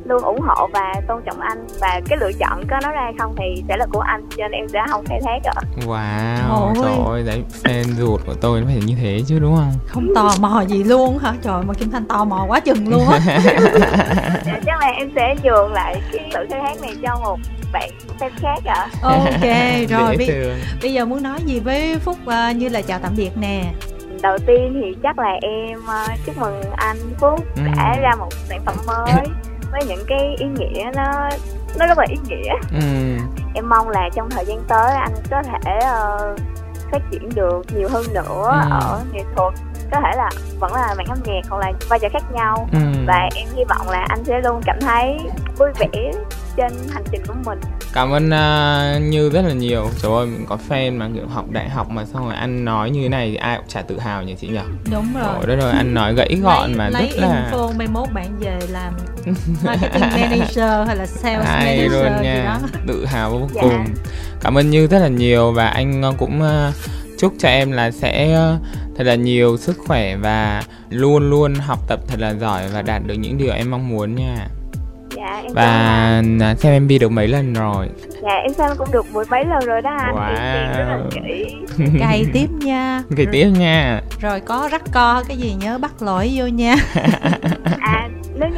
luôn 0.08 0.22
ủng 0.22 0.40
hộ 0.40 0.68
và 0.72 0.92
tôn 1.08 1.22
trọng 1.26 1.40
anh. 1.40 1.66
Và 1.80 2.00
cái 2.08 2.18
lựa 2.20 2.32
chọn 2.38 2.64
có 2.70 2.76
nói 2.82 2.92
ra 2.92 3.12
không 3.18 3.34
thì 3.38 3.62
sẽ 3.68 3.76
là 3.76 3.86
của 3.92 4.00
anh 4.00 4.28
cho 4.36 4.48
nên 4.48 4.60
em 4.60 4.68
sẽ 4.68 4.78
không 4.90 5.04
khai 5.06 5.20
thác 5.24 5.38
ạ 5.44 5.60
wow 5.86 6.74
trời 6.82 6.92
ơi. 7.06 7.22
đấy 7.26 7.42
fan 7.62 7.84
ruột 7.98 8.20
của 8.26 8.34
tôi 8.40 8.60
nó 8.60 8.66
phải 8.66 8.80
như 8.86 8.94
thế 9.02 9.22
chứ 9.26 9.38
đúng 9.38 9.56
không? 9.56 9.72
Không 9.86 10.14
tò 10.14 10.30
mò 10.40 10.64
gì 10.68 10.84
luôn 10.84 11.18
hả? 11.18 11.34
Trời 11.42 11.62
mà 11.62 11.74
kim 11.74 11.90
thanh 11.90 12.04
tò 12.04 12.24
mò 12.24 12.44
quá 12.48 12.60
chừng 12.60 12.88
luôn 12.88 13.08
á. 13.08 13.18
Dạ, 14.46 14.60
chắc 14.66 14.80
là 14.80 14.86
em 14.86 15.10
sẽ 15.14 15.34
nhường 15.42 15.72
lại 15.72 16.02
cái 16.12 16.30
sự 16.34 16.46
khai 16.50 16.60
thác 16.60 16.80
này 16.82 16.96
cho 17.02 17.16
một 17.22 17.38
bạn 17.72 17.90
fan 18.20 18.30
khác 18.36 18.58
ạ. 18.64 18.88
À. 19.02 19.10
ok 19.10 19.42
rồi 19.88 20.16
bây, 20.16 20.28
bây 20.82 20.92
giờ 20.92 21.04
muốn 21.04 21.22
nói 21.22 21.38
gì 21.44 21.60
với 21.60 21.98
phúc 21.98 22.16
uh, 22.26 22.56
như 22.56 22.68
là 22.68 22.82
chào 22.82 22.98
tạm 22.98 23.12
biệt 23.16 23.30
nè? 23.36 23.64
Đầu 24.22 24.38
tiên 24.46 24.80
thì 24.82 24.96
chắc 25.02 25.18
là 25.18 25.32
em 25.40 25.78
uh, 25.78 26.18
chúc 26.26 26.38
mừng 26.38 26.60
anh 26.76 26.96
Phúc 27.18 27.44
ừ. 27.56 27.62
đã 27.76 27.96
ra 28.02 28.10
một 28.18 28.28
sản 28.48 28.60
phẩm 28.66 28.76
mới 28.86 29.26
với 29.72 29.80
những 29.88 30.04
cái 30.06 30.36
ý 30.38 30.46
nghĩa 30.46 30.90
nó 30.94 31.28
nó 31.78 31.86
rất 31.86 31.98
là 31.98 32.06
ý 32.08 32.16
nghĩa 32.28 32.52
ừ. 32.72 33.16
em 33.54 33.68
mong 33.68 33.88
là 33.88 34.08
trong 34.14 34.30
thời 34.30 34.44
gian 34.44 34.62
tới 34.68 34.94
anh 34.94 35.12
có 35.30 35.42
thể 35.42 35.78
uh, 35.78 36.40
phát 36.92 36.98
triển 37.10 37.28
được 37.34 37.62
nhiều 37.76 37.88
hơn 37.88 38.04
nữa 38.14 38.60
ừ. 38.64 38.70
ở 38.70 39.00
nghệ 39.12 39.22
thuật 39.36 39.54
có 39.90 40.00
thể 40.00 40.16
là 40.16 40.30
vẫn 40.60 40.72
là 40.72 40.94
mảng 40.96 41.06
âm 41.06 41.18
nhạc 41.24 41.40
hoặc 41.48 41.58
là 41.58 41.72
vai 41.88 41.98
trò 41.98 42.08
khác 42.12 42.22
nhau. 42.32 42.68
Ừ. 42.72 42.78
và 43.06 43.28
em 43.34 43.48
hy 43.56 43.64
vọng 43.68 43.90
là 43.90 44.06
anh 44.08 44.24
sẽ 44.24 44.40
luôn 44.44 44.60
cảm 44.66 44.76
thấy 44.80 45.18
vui 45.58 45.68
vẻ 45.78 46.12
trên 46.56 46.72
hành 46.90 47.04
trình 47.12 47.22
của 47.28 47.34
mình. 47.46 47.60
Cảm 47.92 48.10
ơn 48.10 48.26
uh, 48.26 49.02
như 49.02 49.30
rất 49.30 49.42
là 49.44 49.52
nhiều. 49.52 49.88
Trời 50.02 50.12
ơi 50.12 50.26
mình 50.26 50.46
có 50.48 50.58
fan 50.68 50.98
mà 50.98 51.08
kiểu 51.14 51.26
học 51.28 51.44
đại 51.50 51.68
học 51.68 51.90
mà 51.90 52.04
xong 52.04 52.24
rồi 52.24 52.34
anh 52.34 52.64
nói 52.64 52.90
như 52.90 53.02
thế 53.02 53.08
này 53.08 53.30
thì 53.30 53.36
ai 53.36 53.56
cũng 53.56 53.68
chả 53.68 53.82
tự 53.82 53.98
hào 53.98 54.22
nhỉ 54.22 54.34
chị 54.40 54.48
nhỉ? 54.48 54.60
Đúng 54.92 55.06
rồi. 55.14 55.34
Ôi, 55.36 55.46
đó 55.46 55.56
rồi 55.56 55.72
anh 55.72 55.94
nói 55.94 56.14
gãy 56.14 56.38
gọn 56.42 56.68
lấy, 56.68 56.78
mà 56.78 56.88
lấy 56.88 57.12
rất 57.20 57.26
là 57.28 57.50
info 57.52 57.78
mai 57.78 57.86
mốt 57.86 58.08
bạn 58.12 58.38
về 58.40 58.58
làm 58.68 58.92
marketing 59.64 60.00
manager 60.00 60.86
hay 60.86 60.96
là 60.96 61.06
sales 61.06 61.46
Hay 61.46 61.76
manager 61.76 61.92
luôn 61.92 62.22
nha. 62.22 62.34
gì 62.34 62.44
đó. 62.44 62.58
Tự 62.86 63.06
hào 63.06 63.30
vô 63.30 63.48
dạ. 63.54 63.62
cùng. 63.62 63.84
Cảm 64.40 64.58
ơn 64.58 64.70
như 64.70 64.86
rất 64.86 64.98
là 64.98 65.08
nhiều 65.08 65.52
và 65.52 65.66
anh 65.66 66.02
cũng 66.18 66.42
uh, 66.42 66.74
chúc 67.18 67.32
cho 67.38 67.48
em 67.48 67.72
là 67.72 67.90
sẽ 67.90 68.38
uh, 68.54 68.60
thật 68.96 69.04
là 69.04 69.14
nhiều 69.14 69.56
sức 69.56 69.76
khỏe 69.86 70.16
và 70.16 70.62
luôn 70.90 71.30
luôn 71.30 71.54
học 71.54 71.78
tập 71.88 72.00
thật 72.08 72.20
là 72.20 72.34
giỏi 72.34 72.62
và 72.74 72.82
đạt 72.82 73.02
được 73.06 73.14
những 73.14 73.38
điều 73.38 73.52
em 73.52 73.70
mong 73.70 73.88
muốn 73.88 74.14
nha. 74.14 74.46
Dạ 75.16 75.42
em 75.42 75.52
và 75.54 76.22
xem 76.58 76.84
MV 76.84 76.92
được 77.00 77.12
mấy 77.12 77.28
lần 77.28 77.52
rồi. 77.52 77.88
Dạ 78.22 78.34
em 78.42 78.54
xem 78.54 78.70
cũng 78.78 78.88
được 78.92 79.06
mười 79.12 79.24
mấy 79.30 79.44
lần 79.44 79.66
rồi 79.66 79.82
đó 79.82 79.90
anh. 79.98 80.14
Wow. 80.14 81.02
cày 81.98 82.24
tiếp 82.32 82.46
nha. 82.60 83.02
Cày 83.16 83.26
tiếp 83.32 83.50
nha. 83.58 84.00
Rồi 84.20 84.40
có 84.40 84.68
rắc 84.72 84.82
co 84.92 85.24
cái 85.28 85.36
gì 85.36 85.54
nhớ 85.60 85.78
bắt 85.78 86.02
lỗi 86.02 86.32
vô 86.34 86.46
nha. 86.46 86.74
à 86.94 87.38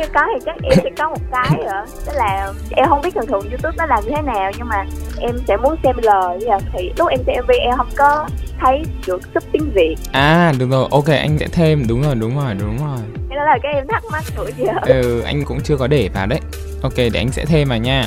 như 0.00 0.06
có 0.14 0.20
thì 0.34 0.40
chắc 0.46 0.56
em 0.62 0.78
sẽ 0.84 0.90
có 0.98 1.08
một 1.08 1.20
cái 1.32 1.58
nữa. 1.58 1.84
Tức 2.06 2.12
là 2.14 2.52
em 2.70 2.88
không 2.88 3.00
biết 3.02 3.14
thường 3.14 3.26
thường 3.26 3.50
youtube 3.50 3.76
nó 3.76 3.86
làm 3.86 4.04
như 4.04 4.10
thế 4.16 4.22
nào 4.22 4.50
nhưng 4.58 4.68
mà 4.68 4.84
em 5.20 5.38
sẽ 5.48 5.56
muốn 5.56 5.76
xem 5.84 5.96
lời 6.02 6.38
thì 6.72 6.92
lúc 6.98 7.08
em 7.08 7.20
xem 7.26 7.44
mv 7.44 7.50
em 7.50 7.76
không 7.76 7.90
có 7.96 8.28
thấy 8.60 8.82
được 9.06 9.20
sub 9.34 9.42
tiếng 9.52 9.70
việt. 9.74 9.96
À 10.12 10.52
được 10.58 10.70
rồi. 10.70 10.88
Ok 10.90 11.06
anh 11.06 11.38
sẽ 11.38 11.46
thêm. 11.52 11.84
Đúng 11.88 12.02
rồi 12.02 12.14
đúng 12.14 12.36
rồi 12.36 12.54
đúng 12.54 12.78
rồi. 12.78 12.98
Cái 13.28 13.36
đó 13.36 13.44
là 13.44 13.58
cái 13.62 13.72
em 13.74 13.86
thắc 13.88 14.02
mắc 14.12 14.24
của 14.36 14.50
giờ 14.56 14.72
ừ 14.82 15.20
anh 15.20 15.44
cũng 15.44 15.60
chưa 15.60 15.76
có 15.76 15.86
để 15.86 16.08
vào 16.14 16.26
đấy. 16.26 16.40
Ok 16.82 16.96
để 16.96 17.20
anh 17.20 17.32
sẽ 17.32 17.44
thêm 17.44 17.68
vào 17.68 17.78
nha. 17.78 18.06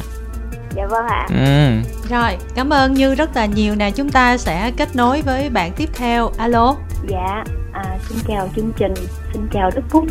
Dạ 0.76 0.86
vâng 0.86 1.06
ạ. 1.08 1.28
Ừ. 1.30 1.70
rồi 2.10 2.38
cảm 2.56 2.70
ơn 2.70 2.94
như 2.94 3.16
rất 3.16 3.36
là 3.36 3.46
nhiều. 3.46 3.76
Nè 3.76 3.92
chúng 3.92 4.10
ta 4.10 4.38
sẽ 4.38 4.72
kết 4.78 4.96
nối 4.96 5.22
với 5.22 5.50
bạn 5.50 5.72
tiếp 5.78 5.90
theo. 5.94 6.32
Alo. 6.38 6.76
Dạ 7.08 7.44
à, 7.74 7.84
xin 8.10 8.18
chào 8.28 8.50
chương 8.56 8.72
trình. 8.78 8.94
Xin 9.34 9.48
chào 9.54 9.72
đức 9.76 9.82
phúc 9.90 10.06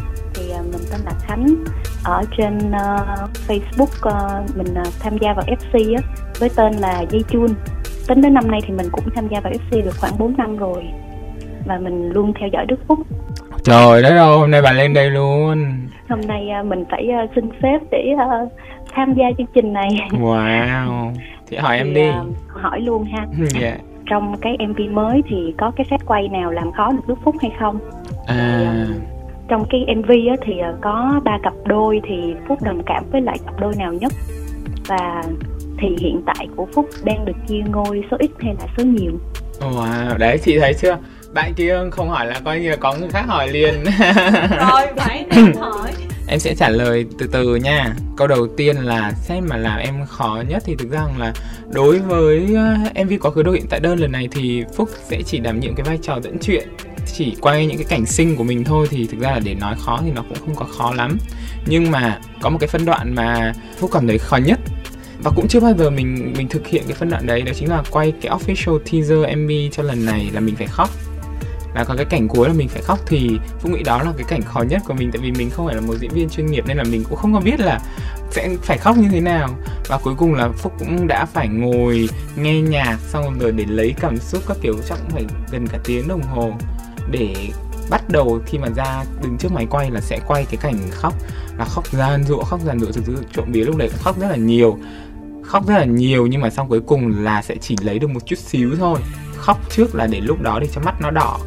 mình 0.73 0.83
tên 0.91 1.01
là 1.05 1.13
khánh 1.23 1.47
ở 2.05 2.23
trên 2.37 2.59
uh, 2.59 3.31
facebook 3.49 4.09
uh, 4.09 4.57
mình 4.57 4.75
uh, 4.81 4.95
tham 5.01 5.19
gia 5.19 5.33
vào 5.33 5.47
fc 5.47 5.97
á 5.97 6.03
với 6.39 6.49
tên 6.57 6.73
là 6.73 7.05
dây 7.11 7.23
chun. 7.29 7.47
Tính 8.09 8.21
đến 8.21 8.35
năm 8.35 8.51
nay 8.51 8.61
thì 8.67 8.75
mình 8.75 8.87
cũng 8.93 9.05
tham 9.15 9.29
gia 9.29 9.41
vào 9.41 9.53
fc 9.53 9.85
được 9.85 9.95
khoảng 10.01 10.19
4 10.19 10.35
năm 10.37 10.57
rồi 10.57 10.85
và 11.67 11.79
mình 11.79 12.11
luôn 12.11 12.33
theo 12.41 12.49
dõi 12.53 12.67
đức 12.67 12.81
phúc. 12.89 12.99
Trời 13.65 14.03
đất 14.03 14.17
ơi 14.17 14.39
hôm 14.39 14.51
nay 14.51 14.63
bà 14.63 14.73
lên 14.73 14.95
đây 14.95 15.11
luôn. 15.11 15.65
Hôm 16.09 16.21
nay 16.21 16.49
uh, 16.61 16.67
mình 16.67 16.85
phải 16.91 17.09
uh, 17.25 17.31
xin 17.35 17.49
phép 17.63 17.79
để 17.91 18.05
uh, 18.15 18.53
tham 18.95 19.15
gia 19.15 19.25
chương 19.39 19.47
trình 19.55 19.73
này. 19.73 19.89
Wow. 20.11 21.13
Thì 21.47 21.57
hỏi 21.57 21.79
thì, 21.79 21.85
em 21.85 21.95
đi. 21.95 22.09
uh, 22.09 22.63
hỏi 22.63 22.81
luôn 22.81 23.05
ha. 23.05 23.27
Yeah. 23.61 23.79
trong 24.11 24.35
cái 24.41 24.57
mv 24.69 24.81
mới 24.91 25.23
thì 25.29 25.55
có 25.59 25.73
cái 25.77 25.87
phép 25.91 25.97
quay 26.07 26.29
nào 26.29 26.51
làm 26.51 26.73
khó 26.73 26.93
được 26.93 27.09
đức 27.09 27.19
phúc 27.25 27.35
hay 27.43 27.51
không? 27.61 27.79
À. 28.27 28.59
Thì, 28.59 28.95
uh, 28.95 29.22
trong 29.49 29.65
cái 29.71 29.97
mv 29.97 30.11
á, 30.11 30.37
thì 30.43 30.53
uh, 30.53 30.81
có 30.81 31.21
ba 31.25 31.39
cặp 31.43 31.53
đôi 31.65 32.01
thì 32.09 32.35
phúc 32.49 32.59
đồng 32.63 32.83
cảm 32.87 33.05
với 33.13 33.21
lại 33.21 33.39
cặp 33.47 33.61
đôi 33.61 33.73
nào 33.79 33.93
nhất? 33.93 34.13
Và 34.87 35.23
thì 35.79 35.89
hiện 36.01 36.23
tại 36.27 36.49
của 36.57 36.67
phúc 36.75 36.89
đang 37.05 37.25
được 37.25 37.37
chia 37.49 37.61
ngôi 37.71 38.05
số 38.11 38.17
ít 38.21 38.31
hay 38.39 38.55
là 38.61 38.67
số 38.77 38.85
nhiều? 38.85 39.13
Wow 39.61 40.19
đấy 40.19 40.39
chị 40.39 40.59
thấy 40.59 40.75
chưa? 40.75 40.99
Bạn 41.35 41.55
kia 41.55 41.79
không 41.91 42.09
hỏi 42.09 42.27
là 42.27 42.41
coi 42.45 42.61
như 42.61 42.77
có 42.77 42.95
người 42.95 43.09
khác 43.09 43.25
hỏi 43.27 43.49
liền. 43.49 43.75
Rồi 44.61 44.87
phải 44.97 45.25
nên 45.37 45.53
hỏi. 45.61 45.93
Em 46.29 46.39
sẽ 46.39 46.55
trả 46.55 46.69
lời 46.69 47.07
từ 47.19 47.27
từ 47.33 47.57
nha. 47.57 47.95
Câu 48.17 48.27
đầu 48.27 48.47
tiên 48.57 48.77
là 48.77 49.13
xem 49.13 49.45
mà 49.49 49.57
làm 49.57 49.79
em 49.79 49.95
khó 50.09 50.43
nhất 50.49 50.63
thì 50.67 50.75
thực 50.79 50.91
ra 50.91 51.03
là 51.19 51.33
đối 51.73 51.99
với 51.99 52.55
ờ, 52.57 53.05
mv 53.05 53.13
quá 53.21 53.31
khứ 53.31 53.43
đôi 53.43 53.55
hiện 53.55 53.67
tại 53.71 53.81
đơn 53.81 53.99
lần 53.99 54.13
này 54.13 54.29
thì 54.33 54.65
phúc 54.75 54.89
sẽ 55.03 55.23
chỉ 55.23 55.39
đảm 55.39 55.61
nhiệm 55.61 55.75
cái 55.75 55.85
vai 55.85 55.99
trò 56.03 56.21
dẫn 56.23 56.39
chuyện 56.43 56.69
chỉ 57.07 57.37
quay 57.41 57.67
những 57.67 57.77
cái 57.77 57.87
cảnh 57.89 58.07
sinh 58.07 58.37
của 58.37 58.45
mình 58.45 58.65
thôi 58.65 58.87
thì 58.91 59.07
thực 59.07 59.21
ra 59.21 59.31
là 59.31 59.39
để 59.39 59.55
nói 59.55 59.75
khó 59.79 60.01
thì 60.05 60.11
nó 60.11 60.23
cũng 60.29 60.39
không 60.41 60.55
có 60.55 60.65
khó 60.65 60.95
lắm. 60.95 61.19
Nhưng 61.67 61.91
mà 61.91 62.19
có 62.41 62.51
một 62.51 62.59
cái 62.61 62.69
phân 62.69 62.85
đoạn 62.85 63.15
mà 63.15 63.53
phúc 63.79 63.91
cảm 63.93 64.07
thấy 64.07 64.19
khó 64.19 64.37
nhất 64.37 64.61
và 65.23 65.31
cũng 65.37 65.49
chưa 65.49 65.61
bao 65.61 65.75
giờ 65.79 65.91
mình 65.91 66.33
mình 66.37 66.49
thực 66.49 66.67
hiện 66.67 66.83
cái 66.89 66.97
phân 66.97 67.11
đoạn 67.11 67.27
đấy, 67.27 67.43
đó 67.43 67.53
chính 67.55 67.69
là 67.69 67.83
quay 67.91 68.13
cái 68.21 68.33
official 68.33 68.79
teaser 68.79 69.39
MV 69.39 69.51
cho 69.73 69.83
lần 69.83 70.07
này 70.07 70.31
là 70.33 70.41
mình 70.41 70.57
phải 70.57 70.67
khóc. 70.67 70.91
Là 71.75 71.85
có 71.85 71.95
cái 71.97 72.05
cảnh 72.05 72.29
cuối 72.29 72.49
là 72.49 72.55
mình 72.55 72.69
phải 72.69 72.83
khóc 72.83 72.99
thì 73.07 73.31
phúc 73.61 73.73
nghĩ 73.73 73.83
đó 73.83 74.03
là 74.03 74.13
cái 74.17 74.27
cảnh 74.29 74.43
khó 74.43 74.63
nhất 74.63 74.83
của 74.87 74.95
mình, 74.95 75.11
tại 75.13 75.23
vì 75.23 75.33
mình 75.33 75.51
không 75.51 75.67
phải 75.67 75.75
là 75.75 75.81
một 75.81 75.95
diễn 76.01 76.11
viên 76.11 76.29
chuyên 76.29 76.47
nghiệp 76.47 76.65
nên 76.67 76.77
là 76.77 76.85
mình 76.85 77.05
cũng 77.09 77.19
không 77.19 77.35
có 77.35 77.41
biết 77.41 77.61
là 77.61 77.81
sẽ 78.31 78.49
phải 78.63 78.79
khóc 78.79 78.97
như 78.97 79.09
thế 79.09 79.21
nào. 79.21 79.49
Và 79.89 79.99
cuối 79.99 80.15
cùng 80.19 80.35
là 80.35 80.49
phúc 80.49 80.73
cũng 80.79 81.07
đã 81.07 81.27
phải 81.27 81.49
ngồi 81.49 82.09
nghe 82.37 82.61
nhạc 82.61 82.99
xong 83.09 83.39
rồi 83.39 83.53
để 83.53 83.65
lấy 83.69 83.95
cảm 84.01 84.19
xúc 84.19 84.43
các 84.49 84.57
kiểu, 84.63 84.75
chắc 84.89 84.99
cũng 85.03 85.11
phải 85.11 85.25
gần 85.53 85.67
cả 85.67 85.79
tiếng 85.85 86.09
đồng 86.09 86.23
hồ 86.23 86.53
để 87.11 87.35
bắt 87.91 88.09
đầu 88.09 88.41
khi 88.47 88.59
mà 88.59 88.69
ra 88.77 89.05
đứng 89.23 89.39
trước 89.39 89.53
máy 89.53 89.67
quay 89.71 89.91
là 89.91 90.01
sẽ 90.01 90.19
quay 90.27 90.45
cái 90.45 90.57
cảnh 90.57 90.91
khóc, 90.91 91.15
là 91.59 91.65
khóc 91.65 91.87
gian 91.93 92.25
dụa, 92.25 92.43
khóc 92.43 92.61
gian 92.65 92.81
dụa 92.81 92.93
thực 92.93 93.05
sự 93.07 93.17
trộm 93.33 93.53
vía 93.53 93.65
lúc 93.65 93.77
đấy. 93.77 93.91
Khóc 94.03 94.21
rất 94.21 94.29
là 94.29 94.37
nhiều, 94.37 94.79
khóc 95.45 95.67
rất 95.67 95.75
là 95.75 95.85
nhiều 95.85 96.27
nhưng 96.27 96.41
mà 96.41 96.51
xong 96.51 96.69
cuối 96.69 96.81
cùng 96.81 97.25
là 97.25 97.43
sẽ 97.43 97.57
chỉ 97.61 97.77
lấy 97.83 97.99
được 97.99 98.11
một 98.11 98.27
chút 98.27 98.39
xíu 98.39 98.71
thôi. 98.79 98.99
Khóc 99.37 99.71
trước 99.71 99.95
là 99.95 100.07
để 100.07 100.21
lúc 100.21 100.43
đó 100.43 100.59
để 100.61 100.69
cho 100.73 100.81
mắt 100.81 101.01
nó 101.01 101.11
đỏ. 101.11 101.39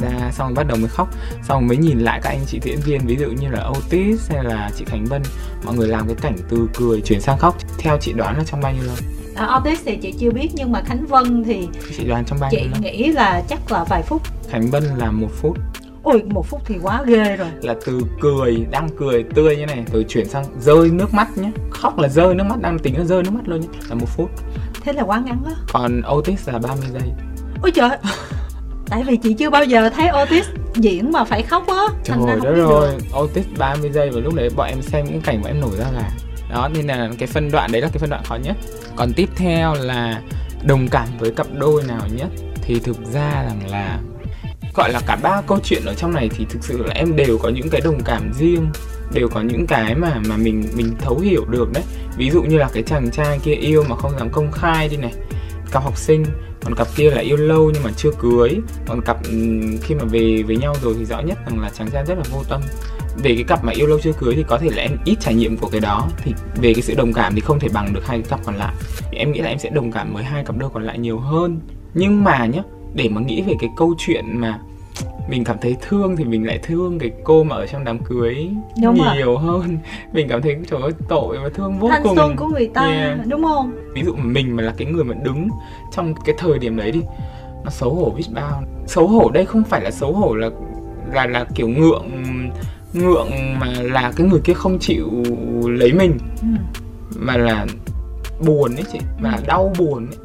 Ra 0.00 0.30
xong 0.32 0.54
bắt 0.54 0.66
đầu 0.66 0.78
mới 0.78 0.88
khóc, 0.88 1.08
xong 1.48 1.66
mới 1.66 1.76
nhìn 1.76 1.98
lại 1.98 2.20
các 2.22 2.30
anh 2.30 2.44
chị 2.46 2.60
diễn 2.62 2.80
viên, 2.80 3.00
ví 3.06 3.16
dụ 3.16 3.26
như 3.26 3.48
là 3.48 3.68
Otis 3.68 4.30
hay 4.30 4.44
là 4.44 4.70
chị 4.76 4.84
Khánh 4.88 5.04
Vân. 5.04 5.22
Mọi 5.64 5.74
người 5.76 5.88
làm 5.88 6.06
cái 6.06 6.16
cảnh 6.20 6.36
từ 6.48 6.68
cười 6.74 7.00
chuyển 7.00 7.20
sang 7.20 7.38
khóc. 7.38 7.56
Theo 7.78 7.98
chị 8.00 8.12
đoán 8.12 8.38
là 8.38 8.44
trong 8.44 8.60
bao 8.60 8.72
nhiêu 8.72 8.82
lâu? 8.84 8.96
À, 9.36 9.56
Otis 9.56 9.80
thì 9.84 9.96
chị 9.96 10.12
chưa 10.18 10.30
biết 10.30 10.48
nhưng 10.54 10.72
mà 10.72 10.82
Khánh 10.82 11.06
Vân 11.06 11.44
thì 11.44 11.68
chị 11.96 12.04
đoán 12.04 12.24
trong 12.24 12.38
chị 12.50 12.68
nghĩ 12.82 13.12
là 13.12 13.42
chắc 13.48 13.72
là 13.72 13.84
vài 13.84 14.02
phút. 14.02 14.22
Khánh 14.48 14.70
Vân 14.70 14.82
là 14.84 15.10
một 15.10 15.30
phút. 15.40 15.56
Ôi 16.02 16.22
một 16.26 16.46
phút 16.46 16.60
thì 16.64 16.74
quá 16.82 17.02
ghê 17.06 17.36
rồi. 17.36 17.48
Là 17.62 17.74
từ 17.86 18.00
cười, 18.20 18.66
đang 18.70 18.88
cười 18.98 19.24
tươi 19.34 19.56
như 19.56 19.66
này 19.66 19.84
Rồi 19.92 20.04
chuyển 20.08 20.28
sang 20.28 20.44
rơi 20.60 20.90
nước 20.90 21.14
mắt 21.14 21.38
nhé 21.38 21.50
Khóc 21.70 21.98
là 21.98 22.08
rơi 22.08 22.34
nước 22.34 22.44
mắt, 22.44 22.60
đang 22.60 22.78
tính 22.78 22.98
là 22.98 23.04
rơi 23.04 23.22
nước 23.22 23.30
mắt 23.30 23.48
luôn 23.48 23.60
nhé 23.60 23.68
Là 23.88 23.94
một 23.94 24.06
phút. 24.08 24.30
Thế 24.82 24.92
là 24.92 25.02
quá 25.02 25.22
ngắn 25.26 25.42
đó 25.44 25.50
Còn 25.72 26.02
Otis 26.16 26.48
là 26.48 26.58
30 26.58 26.88
giây. 26.92 27.12
Ôi 27.62 27.70
trời. 27.74 27.90
Tại 28.88 29.04
vì 29.06 29.16
chị 29.16 29.34
chưa 29.34 29.50
bao 29.50 29.64
giờ 29.64 29.90
thấy 29.90 30.08
Otis 30.22 30.46
diễn 30.74 31.12
mà 31.12 31.24
phải 31.24 31.42
khóc 31.42 31.66
á. 31.68 31.86
Trời 32.04 32.18
đất 32.42 32.54
rồi 32.54 32.88
Otis 33.22 33.46
30 33.58 33.90
giây 33.92 34.10
và 34.10 34.20
lúc 34.20 34.34
đấy 34.34 34.48
bọn 34.56 34.68
em 34.68 34.82
xem 34.82 35.04
những 35.04 35.20
cảnh 35.20 35.42
bọn 35.42 35.52
em 35.52 35.60
nổi 35.60 35.76
ra 35.78 35.84
là 35.94 36.10
đó, 36.50 36.68
nên 36.74 36.86
là 36.86 37.10
cái 37.18 37.28
phân 37.28 37.50
đoạn 37.50 37.72
đấy 37.72 37.82
là 37.82 37.88
cái 37.88 37.98
phân 37.98 38.10
đoạn 38.10 38.22
khó 38.24 38.36
nhất. 38.36 38.56
Còn 38.96 39.12
tiếp 39.12 39.28
theo 39.36 39.74
là 39.74 40.22
đồng 40.64 40.88
cảm 40.88 41.08
với 41.18 41.30
cặp 41.30 41.46
đôi 41.58 41.82
nào 41.84 42.02
nhất 42.16 42.28
Thì 42.62 42.80
thực 42.80 42.96
ra 43.12 43.44
rằng 43.46 43.70
là, 43.70 44.00
gọi 44.74 44.92
là 44.92 45.00
cả 45.06 45.16
ba 45.22 45.42
câu 45.46 45.58
chuyện 45.64 45.82
ở 45.86 45.94
trong 45.94 46.14
này 46.14 46.30
thì 46.36 46.46
thực 46.50 46.64
sự 46.64 46.86
là 46.86 46.94
em 46.94 47.16
đều 47.16 47.38
có 47.38 47.48
những 47.48 47.68
cái 47.70 47.80
đồng 47.80 48.00
cảm 48.04 48.32
riêng, 48.38 48.66
đều 49.12 49.28
có 49.28 49.40
những 49.40 49.66
cái 49.66 49.94
mà 49.94 50.20
mà 50.28 50.36
mình 50.36 50.64
mình 50.74 50.94
thấu 50.98 51.18
hiểu 51.18 51.44
được 51.50 51.72
đấy. 51.72 51.84
Ví 52.16 52.30
dụ 52.30 52.42
như 52.42 52.58
là 52.58 52.68
cái 52.72 52.82
chàng 52.82 53.10
trai 53.10 53.38
kia 53.42 53.54
yêu 53.54 53.84
mà 53.88 53.96
không 53.96 54.18
dám 54.18 54.30
công 54.30 54.52
khai 54.52 54.88
đi 54.88 54.96
này, 54.96 55.12
cặp 55.72 55.82
học 55.82 55.96
sinh, 55.96 56.24
còn 56.64 56.74
cặp 56.74 56.86
kia 56.96 57.10
là 57.10 57.20
yêu 57.20 57.36
lâu 57.36 57.70
nhưng 57.74 57.82
mà 57.82 57.90
chưa 57.96 58.10
cưới. 58.18 58.60
Còn 58.86 59.00
cặp 59.00 59.24
ừ, 59.24 59.30
khi 59.82 59.94
mà 59.94 60.04
về 60.04 60.42
với 60.46 60.56
nhau 60.56 60.74
rồi 60.82 60.94
thì 60.98 61.04
rõ 61.04 61.20
nhất 61.20 61.38
rằng 61.46 61.60
là 61.60 61.70
chàng 61.70 61.90
trai 61.90 62.04
rất 62.04 62.18
là 62.18 62.24
vô 62.30 62.42
tâm 62.48 62.60
về 63.22 63.34
cái 63.34 63.44
cặp 63.44 63.64
mà 63.64 63.72
yêu 63.72 63.86
lâu 63.86 63.98
chưa 64.02 64.12
cưới 64.12 64.34
thì 64.36 64.44
có 64.48 64.58
thể 64.58 64.68
là 64.70 64.82
em 64.82 64.96
ít 65.04 65.16
trải 65.20 65.34
nghiệm 65.34 65.56
của 65.56 65.68
cái 65.68 65.80
đó. 65.80 66.08
Thì 66.16 66.34
về 66.54 66.74
cái 66.74 66.82
sự 66.82 66.94
đồng 66.94 67.12
cảm 67.12 67.34
thì 67.34 67.40
không 67.40 67.60
thể 67.60 67.68
bằng 67.72 67.94
được 67.94 68.06
hai 68.06 68.18
cái 68.18 68.30
cặp 68.30 68.40
còn 68.44 68.54
lại. 68.54 68.74
Thì 69.10 69.18
em 69.18 69.32
nghĩ 69.32 69.40
là 69.40 69.48
em 69.48 69.58
sẽ 69.58 69.70
đồng 69.70 69.92
cảm 69.92 70.12
với 70.14 70.24
hai 70.24 70.44
cặp 70.44 70.56
đôi 70.56 70.70
còn 70.70 70.82
lại 70.82 70.98
nhiều 70.98 71.18
hơn. 71.18 71.60
Nhưng 71.94 72.24
mà 72.24 72.46
nhá 72.46 72.62
để 72.94 73.08
mà 73.08 73.20
nghĩ 73.20 73.42
về 73.42 73.54
cái 73.60 73.70
câu 73.76 73.94
chuyện 73.98 74.24
mà 74.40 74.58
mình 75.28 75.44
cảm 75.44 75.56
thấy 75.60 75.76
thương 75.88 76.16
thì 76.16 76.24
mình 76.24 76.46
lại 76.46 76.58
thương 76.62 76.98
cái 76.98 77.10
cô 77.24 77.44
mà 77.44 77.56
ở 77.56 77.66
trong 77.66 77.84
đám 77.84 77.98
cưới 77.98 78.48
đúng 78.82 78.98
nhiều 79.14 79.26
rồi. 79.26 79.38
hơn. 79.38 79.78
Mình 80.12 80.28
cảm 80.28 80.42
thấy 80.42 80.56
trời 80.70 80.80
ơi 80.82 80.92
tội 81.08 81.38
và 81.38 81.48
thương 81.54 81.78
vô 81.78 81.88
Thanh 81.88 82.02
cùng. 82.02 82.16
xuân 82.16 82.36
của 82.36 82.46
người 82.46 82.70
ta 82.74 82.86
yeah. 82.86 83.26
đúng 83.26 83.44
không? 83.44 83.72
Ví 83.94 84.02
dụ 84.04 84.14
mình 84.16 84.56
mà 84.56 84.62
là 84.62 84.74
cái 84.76 84.86
người 84.86 85.04
mà 85.04 85.14
đứng 85.22 85.48
trong 85.96 86.14
cái 86.24 86.34
thời 86.38 86.58
điểm 86.58 86.76
đấy 86.76 86.92
đi 86.92 87.00
nó 87.64 87.70
xấu 87.70 87.94
hổ 87.94 88.10
biết 88.10 88.24
bao. 88.34 88.62
Xấu 88.86 89.06
hổ 89.06 89.30
đây 89.30 89.46
không 89.46 89.64
phải 89.64 89.80
là 89.80 89.90
xấu 89.90 90.12
hổ 90.12 90.34
là 90.34 90.50
là 91.12 91.26
là 91.26 91.44
kiểu 91.54 91.68
ngượng 91.68 92.10
ngượng 92.96 93.58
mà 93.60 93.72
là 93.82 94.12
cái 94.16 94.26
người 94.26 94.40
kia 94.44 94.54
không 94.54 94.78
chịu 94.78 95.10
lấy 95.66 95.92
mình 95.92 96.18
ừ. 96.40 96.46
mà 97.16 97.36
là 97.36 97.66
buồn 98.46 98.74
ấy 98.74 98.84
chị 98.92 98.98
mà 99.20 99.32
ừ. 99.32 99.42
đau 99.46 99.72
buồn 99.78 100.06
ấy 100.06 100.16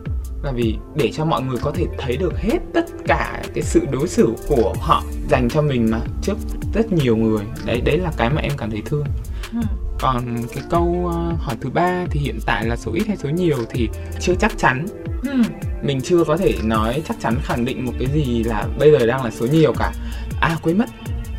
là 0.44 0.52
vì 0.52 0.78
để 0.96 1.12
cho 1.14 1.26
mọi 1.26 1.42
người 1.42 1.58
có 1.62 1.72
thể 1.72 1.86
thấy 1.98 2.18
được 2.18 2.38
hết 2.38 2.58
tất 2.74 2.86
cả 3.08 3.42
cái 3.54 3.64
sự 3.64 3.82
đối 3.92 4.08
xử 4.08 4.34
của 4.48 4.74
họ 4.80 5.04
dành 5.30 5.50
cho 5.50 5.62
mình 5.62 5.92
mà 5.92 6.00
trước 6.22 6.38
rất 6.74 6.92
nhiều 6.92 7.18
người 7.18 7.46
đấy 7.66 7.82
đấy 7.86 7.98
là 7.98 8.12
cái 8.18 8.30
mà 8.30 8.42
em 8.42 8.52
cảm 8.58 8.72
thấy 8.72 8.82
thương 8.86 9.06
ừ. 9.54 9.60
còn 10.00 10.38
cái 10.54 10.64
câu 10.70 10.84
uh, 10.84 11.40
hỏi 11.40 11.56
thứ 11.62 11.70
ba 11.70 12.06
thì 12.10 12.20
hiện 12.20 12.40
tại 12.46 12.66
là 12.66 12.76
số 12.76 12.92
ít 12.94 13.08
hay 13.08 13.18
số 13.18 13.30
nhiều 13.30 13.58
thì 13.70 13.90
chưa 14.20 14.36
chắc 14.36 14.58
chắn 14.58 14.86
ừ. 15.24 15.42
mình 15.84 16.02
chưa 16.02 16.24
có 16.24 16.38
thể 16.38 16.54
nói 16.64 17.02
chắc 17.08 17.18
chắn 17.22 17.36
khẳng 17.44 17.66
định 17.66 17.86
một 17.86 17.94
cái 18.00 18.08
gì 18.14 18.44
là 18.44 18.68
bây 18.80 18.92
giờ 18.92 19.06
đang 19.06 19.24
là 19.24 19.32
số 19.32 19.48
nhiều 19.48 19.74
cả 19.80 19.94
à 20.42 20.58
quên 20.62 20.78
mất 20.78 20.90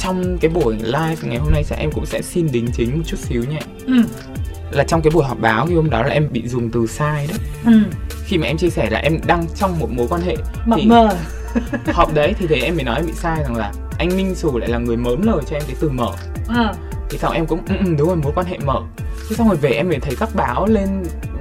trong 0.03 0.38
cái 0.38 0.51
buổi 0.51 0.77
live 0.83 1.17
ngày 1.23 1.38
hôm 1.38 1.53
nay 1.53 1.65
sẽ 1.65 1.77
em 1.77 1.91
cũng 1.93 2.07
sẽ 2.07 2.23
xin 2.23 2.53
đính 2.53 2.69
chính 2.75 2.97
một 2.99 3.03
chút 3.07 3.17
xíu 3.19 3.45
nhé 3.45 3.61
ừ. 3.87 3.93
là 4.71 4.85
trong 4.85 5.03
cái 5.03 5.11
buổi 5.15 5.25
họp 5.25 5.41
báo 5.41 5.67
khi 5.67 5.75
hôm 5.75 5.91
đó 5.91 6.03
là 6.03 6.15
em 6.15 6.29
bị 6.33 6.49
dùng 6.49 6.71
từ 6.71 6.87
sai 6.87 7.27
đấy. 7.27 7.38
Ừ. 7.65 7.73
khi 8.25 8.38
mà 8.38 8.47
em 8.47 8.57
chia 8.57 8.71
sẻ 8.71 8.91
là 8.91 8.99
em 8.99 9.19
đang 9.27 9.47
trong 9.57 9.79
một 9.79 9.91
mối 9.91 10.07
quan 10.11 10.21
hệ 10.23 10.37
mập 10.67 10.79
thì 10.83 10.87
mờ. 10.87 11.09
họp 11.87 12.15
đấy 12.15 12.35
thì 12.38 12.47
thế 12.47 12.57
em 12.57 12.75
mới 12.75 12.85
nói 12.85 12.97
em 12.97 13.07
bị 13.07 13.12
sai 13.12 13.43
rằng 13.43 13.57
là 13.57 13.73
anh 13.99 14.17
Minh 14.17 14.35
Sù 14.35 14.59
lại 14.59 14.69
là 14.69 14.79
người 14.79 14.97
mớm 14.97 15.23
lời 15.23 15.43
cho 15.51 15.57
em 15.57 15.62
cái 15.67 15.77
từ 15.81 15.91
mở. 15.91 16.12
À. 16.49 16.73
thì 17.11 17.19
sau 17.19 17.31
em 17.31 17.47
cũng 17.47 17.61
ừ, 17.69 17.75
ừ, 17.85 17.95
đúng 17.99 18.09
rồi 18.09 18.17
mối 18.17 18.33
quan 18.35 18.47
hệ 18.47 18.59
mở. 18.59 18.83
Thế 19.29 19.37
xong 19.37 19.49
rồi 19.49 19.57
về 19.57 19.71
em 19.71 19.88
mới 19.88 19.99
thấy 19.99 20.17
các 20.21 20.29
báo 20.35 20.67
lên 20.67 20.88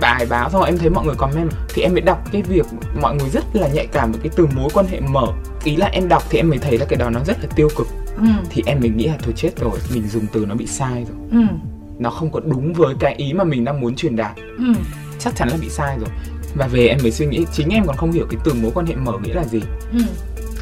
bài 0.02 0.26
báo 0.30 0.50
xong 0.50 0.62
rồi 0.62 0.69
em 0.69 0.78
thấy 0.78 0.89
mọi 0.89 1.06
người 1.06 1.15
comment 1.15 1.50
thì 1.74 1.82
em 1.82 1.93
mới 1.93 2.02
đọc 2.02 2.32
cái 2.32 2.41
việc 2.41 2.65
mọi 3.02 3.15
người 3.15 3.30
rất 3.30 3.43
là 3.54 3.67
nhạy 3.67 3.88
cảm 3.88 4.12
với 4.12 4.21
cái 4.24 4.32
từ 4.36 4.47
mối 4.56 4.69
quan 4.74 4.86
hệ 4.88 5.00
mở. 5.00 5.28
Ý 5.63 5.76
là 5.76 5.86
em 5.86 6.08
đọc 6.08 6.24
thì 6.30 6.39
em 6.39 6.50
mới 6.50 6.60
thấy 6.60 6.78
là 6.78 6.86
cái 6.86 6.97
đó 7.00 7.10
nó 7.10 7.19
rất 7.26 7.38
là 7.41 7.47
tiêu 7.56 7.69
cực 7.78 7.88
ừ. 8.21 8.27
thì 8.49 8.63
em 8.65 8.79
mình 8.79 8.97
nghĩ 8.97 9.07
là 9.07 9.17
thôi 9.23 9.34
chết 9.38 9.60
rồi 9.60 9.79
mình 9.93 10.07
dùng 10.07 10.25
từ 10.34 10.45
nó 10.45 10.55
bị 10.55 10.67
sai 10.67 11.05
rồi 11.10 11.17
ừ. 11.31 11.55
nó 11.99 12.10
không 12.10 12.31
có 12.31 12.39
đúng 12.39 12.73
với 12.73 12.95
cái 12.99 13.15
ý 13.15 13.34
mà 13.34 13.43
mình 13.43 13.63
đang 13.63 13.81
muốn 13.81 13.95
truyền 13.95 14.15
đạt 14.15 14.36
ừ. 14.57 14.73
chắc 15.19 15.36
chắn 15.36 15.49
là 15.49 15.57
bị 15.62 15.69
sai 15.69 15.97
rồi 15.99 16.10
và 16.55 16.67
về 16.67 16.88
em 16.88 16.97
mới 17.01 17.12
suy 17.12 17.25
nghĩ 17.25 17.45
chính 17.53 17.69
em 17.69 17.84
còn 17.86 17.97
không 17.97 18.12
hiểu 18.12 18.25
cái 18.29 18.41
từ 18.43 18.53
mối 18.53 18.71
quan 18.75 18.86
hệ 18.86 18.95
mở 18.95 19.13
nghĩa 19.23 19.34
là 19.34 19.43
gì 19.43 19.62
ừ. 19.91 19.99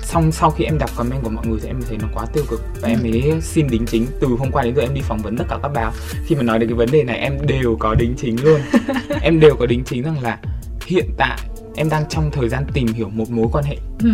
xong 0.02 0.32
sau 0.32 0.52
khi 0.52 0.64
em 0.64 0.78
đọc 0.78 0.90
comment 0.96 1.24
của 1.24 1.30
mọi 1.30 1.48
người 1.48 1.60
thì 1.62 1.68
em 1.68 1.82
thấy 1.88 1.98
nó 2.02 2.08
quá 2.14 2.26
tiêu 2.34 2.44
cực 2.50 2.62
và 2.82 2.88
ừ. 2.88 2.92
em 2.92 3.00
mới 3.04 3.42
xin 3.42 3.68
đính 3.68 3.86
chính 3.86 4.06
từ 4.20 4.28
hôm 4.28 4.52
qua 4.52 4.64
đến 4.64 4.76
giờ 4.76 4.82
em 4.82 4.94
đi 4.94 5.02
phỏng 5.02 5.22
vấn 5.22 5.38
tất 5.38 5.46
cả 5.50 5.58
các 5.64 5.70
báo 5.74 5.92
khi 6.26 6.36
mà 6.36 6.44
nói 6.44 6.60
đến 6.60 6.70
cái 6.70 6.78
vấn 6.78 6.90
đề 6.92 7.04
này 7.04 7.18
em 7.18 7.48
đều 7.48 7.76
có 7.80 7.96
đính 7.96 8.14
chính 8.18 8.44
luôn 8.44 8.62
em 9.22 9.40
đều 9.40 9.56
có 9.56 9.66
đính 9.66 9.84
chính 9.84 10.04
rằng 10.04 10.22
là 10.22 10.40
hiện 10.86 11.10
tại 11.18 11.40
em 11.76 11.90
đang 11.90 12.04
trong 12.10 12.32
thời 12.32 12.50
gian 12.50 12.64
tìm 12.74 12.88
hiểu 12.88 13.10
một 13.10 13.30
mối 13.30 13.48
quan 13.52 13.64
hệ 13.64 13.78
ừ 14.04 14.12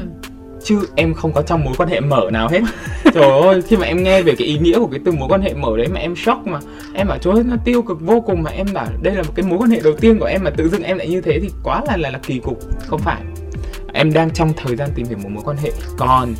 chứ 0.65 0.88
em 0.95 1.13
không 1.13 1.32
có 1.34 1.41
trong 1.41 1.63
mối 1.63 1.73
quan 1.78 1.89
hệ 1.89 1.99
mở 1.99 2.30
nào 2.32 2.49
hết. 2.49 2.62
Trời 3.13 3.41
ơi 3.41 3.62
khi 3.62 3.78
mà 3.78 3.86
em 3.86 4.04
nghe 4.04 4.21
về 4.21 4.36
cái 4.36 4.47
ý 4.47 4.58
nghĩa 4.58 4.80
của 4.80 4.88
cái 4.88 4.99
từ 5.06 5.12
mối 5.12 5.30
quan 5.30 5.41
hệ 5.41 5.54
mở 5.54 5.78
đấy 5.78 5.88
mà 5.88 5.99
em 5.99 6.15
shock 6.15 6.47
mà. 6.47 6.60
Em 6.93 7.08
bảo 7.08 7.17
trời 7.17 7.34
nó 7.45 7.56
tiêu 7.65 7.82
cực 7.82 8.01
vô 8.01 8.21
cùng 8.21 8.43
mà 8.43 8.51
em 8.51 8.67
bảo 8.73 8.88
đây 9.01 9.15
là 9.15 9.23
một 9.23 9.32
cái 9.36 9.45
mối 9.45 9.58
quan 9.60 9.69
hệ 9.69 9.80
đầu 9.84 9.93
tiên 9.93 10.19
của 10.19 10.25
em 10.25 10.43
mà 10.43 10.49
tự 10.49 10.69
dưng 10.69 10.84
em 10.84 10.97
lại 10.97 11.08
như 11.08 11.21
thế 11.21 11.39
thì 11.39 11.49
quá 11.63 11.82
là 11.88 11.97
là 11.97 12.10
là 12.10 12.19
kỳ 12.28 12.39
cục. 12.39 12.60
Không 12.88 12.99
phải. 12.99 13.21
Em 13.93 14.13
đang 14.13 14.32
trong 14.32 14.54
thời 14.58 14.75
gian 14.75 14.89
tìm 14.95 15.06
hiểu 15.06 15.17
một 15.23 15.30
mối 15.30 15.43
quan 15.45 15.58
hệ. 15.58 15.71
Còn 15.97 16.34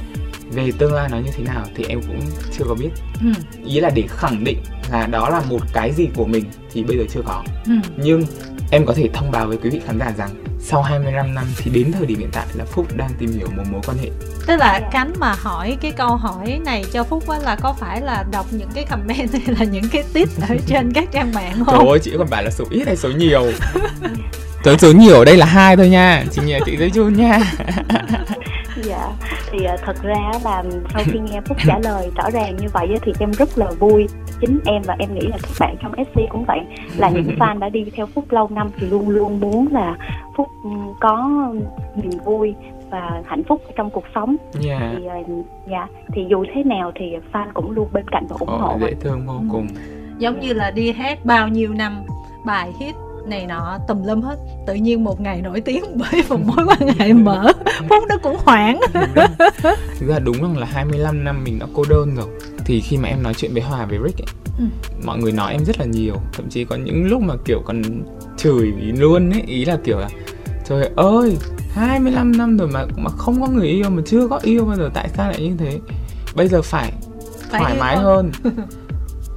về 0.52 0.72
tương 0.78 0.94
lai 0.94 1.10
nó 1.12 1.18
như 1.18 1.32
thế 1.38 1.44
nào 1.44 1.66
thì 1.76 1.86
em 1.90 2.02
cũng 2.02 2.20
chưa 2.58 2.66
có 2.68 2.76
biết. 2.76 2.90
Ừ. 3.22 3.28
ý 3.66 3.80
là 3.80 3.90
để 3.96 4.04
khẳng 4.08 4.44
định 4.44 4.58
là 4.92 5.08
đó 5.08 5.30
là 5.30 5.42
một 5.50 5.62
cái 5.74 5.92
gì 5.92 6.08
của 6.16 6.26
mình 6.26 6.44
thì 6.74 6.84
bây 6.84 6.98
giờ 6.98 7.04
chưa 7.10 7.22
có. 7.26 7.44
Ừ. 7.66 7.74
nhưng 7.98 8.24
em 8.72 8.86
có 8.86 8.94
thể 8.94 9.10
thông 9.14 9.32
báo 9.32 9.48
với 9.48 9.58
quý 9.58 9.70
vị 9.70 9.82
khán 9.88 10.00
giả 10.00 10.14
rằng 10.18 10.30
sau 10.60 10.82
25 10.82 11.34
năm 11.36 11.46
thì 11.58 11.72
đến 11.72 11.92
thời 11.92 12.06
điểm 12.06 12.20
hiện 12.20 12.30
tại 12.32 12.46
là 12.54 12.66
Phúc 12.66 12.88
đang 12.96 13.10
tìm 13.20 13.32
hiểu 13.32 13.48
một 13.58 13.64
mối 13.72 13.82
quan 13.88 13.98
hệ. 13.98 14.10
Tức 14.48 14.56
là 14.56 14.82
Khánh 14.92 15.14
mà 15.20 15.36
hỏi 15.40 15.78
cái 15.82 15.92
câu 15.92 16.16
hỏi 16.16 16.60
này 16.66 16.86
cho 16.94 17.04
Phúc 17.04 17.30
á 17.30 17.40
là 17.40 17.56
có 17.62 17.74
phải 17.80 18.02
là 18.02 18.26
đọc 18.32 18.46
những 18.52 18.70
cái 18.76 18.84
comment 18.84 19.32
hay 19.34 19.56
là 19.60 19.66
những 19.66 19.90
cái 19.92 20.04
tip 20.14 20.30
ở 20.50 20.56
trên 20.68 20.94
các 20.94 21.12
trang 21.12 21.34
mạng 21.34 21.64
không? 21.66 21.76
Trời 21.78 21.90
ơi 21.90 22.00
chị 22.00 22.12
còn 22.18 22.30
bảo 22.30 22.44
là 22.44 22.50
số 22.52 22.66
ít 22.70 22.84
hay 22.86 22.96
số 22.96 23.10
nhiều? 23.10 23.52
Tới 24.64 24.78
số 24.78 24.92
nhiều 24.92 25.16
ở 25.16 25.26
đây 25.26 25.38
là 25.38 25.46
hai 25.46 25.78
thôi 25.78 25.90
nha. 25.90 26.24
Chị 26.32 26.42
nhờ 26.46 26.60
chị 26.66 26.78
giấy 26.78 26.92
chun 26.92 27.14
nha. 27.14 27.40
Dạ 28.84 29.12
thì 29.52 29.58
uh, 29.74 29.80
thật 29.86 29.96
ra 30.04 30.32
là 30.44 30.64
sau 30.94 31.04
khi 31.06 31.20
nghe 31.20 31.42
phúc 31.46 31.58
trả 31.66 31.80
lời 31.80 32.10
rõ 32.16 32.30
ràng 32.32 32.58
như 32.58 32.68
vậy 32.74 32.88
thì 33.02 33.12
em 33.20 33.32
rất 33.32 33.58
là 33.58 33.66
vui 33.80 34.08
chính 34.42 34.60
em 34.66 34.82
và 34.86 34.96
em 35.00 35.14
nghĩ 35.14 35.28
là 35.28 35.38
các 35.42 35.52
bạn 35.60 35.76
trong 35.82 35.92
sc 36.06 36.20
cũng 36.30 36.46
vậy. 36.46 36.60
Là 36.98 37.10
những 37.10 37.36
fan 37.40 37.60
đã 37.60 37.70
đi 37.70 37.86
theo 37.96 38.06
phúc 38.06 38.26
lâu 38.30 38.50
năm 38.52 38.70
thì 38.78 38.88
luôn 38.88 39.10
luôn 39.10 39.40
muốn 39.40 39.68
là 39.72 39.98
phúc 40.38 40.48
ừ, 40.64 40.70
có 41.00 41.30
niềm 41.96 42.20
vui 42.26 42.56
và 42.90 43.22
hạnh 43.26 43.44
phúc 43.44 43.62
trong 43.76 43.90
cuộc 43.90 44.06
sống. 44.16 44.36
Yeah. 44.66 44.82
Dạ. 44.82 44.94
thì 44.98 45.32
uh, 45.34 45.46
dạ 45.72 45.88
thì 46.14 46.26
dù 46.30 46.46
thế 46.54 46.64
nào 46.64 46.92
thì 46.96 47.06
fan 47.34 47.48
cũng 47.54 47.72
luôn 47.72 47.88
bên 47.94 48.06
cạnh 48.12 48.26
và 48.30 48.36
ủng 48.40 48.50
Ồ, 48.50 48.58
hộ 48.58 48.78
dễ 48.82 48.94
thương 49.02 49.28
vô 49.28 49.34
ừ. 49.34 49.46
cùng. 49.52 49.68
Giống 50.18 50.40
như 50.40 50.54
là 50.54 50.72
đi 50.72 50.92
hát 50.92 51.26
bao 51.26 51.48
nhiêu 51.48 51.74
năm 51.74 52.04
bài 52.46 52.72
hit 52.80 52.96
này 53.28 53.46
nọ 53.48 53.78
tùm 53.88 54.04
lum 54.04 54.22
hết. 54.22 54.36
Tự 54.68 54.74
nhiên 54.74 55.04
một 55.04 55.22
ngày 55.22 55.42
nổi 55.42 55.62
tiếng 55.62 55.84
bởi 55.96 56.24
một 56.30 56.40
mối 56.46 56.66
quan 56.68 56.94
hệ 57.00 57.14
mở. 57.14 57.52
Phút 57.90 58.04
nó 58.10 58.16
cũng 58.24 58.38
hoảng. 58.46 58.80
Thực 60.00 60.08
ra 60.08 60.20
đúng 60.20 60.42
rằng 60.42 60.58
là 60.58 60.66
25 60.66 61.24
năm 61.24 61.44
mình 61.44 61.60
đã 61.60 61.66
cô 61.74 61.84
đơn 61.90 62.16
rồi 62.16 62.28
thì 62.66 62.82
khi 62.82 62.98
mà 62.98 63.10
em 63.10 63.24
nói 63.24 63.34
chuyện 63.34 63.54
với 63.54 63.62
Hòa 63.62 63.86
với 63.86 64.00
Rick 64.06 64.22
ấy, 64.22 64.28
ừ. 64.60 64.66
mọi 65.06 65.18
người 65.18 65.32
nói 65.32 65.52
em 65.52 65.66
rất 65.66 65.80
là 65.80 65.86
nhiều. 65.86 66.16
Thậm 66.34 66.50
chí 66.50 66.66
có 66.66 66.76
những 66.76 67.06
lúc 67.08 67.22
mà 67.22 67.34
kiểu 67.46 67.62
còn 67.66 67.82
chửi 68.38 68.72
luôn 68.98 69.30
ấy 69.30 69.44
ý 69.48 69.66
là 69.66 69.78
kiểu 69.84 70.00
là 70.00 70.10
trời 70.66 70.90
ơi 70.96 71.38
25 71.72 72.38
năm 72.38 72.58
rồi 72.58 72.68
mà 72.68 72.86
mà 72.98 73.10
không 73.10 73.42
có 73.42 73.48
người 73.48 73.68
yêu 73.68 73.90
mà 73.90 74.02
chưa 74.06 74.28
có 74.28 74.40
yêu 74.44 74.66
bao 74.66 74.76
giờ 74.76 74.90
tại 74.94 75.10
sao 75.18 75.32
lại 75.32 75.42
như 75.42 75.56
thế? 75.58 75.80
Bây 76.36 76.48
giờ 76.48 76.62
phải, 76.62 76.94
phải 77.50 77.62
thoải 77.62 77.78
mái 77.80 77.98
hơn. 77.98 78.32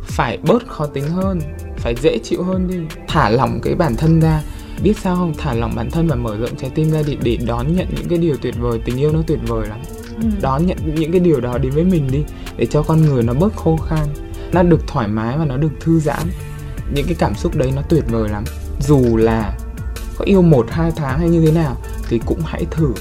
Phải 0.03 0.39
bớt 0.43 0.69
khó 0.69 0.87
tính 0.87 1.05
hơn 1.09 1.41
phải 1.79 1.95
dễ 1.95 2.19
chịu 2.19 2.43
hơn 2.43 2.69
đi. 2.69 2.77
Thả 3.09 3.29
lỏng 3.29 3.61
cái 3.63 3.75
bản 3.75 3.97
thân 3.97 4.21
ra. 4.21 4.43
Biết 4.83 4.95
sao 4.97 5.17
không? 5.17 5.35
Thả 5.39 5.55
lỏng 5.55 5.73
bản 5.77 5.91
thân 5.91 6.09
và 6.09 6.17
mở 6.17 6.37
rộng 6.37 6.57
trái 6.57 6.71
tim 6.75 6.91
ra 6.91 7.03
để, 7.07 7.17
để 7.23 7.39
đón 7.47 7.77
nhận 7.77 7.87
những 7.97 8.09
cái 8.09 8.19
điều 8.19 8.37
tuyệt 8.37 8.55
vời 8.59 8.81
tình 8.85 8.97
yêu 8.97 9.13
nó 9.13 9.23
tuyệt 9.27 9.39
vời 9.47 9.69
lắm 9.69 9.79
ừ. 10.23 10.29
đón 10.41 10.67
nhận 10.67 10.79
những 10.95 11.13
cái 11.13 11.21
điều 11.21 11.41
đó 11.41 11.59
đến 11.59 11.73
với 11.73 11.85
mình 11.85 12.09
đi 12.11 12.25
để 12.57 12.67
cho 12.67 12.83
con 12.83 13.03
người 13.03 13.23
nó 13.23 13.35
bớt 13.35 13.57
khô 13.57 13.77
khan 13.77 14.07
nó 14.53 14.63
được 14.63 14.87
thoải 14.87 15.09
mái 15.09 15.39
và 15.39 15.45
nó 15.45 15.57
được 15.57 15.71
thư 15.81 16.01
giãn. 16.01 16.23
Những 16.95 17.07
cái 17.07 17.15
cảm 17.19 17.35
xúc 17.35 17.57
đấy 17.57 17.73
nó 17.77 17.83
tuyệt 17.83 18.05
vời 18.09 18.29
lắm. 18.29 18.45
Dù 18.81 19.17
là 19.17 19.59
có 20.19 20.25
yêu 20.25 20.43
một 20.43 20.67
hai 20.71 20.93
tháng 20.97 21.19
hay 21.19 21.29
như 21.29 21.47
thế 21.47 21.53
nào 21.53 21.77
thì 22.09 22.21
cũng 22.27 22.41
hãy 22.45 22.65
thử 22.71 22.93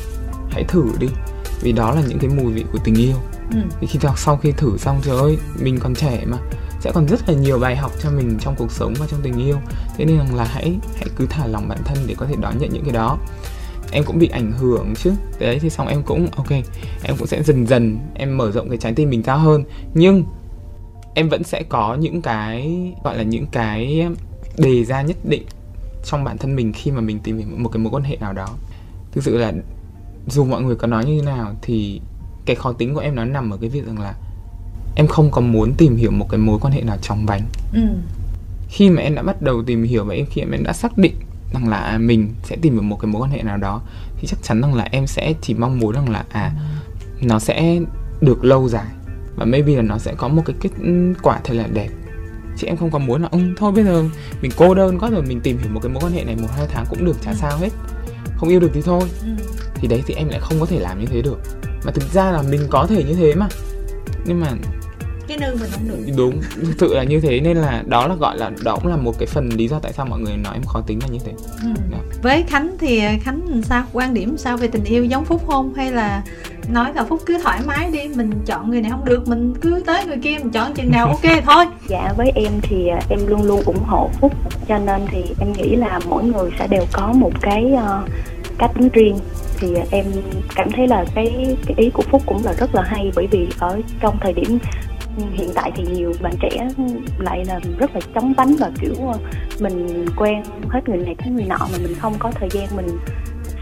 hãy 0.50 0.64
thử 0.64 0.84
đi. 1.00 1.08
Vì 1.62 1.72
đó 1.72 1.92
là 1.92 2.02
những 2.08 2.20
cái 2.20 2.30
mùi 2.30 2.54
vị 2.54 2.66
của 2.72 2.80
tình 2.84 2.96
yêu. 2.96 3.16
Ừ. 3.52 3.58
thì 3.80 3.88
khi 3.88 4.00
sau 4.18 4.38
khi 4.38 4.52
thử 4.52 4.78
xong 4.78 5.02
trời 5.04 5.18
ơi 5.18 5.38
mình 5.60 5.80
còn 5.80 5.96
trẻ 5.96 6.24
mà 6.26 6.38
sẽ 6.80 6.92
còn 6.92 7.08
rất 7.08 7.30
là 7.30 7.36
nhiều 7.36 7.60
bài 7.60 7.76
học 7.76 7.92
cho 8.04 8.10
mình 8.12 8.38
trong 8.42 8.56
cuộc 8.56 8.72
sống 8.72 8.94
và 9.00 9.06
trong 9.10 9.22
tình 9.24 9.46
yêu. 9.46 9.58
Thế 9.98 10.06
nên 10.06 10.18
là 10.18 10.44
hãy 10.44 10.80
hãy 10.96 11.08
cứ 11.16 11.26
thả 11.30 11.48
lòng 11.48 11.68
bản 11.70 11.80
thân 11.86 11.98
để 12.08 12.16
có 12.18 12.26
thể 12.26 12.36
đón 12.42 12.58
nhận 12.58 12.70
những 12.74 12.84
cái 12.84 12.94
đó 12.94 13.18
em 13.92 14.04
cũng 14.04 14.20
bị 14.20 14.28
ảnh 14.28 14.52
hưởng 14.52 14.94
chứ. 14.96 15.14
Đấy 15.40 15.60
thì 15.60 15.70
xong 15.70 15.88
em 15.88 16.04
cũng 16.04 16.28
ok 16.36 16.52
em 17.04 17.16
cũng 17.18 17.28
sẽ 17.28 17.44
dần 17.44 17.68
dần 17.68 17.98
em 18.14 18.38
mở 18.38 18.52
rộng 18.52 18.70
cái 18.70 18.78
trái 18.78 18.94
tim 18.94 19.10
mình 19.10 19.24
cao 19.24 19.40
hơn. 19.40 19.64
Nhưng 19.94 20.24
em 21.14 21.30
vẫn 21.30 21.44
sẽ 21.44 21.64
có 21.64 21.96
những 21.96 22.22
cái 22.22 22.82
gọi 23.04 23.18
là 23.18 23.24
những 23.24 23.46
cái 23.52 24.08
đề 24.58 24.86
ra 24.86 25.02
nhất 25.02 25.18
định 25.24 25.44
trong 26.06 26.24
bản 26.24 26.38
thân 26.38 26.56
mình 26.56 26.74
khi 26.74 26.92
mà 26.92 27.02
mình 27.02 27.20
tìm 27.20 27.38
hiểu 27.38 27.48
một 27.58 27.70
cái 27.70 27.80
mối 27.80 27.92
quan 27.92 28.04
hệ 28.04 28.18
nào 28.18 28.34
đó. 28.34 28.48
Thực 29.12 29.24
sự 29.24 29.38
là 29.38 29.54
dù 30.28 30.46
mọi 30.46 30.62
người 30.62 30.76
có 30.76 30.88
nói 30.88 31.06
như 31.06 31.20
thế 31.20 31.26
nào 31.26 31.56
thì 31.62 32.02
cái 32.46 32.56
khó 32.56 32.74
tính 32.74 32.94
của 32.94 33.00
em 33.00 33.16
nó 33.16 33.26
nằm 33.26 33.50
ở 33.50 33.58
cái 33.62 33.70
việc 33.70 33.86
rằng 33.86 34.00
là 34.00 34.16
em 34.96 35.08
không 35.08 35.32
có 35.32 35.42
muốn 35.42 35.74
tìm 35.74 35.96
hiểu 35.96 36.12
một 36.12 36.30
cái 36.30 36.38
mối 36.38 36.60
quan 36.62 36.74
hệ 36.74 36.82
nào 36.82 36.98
chóng 37.02 37.26
vánh. 37.26 37.42
Ừ. 37.74 37.82
khi 38.70 38.90
mà 38.90 39.02
em 39.02 39.16
đã 39.16 39.22
bắt 39.22 39.42
đầu 39.42 39.64
tìm 39.64 39.84
hiểu 39.84 40.06
và 40.06 40.14
em 40.14 40.26
khi 40.30 40.42
mà 40.44 40.58
em 40.58 40.64
đã 40.64 40.74
xác 40.74 40.98
định 40.98 41.16
rằng 41.54 41.70
là 41.70 41.98
mình 41.98 42.34
sẽ 42.44 42.56
tìm 42.62 42.76
được 42.76 42.82
một 42.82 43.00
cái 43.02 43.12
mối 43.12 43.22
quan 43.22 43.32
hệ 43.32 43.44
nào 43.44 43.58
đó 43.58 43.82
thì 44.18 44.28
chắc 44.28 44.40
chắn 44.44 44.62
rằng 44.62 44.74
là 44.74 44.88
em 44.92 45.08
sẽ 45.08 45.34
chỉ 45.42 45.54
mong 45.54 45.80
muốn 45.80 45.96
rằng 45.96 46.10
là 46.10 46.26
à 46.30 46.52
nó 47.22 47.40
sẽ 47.40 47.80
được 48.22 48.46
lâu 48.46 48.70
dài 48.70 48.88
và 49.36 49.46
maybe 49.46 49.76
là 49.76 49.82
nó 49.82 49.98
sẽ 49.98 50.14
có 50.18 50.28
một 50.28 50.44
cái 50.46 50.56
kết 50.62 50.70
quả 51.22 51.40
thật 51.44 51.54
là 51.54 51.68
đẹp. 51.74 51.90
Chứ 52.58 52.68
em 52.68 52.78
không 52.78 52.92
có 52.92 53.00
muốn 53.00 53.22
là 53.22 53.30
ừ, 53.32 53.40
thôi 53.58 53.72
bây 53.72 53.84
giờ 53.84 54.04
mình 54.42 54.52
cô 54.58 54.74
đơn 54.74 55.00
quá 55.00 55.10
rồi 55.10 55.22
mình 55.22 55.40
tìm 55.42 55.58
hiểu 55.58 55.70
một 55.72 55.80
cái 55.84 55.92
mối 55.92 56.04
quan 56.04 56.14
hệ 56.14 56.24
này 56.24 56.36
một 56.36 56.48
hai 56.58 56.68
tháng 56.70 56.86
cũng 56.90 57.06
được 57.06 57.22
chả 57.22 57.32
ừ. 57.32 57.38
sao 57.40 57.58
hết. 57.58 57.70
Không 58.38 58.50
yêu 58.50 58.60
được 58.60 58.72
thì 58.74 58.82
thôi. 58.82 59.02
Ừ. 59.22 59.30
thì 59.76 59.88
đấy 59.88 60.04
thì 60.08 60.14
em 60.14 60.30
lại 60.30 60.40
không 60.40 60.60
có 60.60 60.66
thể 60.66 60.80
làm 60.80 61.00
như 61.00 61.06
thế 61.06 61.22
được. 61.22 61.40
Mà 61.86 61.92
thực 61.92 62.14
ra 62.14 62.32
là 62.32 62.42
mình 62.42 62.62
có 62.70 62.88
thể 62.88 63.04
như 63.04 63.14
thế 63.14 63.36
mà. 63.36 63.48
Nhưng 64.26 64.40
mà 64.40 64.52
cái 65.28 65.38
nơi 65.38 65.56
mình 65.56 65.70
không 65.72 65.88
được 65.88 66.14
đúng 66.18 66.42
thực 66.56 66.74
sự 66.78 66.94
là 66.96 67.04
như 67.04 67.20
thế 67.20 67.40
nên 67.40 67.58
là 67.58 67.84
đó 67.86 68.08
là 68.08 68.16
gọi 68.16 68.38
là 68.38 68.52
đó 68.64 68.76
cũng 68.76 68.92
là 68.92 68.98
một 68.98 69.20
cái 69.20 69.28
phần 69.28 69.50
lý 69.50 69.68
do 69.68 69.80
tại 69.80 69.94
sao 69.94 70.06
mọi 70.06 70.20
người 70.20 70.38
nói 70.38 70.54
em 70.54 70.64
khó 70.64 70.82
tính 70.88 71.00
là 71.02 71.08
như 71.08 71.20
thế. 71.26 71.32
Ừ. 71.64 71.70
Dạ. 71.92 71.98
với 72.22 72.44
khánh 72.48 72.76
thì 72.80 73.02
khánh 73.22 73.62
sao 73.64 73.84
quan 73.94 74.14
điểm 74.14 74.38
sao 74.38 74.58
về 74.58 74.68
tình 74.68 74.84
yêu 74.84 75.06
giống 75.06 75.26
phúc 75.26 75.44
không? 75.48 75.74
Hay 75.74 75.92
là 75.92 76.24
nói 76.70 76.94
là 76.96 77.04
phúc 77.04 77.22
cứ 77.26 77.38
thoải 77.44 77.60
mái 77.66 77.92
đi 77.92 78.00
mình 78.16 78.32
chọn 78.46 78.70
người 78.70 78.82
này 78.82 78.92
không 78.92 79.06
được 79.06 79.28
mình 79.28 79.54
cứ 79.62 79.84
tới 79.86 80.06
người 80.06 80.18
kia 80.24 80.38
mình 80.38 80.52
chọn 80.52 80.74
chừng 80.74 80.92
nào 80.92 81.08
ok 81.08 81.24
thôi. 81.46 81.66
Dạ 81.88 82.14
với 82.18 82.32
em 82.36 82.52
thì 82.62 82.88
à, 82.88 83.00
em 83.10 83.20
luôn 83.28 83.44
luôn 83.44 83.62
ủng 83.66 83.84
hộ 83.84 84.10
phúc 84.22 84.34
cho 84.68 84.78
nên 84.78 85.02
thì 85.08 85.24
em 85.40 85.54
nghĩ 85.54 85.76
là 85.76 86.00
mỗi 86.10 86.24
người 86.24 86.52
sẽ 86.60 86.68
đều 86.68 86.86
có 86.92 87.14
một 87.14 87.32
cái 87.42 87.74
uh, 87.74 88.10
cách 88.58 88.72
tính 88.76 88.90
riêng. 88.94 89.20
Thì 89.60 89.68
em 89.92 90.06
cảm 90.56 90.72
thấy 90.72 90.88
là 90.88 91.06
cái 91.16 91.58
cái 91.66 91.76
ý 91.78 91.90
của 91.90 92.04
phúc 92.12 92.22
cũng 92.26 92.46
là 92.46 92.54
rất 92.54 92.76
là 92.76 92.82
hay 92.82 93.12
bởi 93.16 93.28
vì 93.32 93.48
ở 93.60 93.82
trong 94.02 94.18
thời 94.22 94.34
điểm 94.34 94.60
hiện 95.34 95.50
tại 95.56 95.72
thì 95.76 95.84
nhiều 95.94 96.14
bạn 96.22 96.34
trẻ 96.42 96.68
lại 97.20 97.46
là 97.46 97.60
rất 97.78 97.96
là 97.96 98.02
chóng 98.16 98.34
vánh 98.34 98.56
và 98.60 98.72
kiểu 98.82 98.94
ờ, 99.08 99.18
mình 99.60 100.06
quen 100.18 100.44
hết 100.70 100.90
người 100.90 100.98
này 100.98 101.16
tới 101.18 101.30
người 101.30 101.46
nọ 101.46 101.58
mà 101.60 101.78
mình 101.84 101.96
không 102.00 102.14
có 102.20 102.32
thời 102.36 102.50
gian 102.52 102.68
mình 102.76 102.88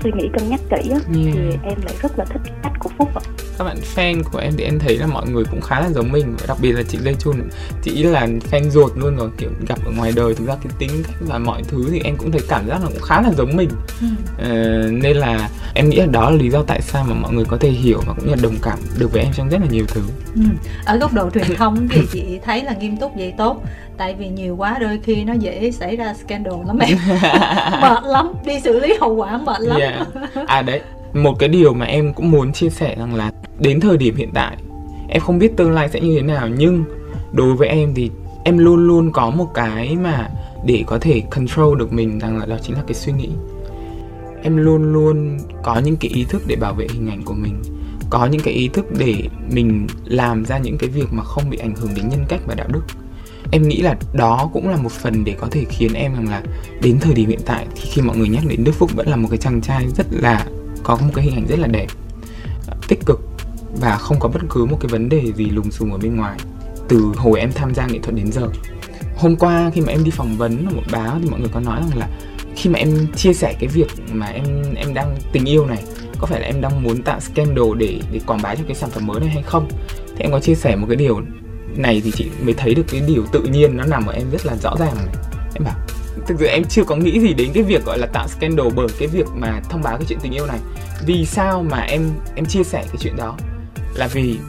suy 0.04 0.12
nghĩ 0.12 0.30
cân 0.34 0.50
nhắc 0.50 0.60
kỹ 0.70 0.90
á, 0.92 0.98
yeah. 0.98 1.04
thì 1.14 1.32
em 1.64 1.78
lại 1.86 1.96
rất 2.02 2.20
là 2.20 2.26
thích 2.26 2.42
cách 2.64 2.74
của 2.80 2.90
phúc 2.98 3.10
ạ 3.16 3.24
các 3.58 3.64
bạn 3.64 3.78
fan 3.96 4.24
của 4.32 4.40
em 4.40 4.54
thì 4.58 4.64
em 4.64 4.80
thấy 4.80 4.98
là 4.98 5.08
mọi 5.08 5.28
người 5.28 5.44
cũng 5.52 5.62
khá 5.62 5.80
là 5.80 5.90
giống 5.90 6.12
mình. 6.12 6.36
Đặc 6.48 6.58
biệt 6.62 6.72
là 6.72 6.84
chị 6.90 6.98
Lê 7.04 7.14
Chun 7.14 7.36
chị 7.84 8.04
là 8.04 8.28
fan 8.52 8.70
ruột 8.70 8.92
luôn 8.98 9.16
rồi 9.16 9.30
kiểu 9.38 9.50
gặp 9.68 9.80
ở 9.86 9.92
ngoài 9.92 10.12
đời 10.16 10.36
thực 10.36 10.48
ra 10.48 10.56
cái 10.64 10.74
tính 10.80 11.04
cách 11.04 11.16
và 11.20 11.38
mọi 11.38 11.64
thứ 11.68 11.90
thì 11.92 12.02
em 12.04 12.18
cũng 12.18 12.32
thấy 12.32 12.42
cảm 12.50 12.68
giác 12.68 12.84
là 12.84 12.88
cũng 12.88 13.02
khá 13.02 13.22
là 13.22 13.32
giống 13.38 13.56
mình. 13.56 13.70
Ừ. 14.02 14.08
ờ, 14.38 14.50
nên 14.92 15.18
là 15.18 15.50
em 15.74 15.90
nghĩ 15.90 15.98
là 15.98 16.06
đó 16.06 16.30
là 16.30 16.38
lý 16.38 16.50
do 16.50 16.64
tại 16.64 16.82
sao 16.82 17.06
mà 17.08 17.16
mọi 17.16 17.34
người 17.34 17.46
có 17.46 17.58
thể 17.58 17.70
hiểu 17.70 18.02
và 18.08 18.14
cũng 18.14 18.26
như 18.26 18.36
là 18.36 18.42
đồng 18.42 18.56
cảm 18.62 18.80
được 19.00 19.12
với 19.12 19.22
em 19.22 19.34
trong 19.34 19.50
rất 19.50 19.58
là 19.62 19.68
nhiều 19.72 19.86
thứ. 19.88 20.02
Ừ. 20.36 20.42
ở 20.86 20.98
góc 20.98 21.14
độ 21.14 21.30
truyền 21.30 21.56
thông 21.58 21.88
thì 21.88 22.02
chị 22.12 22.40
thấy 22.44 22.64
là 22.64 22.74
nghiêm 22.74 22.98
túc 22.98 23.12
vậy 23.16 23.34
tốt. 23.38 23.64
Tại 23.98 24.16
vì 24.20 24.30
nhiều 24.30 24.56
quá 24.56 24.78
đôi 24.80 25.00
khi 25.04 25.24
nó 25.24 25.34
dễ 25.34 25.72
xảy 25.72 25.96
ra 25.96 26.14
scandal 26.14 26.54
lắm 26.68 26.80
em. 26.80 26.98
Mệt 27.82 28.04
lắm 28.04 28.34
đi 28.46 28.60
xử 28.60 28.80
lý 28.80 28.94
hậu 29.02 29.16
quả 29.16 29.38
mệt 29.38 29.62
lắm. 29.62 29.80
Yeah. 29.80 30.08
à 30.48 30.62
đấy 30.62 30.82
một 31.16 31.40
cái 31.40 31.50
điều 31.50 31.74
mà 31.74 31.86
em 31.86 32.14
cũng 32.14 32.32
muốn 32.32 32.54
chia 32.54 32.70
sẻ 32.70 32.96
rằng 33.00 33.16
là 33.16 33.32
đến 33.60 33.80
thời 33.80 33.98
điểm 33.98 34.16
hiện 34.16 34.30
tại, 34.34 34.58
em 35.10 35.22
không 35.22 35.40
biết 35.40 35.58
tương 35.58 35.72
lai 35.72 35.90
sẽ 35.90 36.02
như 36.02 36.16
thế 36.16 36.22
nào, 36.22 36.50
nhưng 36.58 36.84
đối 37.34 37.56
với 37.56 37.68
em 37.68 37.94
thì 37.96 38.12
em 38.44 38.58
luôn 38.58 38.88
luôn 38.88 39.12
có 39.12 39.30
một 39.30 39.54
cái 39.54 39.96
mà 39.96 40.30
để 40.66 40.84
có 40.88 40.98
thể 41.00 41.22
control 41.32 41.80
được 41.80 41.94
mình 41.94 42.20
rằng 42.20 42.38
là 42.38 42.46
đó 42.46 42.56
chính 42.62 42.76
là 42.76 42.82
cái 42.88 42.94
suy 42.94 43.14
nghĩ. 43.14 43.30
Em 44.44 44.58
luôn 44.58 44.94
luôn 44.94 45.38
có 45.64 45.80
những 45.80 45.96
cái 45.96 46.12
ý 46.12 46.26
thức 46.30 46.44
để 46.48 46.56
bảo 46.56 46.74
vệ 46.74 46.88
hình 46.94 47.10
ảnh 47.10 47.22
của 47.26 47.34
mình, 47.34 47.62
có 48.10 48.26
những 48.26 48.42
cái 48.42 48.54
ý 48.54 48.68
thức 48.68 48.86
để 48.98 49.16
mình 49.52 49.88
làm 50.06 50.46
ra 50.46 50.58
những 50.58 50.78
cái 50.78 50.90
việc 50.90 51.08
mà 51.12 51.24
không 51.24 51.50
bị 51.50 51.58
ảnh 51.58 51.76
hưởng 51.76 51.90
đến 51.96 52.10
nhân 52.10 52.26
cách 52.30 52.42
và 52.46 52.56
đạo 52.56 52.68
đức. 52.74 52.82
Em 53.52 53.68
nghĩ 53.68 53.82
là 53.82 53.96
đó 54.14 54.50
cũng 54.54 54.70
là 54.70 54.78
một 54.78 54.92
phần 54.92 55.24
để 55.26 55.36
có 55.40 55.48
thể 55.52 55.66
khiến 55.70 55.94
em 55.94 56.14
rằng 56.14 56.30
là 56.30 56.44
đến 56.82 57.00
thời 57.00 57.14
điểm 57.14 57.30
hiện 57.30 57.40
tại 57.46 57.66
thì 57.76 57.82
khi 57.92 58.02
mọi 58.02 58.18
người 58.18 58.30
nhắc 58.30 58.44
đến 58.48 58.64
Đức 58.64 58.72
Phúc 58.72 58.92
vẫn 58.96 59.08
là 59.08 59.16
một 59.16 59.28
cái 59.32 59.38
chàng 59.38 59.62
trai 59.62 59.86
rất 59.98 60.06
là 60.10 60.46
có 60.86 60.96
một 60.96 61.12
cái 61.16 61.26
hình 61.26 61.36
ảnh 61.36 61.48
rất 61.48 61.60
là 61.60 61.68
đẹp, 61.68 61.88
tích 62.88 63.00
cực 63.06 63.20
và 63.82 63.98
không 63.98 64.20
có 64.20 64.30
bất 64.30 64.42
cứ 64.50 64.66
một 64.66 64.78
cái 64.82 64.90
vấn 64.90 65.10
đề 65.10 65.32
gì 65.36 65.46
lùng 65.46 65.72
xùm 65.72 65.92
ở 65.92 65.98
bên 65.98 66.16
ngoài. 66.16 66.40
Từ 66.88 67.12
hồi 67.18 67.40
em 67.40 67.52
tham 67.52 67.74
gia 67.74 67.88
nghệ 67.88 68.00
thuật 68.00 68.16
đến 68.16 68.32
giờ. 68.32 68.48
Hôm 69.18 69.36
qua 69.36 69.72
khi 69.74 69.82
mà 69.82 69.92
em 69.92 70.04
đi 70.04 70.12
phỏng 70.12 70.38
vấn 70.38 70.66
ở 70.66 70.72
một 70.76 70.84
báo 70.92 71.20
thì 71.24 71.30
mọi 71.30 71.40
người 71.40 71.50
có 71.54 71.60
nói 71.60 71.82
rằng 71.90 72.00
là 72.00 72.10
khi 72.56 72.70
mà 72.70 72.80
em 72.80 73.08
chia 73.16 73.34
sẻ 73.34 73.56
cái 73.60 73.68
việc 73.68 73.88
mà 74.14 74.26
em 74.26 74.44
em 74.76 74.94
đang 74.94 75.16
tình 75.32 75.46
yêu 75.46 75.66
này, 75.66 75.84
có 76.20 76.28
phải 76.28 76.42
là 76.42 76.48
em 76.48 76.62
đang 76.62 76.84
muốn 76.84 77.02
tạo 77.02 77.20
scandal 77.20 77.78
để 77.78 78.00
để 78.12 78.20
quảng 78.26 78.42
bá 78.42 78.56
cho 78.56 78.64
cái 78.68 78.76
sản 78.76 78.90
phẩm 78.90 79.06
mới 79.06 79.20
này 79.20 79.30
hay 79.30 79.44
không? 79.44 79.68
Thì 80.08 80.24
em 80.24 80.32
có 80.32 80.40
chia 80.40 80.56
sẻ 80.56 80.76
một 80.76 80.86
cái 80.90 80.96
điều 80.96 81.22
này 81.76 82.02
thì 82.04 82.12
chị 82.12 82.28
mới 82.44 82.54
thấy 82.54 82.76
được 82.76 82.86
cái 82.92 83.02
điều 83.08 83.26
tự 83.32 83.44
nhiên 83.44 83.78
nó 83.78 83.86
nằm 83.86 84.06
ở 84.06 84.14
em 84.14 84.30
rất 84.32 84.46
là 84.46 84.56
rõ 84.56 84.76
ràng 84.80 84.96
này. 84.96 85.16
Em 85.54 85.64
bảo 85.64 85.76
thực 86.28 86.40
sự 86.40 86.46
em 86.46 86.64
chưa 86.64 86.84
có 86.84 86.96
nghĩ 86.96 87.20
gì 87.20 87.34
đến 87.34 87.52
cái 87.54 87.64
việc, 87.64 87.86
gọi 87.86 87.98
là, 88.00 88.08
tạo 88.08 88.28
scandal 88.28 88.68
bởi 88.76 88.88
cái 89.00 89.08
việc 89.08 89.28
mà 89.36 89.62
thông 89.70 89.82
báo 89.82 89.98
cái 89.98 90.06
chuyện 90.10 90.20
tình 90.22 90.32
yêu 90.32 90.46
này. 90.46 90.60
Vì 91.06 91.26
sao 91.26 91.64
mà 91.64 91.80
em 91.80 92.10
em 92.36 92.46
chia 92.46 92.64
sẻ 92.64 92.84
cái 92.88 92.96
chuyện 93.00 93.16
đó? 93.16 93.38
Là 93.96 94.08
vì 94.08 94.40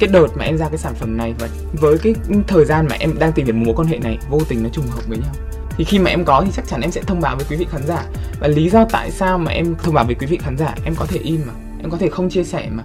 cái 0.00 0.08
đợt 0.12 0.26
mà 0.36 0.44
em 0.44 0.58
ra 0.58 0.68
cái 0.68 0.78
sản 0.78 0.94
phẩm 0.94 1.16
này 1.16 1.34
và 1.38 1.48
với 1.72 1.98
cái 1.98 2.14
thời 2.46 2.64
gian 2.64 2.86
mà 2.90 2.96
em 2.98 3.18
đang 3.18 3.32
tìm 3.32 3.46
hiểu 3.46 3.54
một 3.54 3.62
mối 3.66 3.74
quan 3.76 3.88
hệ 3.88 3.98
này, 3.98 4.18
vô 4.30 4.40
tình 4.48 4.62
nó 4.62 4.68
trùng 4.68 4.86
hợp 4.86 5.08
với 5.08 5.18
nhau. 5.18 5.32
Thì 5.76 5.84
khi 5.84 5.98
mà 5.98 6.10
em 6.10 6.24
có 6.24 6.42
thì 6.44 6.50
chắc 6.56 6.68
chắn 6.68 6.80
em 6.80 6.90
sẽ 6.90 7.02
thông 7.02 7.20
báo 7.20 7.36
với 7.36 7.44
quý 7.50 7.56
vị 7.56 7.66
khán 7.70 7.86
giả. 7.86 8.04
Và 8.40 8.48
lý 8.48 8.70
do 8.70 8.84
tại 8.92 9.10
sao 9.10 9.38
mà 9.38 9.52
em 9.52 9.74
thông 9.82 9.94
báo 9.94 10.04
với 10.04 10.14
quý 10.14 10.26
vị 10.26 10.38
khán 10.42 10.56
giả, 10.56 10.74
em 10.84 10.94
có 10.94 11.06
thể 11.06 11.18
im 11.18 11.40
mà, 11.46 11.52
em 11.80 11.90
có 11.90 11.96
thể 11.96 12.08
không 12.08 12.30
chia 12.30 12.44
sẻ 12.44 12.68
mà. 12.70 12.82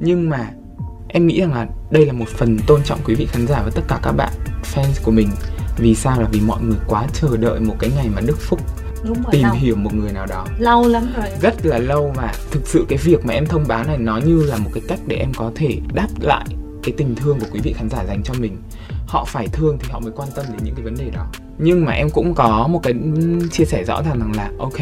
Nhưng 0.00 0.30
mà 0.30 0.50
em 1.08 1.26
nghĩ 1.26 1.40
rằng 1.40 1.54
là 1.54 1.66
đây 1.90 2.06
là 2.06 2.12
một 2.12 2.28
phần 2.28 2.58
tôn 2.66 2.82
trọng 2.84 3.00
quý 3.04 3.14
vị 3.14 3.26
khán 3.26 3.46
giả 3.46 3.62
và 3.64 3.70
tất 3.74 3.82
cả 3.88 3.98
các 4.02 4.12
bạn, 4.12 4.32
fans 4.74 5.04
của 5.04 5.10
mình 5.10 5.28
vì 5.80 5.94
sao? 5.94 6.20
Là 6.20 6.28
vì 6.32 6.40
mọi 6.40 6.62
người 6.62 6.78
quá 6.86 7.06
chờ 7.12 7.36
đợi 7.36 7.60
một 7.60 7.74
cái 7.78 7.90
ngày 7.96 8.08
mà 8.14 8.20
đức 8.20 8.38
phúc 8.40 8.60
Đúng 9.04 9.22
rồi, 9.22 9.32
tìm 9.32 9.42
lâu. 9.42 9.52
hiểu 9.54 9.76
một 9.76 9.94
người 9.94 10.12
nào 10.12 10.26
đó. 10.26 10.46
Lâu 10.58 10.88
lắm 10.88 11.12
rồi. 11.16 11.26
Rất 11.40 11.66
là 11.66 11.78
lâu 11.78 12.12
và 12.16 12.34
thực 12.50 12.66
sự 12.66 12.84
cái 12.88 12.98
việc 12.98 13.24
mà 13.24 13.34
em 13.34 13.46
thông 13.46 13.64
báo 13.68 13.84
này 13.84 13.98
nó 13.98 14.16
như 14.16 14.42
là 14.42 14.56
một 14.56 14.70
cái 14.74 14.82
cách 14.88 15.00
để 15.06 15.16
em 15.16 15.32
có 15.36 15.52
thể 15.54 15.78
đáp 15.94 16.08
lại 16.20 16.46
cái 16.82 16.94
tình 16.96 17.14
thương 17.14 17.40
của 17.40 17.46
quý 17.52 17.60
vị 17.62 17.72
khán 17.72 17.90
giả 17.90 18.04
dành 18.04 18.22
cho 18.22 18.34
mình. 18.38 18.56
Họ 19.06 19.24
phải 19.24 19.48
thương 19.48 19.78
thì 19.80 19.88
họ 19.90 20.00
mới 20.00 20.12
quan 20.16 20.28
tâm 20.34 20.44
đến 20.48 20.58
những 20.64 20.74
cái 20.74 20.84
vấn 20.84 20.96
đề 20.96 21.10
đó. 21.10 21.26
Nhưng 21.58 21.84
mà 21.84 21.92
em 21.92 22.10
cũng 22.10 22.34
có 22.34 22.66
một 22.68 22.80
cái 22.82 22.94
chia 23.52 23.64
sẻ 23.64 23.84
rõ 23.84 24.02
ràng 24.02 24.18
rằng 24.18 24.32
là 24.36 24.50
ok 24.58 24.80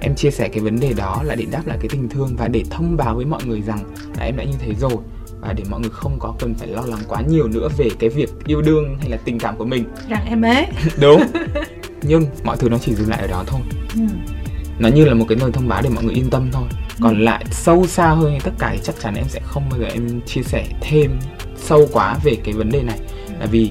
em 0.00 0.14
chia 0.14 0.30
sẻ 0.30 0.48
cái 0.48 0.60
vấn 0.60 0.80
đề 0.80 0.92
đó 0.92 1.20
là 1.24 1.34
để 1.34 1.46
đáp 1.50 1.62
lại 1.66 1.78
cái 1.80 1.88
tình 1.88 2.08
thương 2.08 2.36
và 2.36 2.48
để 2.48 2.64
thông 2.70 2.96
báo 2.96 3.14
với 3.14 3.24
mọi 3.24 3.44
người 3.44 3.62
rằng 3.62 3.78
là 4.18 4.24
em 4.24 4.36
đã 4.36 4.44
như 4.44 4.56
thế 4.58 4.74
rồi 4.80 4.96
và 5.40 5.52
để 5.52 5.64
mọi 5.70 5.80
người 5.80 5.90
không 5.90 6.18
có 6.20 6.34
cần 6.38 6.54
phải 6.54 6.68
lo 6.68 6.82
lắng 6.82 7.00
quá 7.08 7.22
nhiều 7.28 7.48
nữa 7.48 7.68
về 7.76 7.88
cái 7.98 8.10
việc 8.10 8.30
yêu 8.46 8.62
đương 8.62 8.96
hay 9.00 9.10
là 9.10 9.16
tình 9.16 9.38
cảm 9.38 9.56
của 9.56 9.64
mình. 9.64 9.84
Rằng 10.08 10.26
em 10.28 10.42
ế 10.42 10.66
đúng. 11.00 11.22
Nhưng 12.02 12.26
mọi 12.44 12.56
thứ 12.56 12.68
nó 12.68 12.78
chỉ 12.78 12.94
dừng 12.94 13.08
lại 13.08 13.20
ở 13.20 13.26
đó 13.26 13.44
thôi. 13.46 13.60
Ừ. 13.94 14.00
nó 14.78 14.88
như 14.88 15.04
là 15.04 15.14
một 15.14 15.24
cái 15.28 15.38
lời 15.38 15.50
thông 15.52 15.68
báo 15.68 15.82
để 15.82 15.90
mọi 15.90 16.04
người 16.04 16.14
yên 16.14 16.30
tâm 16.30 16.48
thôi. 16.52 16.64
Còn 17.00 17.18
ừ. 17.18 17.22
lại 17.22 17.44
sâu 17.50 17.86
xa 17.86 18.08
hơn 18.08 18.38
tất 18.44 18.50
cả 18.58 18.70
thì 18.72 18.80
chắc 18.82 18.94
chắn 19.02 19.14
em 19.14 19.26
sẽ 19.28 19.40
không 19.44 19.68
bao 19.70 19.80
giờ 19.80 19.86
em 19.86 20.20
chia 20.26 20.42
sẻ 20.42 20.66
thêm 20.80 21.18
sâu 21.56 21.88
quá 21.92 22.16
về 22.24 22.36
cái 22.44 22.54
vấn 22.54 22.70
đề 22.70 22.82
này. 22.82 22.98
Ừ. 23.26 23.32
là 23.40 23.46
vì 23.46 23.70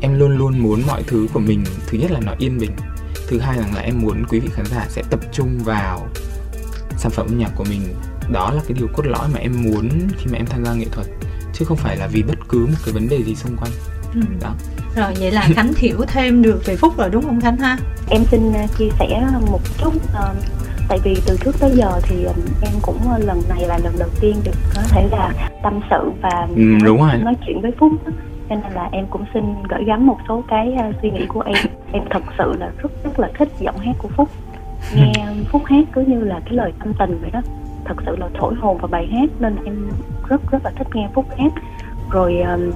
em 0.00 0.18
luôn 0.18 0.38
luôn 0.38 0.58
muốn 0.58 0.82
mọi 0.86 1.02
thứ 1.06 1.26
của 1.32 1.40
mình 1.40 1.64
thứ 1.86 1.98
nhất 1.98 2.10
là 2.10 2.20
nó 2.20 2.32
yên 2.38 2.58
bình. 2.58 2.72
Thứ 3.28 3.38
hai 3.38 3.58
rằng 3.58 3.74
là 3.74 3.80
em 3.80 4.00
muốn 4.00 4.24
quý 4.28 4.40
vị 4.40 4.48
khán 4.52 4.66
giả 4.66 4.86
sẽ 4.88 5.02
tập 5.10 5.20
trung 5.32 5.58
vào 5.64 6.08
sản 6.96 7.12
phẩm 7.12 7.26
âm 7.26 7.38
nhạc 7.38 7.50
của 7.56 7.64
mình 7.64 7.80
đó 8.30 8.52
là 8.54 8.62
cái 8.68 8.76
điều 8.78 8.88
cốt 8.94 9.06
lõi 9.06 9.28
mà 9.32 9.38
em 9.38 9.52
muốn 9.62 9.88
khi 10.18 10.30
mà 10.32 10.38
em 10.38 10.46
tham 10.46 10.64
gia 10.64 10.72
nghệ 10.72 10.86
thuật 10.92 11.06
chứ 11.52 11.64
không 11.64 11.76
phải 11.76 11.96
là 11.96 12.06
vì 12.06 12.22
bất 12.22 12.38
cứ 12.48 12.66
một 12.66 12.78
cái 12.84 12.94
vấn 12.94 13.08
đề 13.08 13.22
gì 13.22 13.34
xung 13.34 13.56
quanh. 13.56 13.72
Ừ. 14.14 14.20
đó. 14.40 14.54
Rồi 14.96 15.14
vậy 15.18 15.30
là 15.30 15.48
khánh 15.54 15.72
hiểu 15.76 16.04
thêm 16.06 16.42
được 16.42 16.62
về 16.66 16.76
phúc 16.76 16.92
rồi 16.98 17.10
đúng 17.10 17.24
không 17.24 17.40
khánh 17.40 17.56
ha? 17.56 17.78
Em 18.10 18.24
xin 18.24 18.48
uh, 18.48 18.78
chia 18.78 18.88
sẻ 18.98 19.22
một 19.50 19.60
chút 19.78 19.94
uh, 19.96 20.36
tại 20.88 20.98
vì 21.04 21.16
từ 21.26 21.36
trước 21.44 21.60
tới 21.60 21.70
giờ 21.74 22.00
thì 22.02 22.24
um, 22.24 22.36
em 22.62 22.72
cũng 22.82 22.98
lần 23.18 23.42
này 23.48 23.66
là 23.66 23.78
lần 23.78 23.94
đầu 23.98 24.08
tiên 24.20 24.36
được 24.44 24.54
có 24.74 24.82
thể 24.88 25.08
là 25.10 25.32
tâm 25.62 25.80
sự 25.90 26.10
và 26.22 26.48
ừ, 26.56 26.62
đúng 26.84 26.98
rồi. 27.00 27.18
nói 27.18 27.34
chuyện 27.46 27.60
với 27.60 27.72
phúc 27.78 27.92
cho 28.48 28.56
nên 28.56 28.72
là 28.72 28.88
em 28.92 29.06
cũng 29.10 29.24
xin 29.34 29.44
gửi 29.68 29.84
gắm 29.84 30.06
một 30.06 30.18
số 30.28 30.44
cái 30.48 30.76
suy 31.02 31.10
nghĩ 31.10 31.26
của 31.26 31.40
em. 31.40 31.66
Em 31.92 32.02
thật 32.10 32.22
sự 32.38 32.52
là 32.60 32.70
rất 32.82 32.92
rất 33.04 33.18
là 33.20 33.28
thích 33.38 33.48
giọng 33.60 33.78
hát 33.78 33.96
của 33.98 34.08
phúc. 34.16 34.28
Nghe 34.94 35.12
phúc 35.50 35.62
hát 35.64 35.84
cứ 35.92 36.04
như 36.06 36.20
là 36.20 36.40
cái 36.44 36.54
lời 36.54 36.72
tâm 36.78 36.92
tình 36.98 37.18
vậy 37.20 37.30
đó 37.30 37.40
thật 37.84 37.94
sự 38.06 38.16
là 38.16 38.28
thổi 38.34 38.54
hồn 38.54 38.78
vào 38.78 38.88
bài 38.88 39.06
hát 39.06 39.30
nên 39.40 39.56
em 39.64 39.90
rất 40.28 40.40
rất 40.50 40.64
là 40.64 40.70
thích 40.76 40.88
nghe 40.94 41.08
phúc 41.14 41.26
hát. 41.38 41.52
Rồi 42.10 42.40
um, 42.40 42.70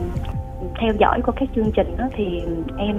theo 0.80 0.92
dõi 0.98 1.20
qua 1.22 1.34
các 1.40 1.48
chương 1.56 1.70
trình 1.72 1.96
đó 1.98 2.04
thì 2.16 2.42
em 2.78 2.96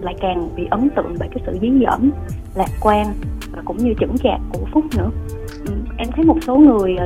lại 0.00 0.14
càng 0.20 0.48
bị 0.56 0.66
ấn 0.70 0.90
tượng 0.96 1.14
bởi 1.18 1.28
cái 1.28 1.42
sự 1.46 1.58
dí 1.60 1.70
dỏm 1.86 2.10
lạc 2.54 2.70
quan 2.80 3.06
và 3.52 3.62
cũng 3.64 3.76
như 3.76 3.94
chững 4.00 4.18
chạc 4.18 4.40
của 4.52 4.66
phúc 4.72 4.84
nữa. 4.96 5.10
Em 5.96 6.08
thấy 6.16 6.24
một 6.24 6.36
số 6.46 6.56
người 6.56 6.96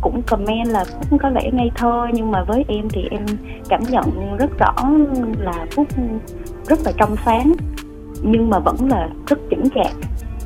cũng 0.00 0.22
comment 0.22 0.66
là 0.66 0.84
phúc 0.84 1.20
có 1.22 1.30
vẻ 1.30 1.50
ngây 1.52 1.70
thơ 1.74 2.06
nhưng 2.12 2.30
mà 2.30 2.44
với 2.44 2.64
em 2.68 2.88
thì 2.88 3.08
em 3.10 3.26
cảm 3.68 3.80
nhận 3.90 4.36
rất 4.38 4.50
rõ 4.58 4.74
là 5.38 5.66
phúc 5.76 5.88
rất 6.66 6.78
là 6.84 6.92
trong 6.96 7.16
sáng 7.24 7.52
nhưng 8.22 8.50
mà 8.50 8.58
vẫn 8.58 8.76
là 8.88 9.08
rất 9.26 9.38
chững 9.50 9.70
chạc 9.74 9.92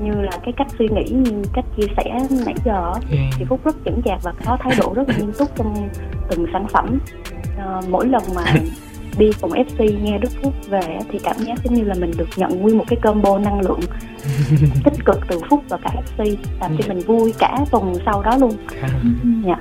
như 0.01 0.13
là 0.21 0.31
cái 0.45 0.53
cách 0.57 0.67
suy 0.79 0.89
nghĩ 0.89 1.05
như 1.11 1.43
cách 1.55 1.65
chia 1.77 1.87
sẻ 1.97 2.27
nãy 2.47 2.55
giờ 2.65 2.93
ừ. 3.11 3.17
thì 3.37 3.45
phúc 3.45 3.61
rất 3.65 3.77
chững 3.85 4.01
chạc 4.05 4.19
và 4.23 4.33
có 4.47 4.57
thái 4.61 4.73
độ 4.79 4.95
rất 4.95 5.09
là 5.09 5.15
nghiêm 5.17 5.33
túc 5.39 5.49
trong 5.57 5.89
từng 6.31 6.47
sản 6.53 6.67
phẩm 6.73 6.99
à, 7.59 7.81
mỗi 7.89 8.09
lần 8.09 8.23
mà 8.35 8.45
đi 9.19 9.31
cùng 9.41 9.51
FC 9.51 10.03
nghe 10.03 10.19
Đức 10.19 10.29
Phúc 10.43 10.55
về 10.69 10.99
thì 11.11 11.19
cảm 11.19 11.37
giác 11.39 11.55
giống 11.65 11.75
như 11.75 11.85
là 11.85 11.95
mình 11.95 12.11
được 12.17 12.29
nhận 12.37 12.61
nguyên 12.61 12.79
một 12.79 12.85
cái 12.89 12.99
combo 13.03 13.39
năng 13.39 13.61
lượng 13.61 13.81
tích 14.85 15.05
cực 15.05 15.19
từ 15.29 15.41
Phúc 15.51 15.61
và 15.69 15.79
cả 15.83 15.91
FC 16.07 16.37
làm 16.61 16.77
cho 16.79 16.89
mình 16.89 17.01
vui 17.01 17.35
cả 17.39 17.59
tuần 17.71 17.95
sau 18.05 18.23
đó 18.23 18.37
luôn. 18.37 18.53
dạ. 19.47 19.57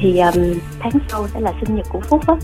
Thì 0.00 0.18
um, 0.18 0.58
tháng 0.78 0.92
sau 1.08 1.28
sẽ 1.28 1.40
là 1.40 1.52
sinh 1.60 1.76
nhật 1.76 1.86
của 1.92 2.00
Phúc 2.00 2.26
á, 2.26 2.34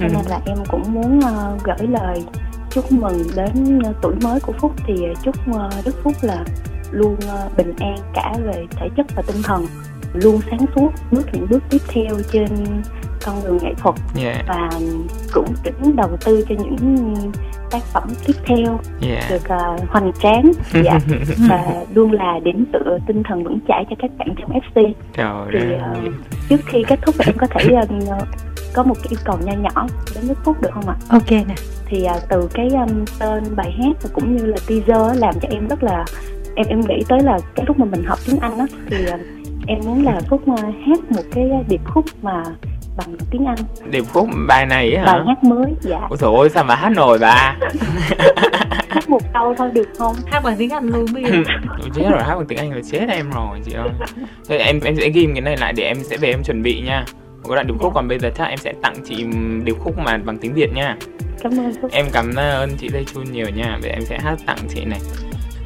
cho 0.00 0.08
nên 0.08 0.24
là 0.28 0.40
em 0.46 0.58
cũng 0.68 0.82
muốn 0.88 1.18
uh, 1.18 1.62
gửi 1.64 1.88
lời 1.88 2.22
chúc 2.70 2.92
mừng 2.92 3.22
đến 3.36 3.78
uh, 3.78 3.96
tuổi 4.02 4.14
mới 4.22 4.40
của 4.40 4.52
Phúc 4.52 4.72
thì 4.86 4.94
chúc 5.24 5.36
uh, 5.50 5.84
Đức 5.84 6.02
Phúc 6.02 6.12
là 6.22 6.44
luôn 6.90 7.14
uh, 7.14 7.56
bình 7.56 7.72
an 7.78 7.96
cả 8.14 8.32
về 8.44 8.66
thể 8.70 8.88
chất 8.96 9.06
và 9.16 9.22
tinh 9.26 9.42
thần 9.44 9.66
luôn 10.14 10.40
sáng 10.50 10.66
suốt 10.74 10.90
bước 11.10 11.26
những 11.32 11.46
bước 11.50 11.62
tiếp 11.70 11.82
theo 11.88 12.16
trên 12.32 12.46
con 13.26 13.44
đường 13.44 13.58
nghệ 13.62 13.74
thuật 13.78 13.94
yeah. 14.16 14.44
và 14.48 14.70
cũng 15.32 15.54
kính 15.64 15.96
đầu 15.96 16.16
tư 16.24 16.44
cho 16.48 16.54
những 16.54 17.14
tác 17.70 17.82
phẩm 17.82 18.08
tiếp 18.26 18.32
theo 18.46 18.80
yeah. 19.02 19.30
được 19.30 19.42
uh, 19.42 19.88
hoành 19.88 20.12
tráng 20.22 20.52
dạ, 20.84 20.98
và 21.48 21.84
luôn 21.94 22.12
là 22.12 22.38
điểm 22.44 22.64
tựa 22.72 22.98
tinh 23.06 23.22
thần 23.22 23.44
vững 23.44 23.58
chãi 23.68 23.84
cho 23.90 23.96
các 23.98 24.10
bạn 24.18 24.28
trong 24.38 24.50
FC 24.50 24.92
Trời 25.12 25.46
thì 25.52 25.74
uh, 25.74 26.14
trước 26.48 26.60
khi 26.66 26.84
kết 26.88 26.98
thúc 27.02 27.14
em 27.26 27.34
có 27.38 27.46
thể 27.50 27.64
uh, 27.74 28.28
có 28.74 28.82
một 28.82 28.94
cái 28.94 29.06
yêu 29.10 29.20
cầu 29.24 29.38
nho 29.44 29.52
nhỏ 29.52 29.86
đến 30.14 30.28
nước 30.28 30.38
phút 30.44 30.62
được 30.62 30.70
không 30.72 30.88
ạ? 30.88 30.96
Ok 31.08 31.30
nè 31.30 31.54
thì 31.86 32.06
uh, 32.16 32.22
từ 32.28 32.48
cái 32.54 32.68
um, 32.68 33.04
tên 33.18 33.56
bài 33.56 33.72
hát 33.72 33.96
và 34.02 34.10
cũng 34.12 34.36
như 34.36 34.46
là 34.46 34.56
teaser 34.68 35.20
làm 35.20 35.34
cho 35.42 35.48
em 35.50 35.68
rất 35.68 35.82
là 35.82 36.04
em 36.58 36.66
em 36.68 36.80
nghĩ 36.80 37.04
tới 37.08 37.20
là 37.20 37.38
cái 37.54 37.66
lúc 37.66 37.78
mà 37.78 37.84
mình 37.84 38.04
học 38.04 38.18
tiếng 38.26 38.38
Anh 38.40 38.58
á 38.58 38.66
thì 38.86 38.96
uh, 39.04 39.20
em 39.66 39.78
muốn 39.84 40.04
là 40.04 40.20
phúc 40.28 40.42
uh, 40.52 40.58
hát 40.60 40.98
một 41.10 41.22
cái 41.32 41.50
điệp 41.68 41.80
khúc 41.84 42.04
mà 42.22 42.42
bằng 42.96 43.16
tiếng 43.30 43.46
Anh. 43.46 43.58
Điệp 43.90 44.04
khúc 44.12 44.28
bài 44.48 44.66
này 44.66 44.94
á 44.94 45.04
hả? 45.04 45.12
bài 45.12 45.22
hát 45.26 45.44
mới 45.44 45.74
dạ. 45.80 46.00
Ôi 46.10 46.18
trời 46.20 46.30
ơi 46.38 46.48
sao 46.48 46.64
mà 46.64 46.74
hát 46.74 46.92
nổi 46.96 47.18
bà? 47.18 47.56
Hát 48.88 49.08
một 49.08 49.22
câu 49.34 49.54
thôi 49.58 49.70
được 49.74 49.88
không? 49.98 50.16
Hát 50.26 50.40
bằng 50.44 50.56
tiếng 50.58 50.70
anh 50.70 50.86
luôn 50.86 51.06
bây 51.14 51.24
giờ 51.24 51.30
chết 51.94 52.08
rồi 52.10 52.22
hát 52.22 52.34
bằng 52.34 52.46
tiếng 52.46 52.58
anh 52.58 52.72
là 52.72 52.80
chết 52.90 53.06
em 53.08 53.30
rồi 53.30 53.58
chị 53.64 53.72
ơi. 53.72 53.88
Thế 54.48 54.58
em 54.58 54.80
em 54.84 54.96
sẽ 54.96 55.08
ghi 55.08 55.28
cái 55.34 55.40
này 55.40 55.56
lại 55.56 55.72
để 55.76 55.84
em 55.84 55.96
sẽ 56.02 56.16
về 56.16 56.28
em 56.28 56.42
chuẩn 56.42 56.62
bị 56.62 56.80
nha. 56.80 57.04
Một 57.42 57.54
đoạn 57.54 57.66
điệp 57.66 57.74
khúc 57.78 57.94
còn 57.94 58.08
bây 58.08 58.18
giờ 58.18 58.30
chắc 58.36 58.44
em 58.44 58.58
sẽ 58.58 58.72
tặng 58.82 58.94
chị 59.04 59.26
điệp 59.64 59.76
khúc 59.78 59.98
mà 59.98 60.18
bằng 60.24 60.38
tiếng 60.38 60.54
việt 60.54 60.72
nha. 60.74 60.96
Cảm 61.42 61.52
ơn 61.52 61.72
em 61.90 62.06
cảm 62.12 62.34
ơn 62.36 62.70
chị 62.78 62.88
Lê 62.88 63.04
Chun 63.04 63.24
nhiều 63.32 63.46
nha. 63.56 63.78
Vậy 63.82 63.90
em 63.90 64.02
sẽ 64.04 64.18
hát 64.18 64.38
tặng 64.46 64.58
chị 64.68 64.84
này 64.84 65.00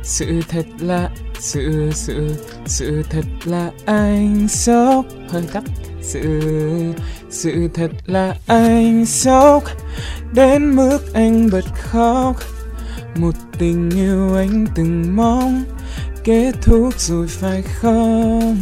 sự 0.03 0.41
thật 0.49 0.67
là, 0.81 1.11
sự 1.39 1.91
sự 1.95 2.35
sự 2.67 3.03
thật 3.11 3.25
là 3.45 3.71
anh 3.85 4.49
sốc. 4.49 5.07
Hơi 5.29 5.43
thấp 5.53 5.65
sự 6.03 6.41
sự 7.31 7.69
thật 7.75 7.91
là 8.07 8.35
anh 8.47 9.07
sốc. 9.07 9.65
Đến 10.35 10.77
mức 10.77 10.99
anh 11.15 11.51
bật 11.53 11.65
khóc. 11.75 12.37
Một 13.17 13.35
tình 13.59 13.91
yêu 13.91 14.37
anh 14.37 14.67
từng 14.75 15.17
mong. 15.17 15.65
Kết 16.25 16.53
thúc 16.63 17.01
rồi 17.01 17.29
phải 17.29 17.63
không? 17.63 18.59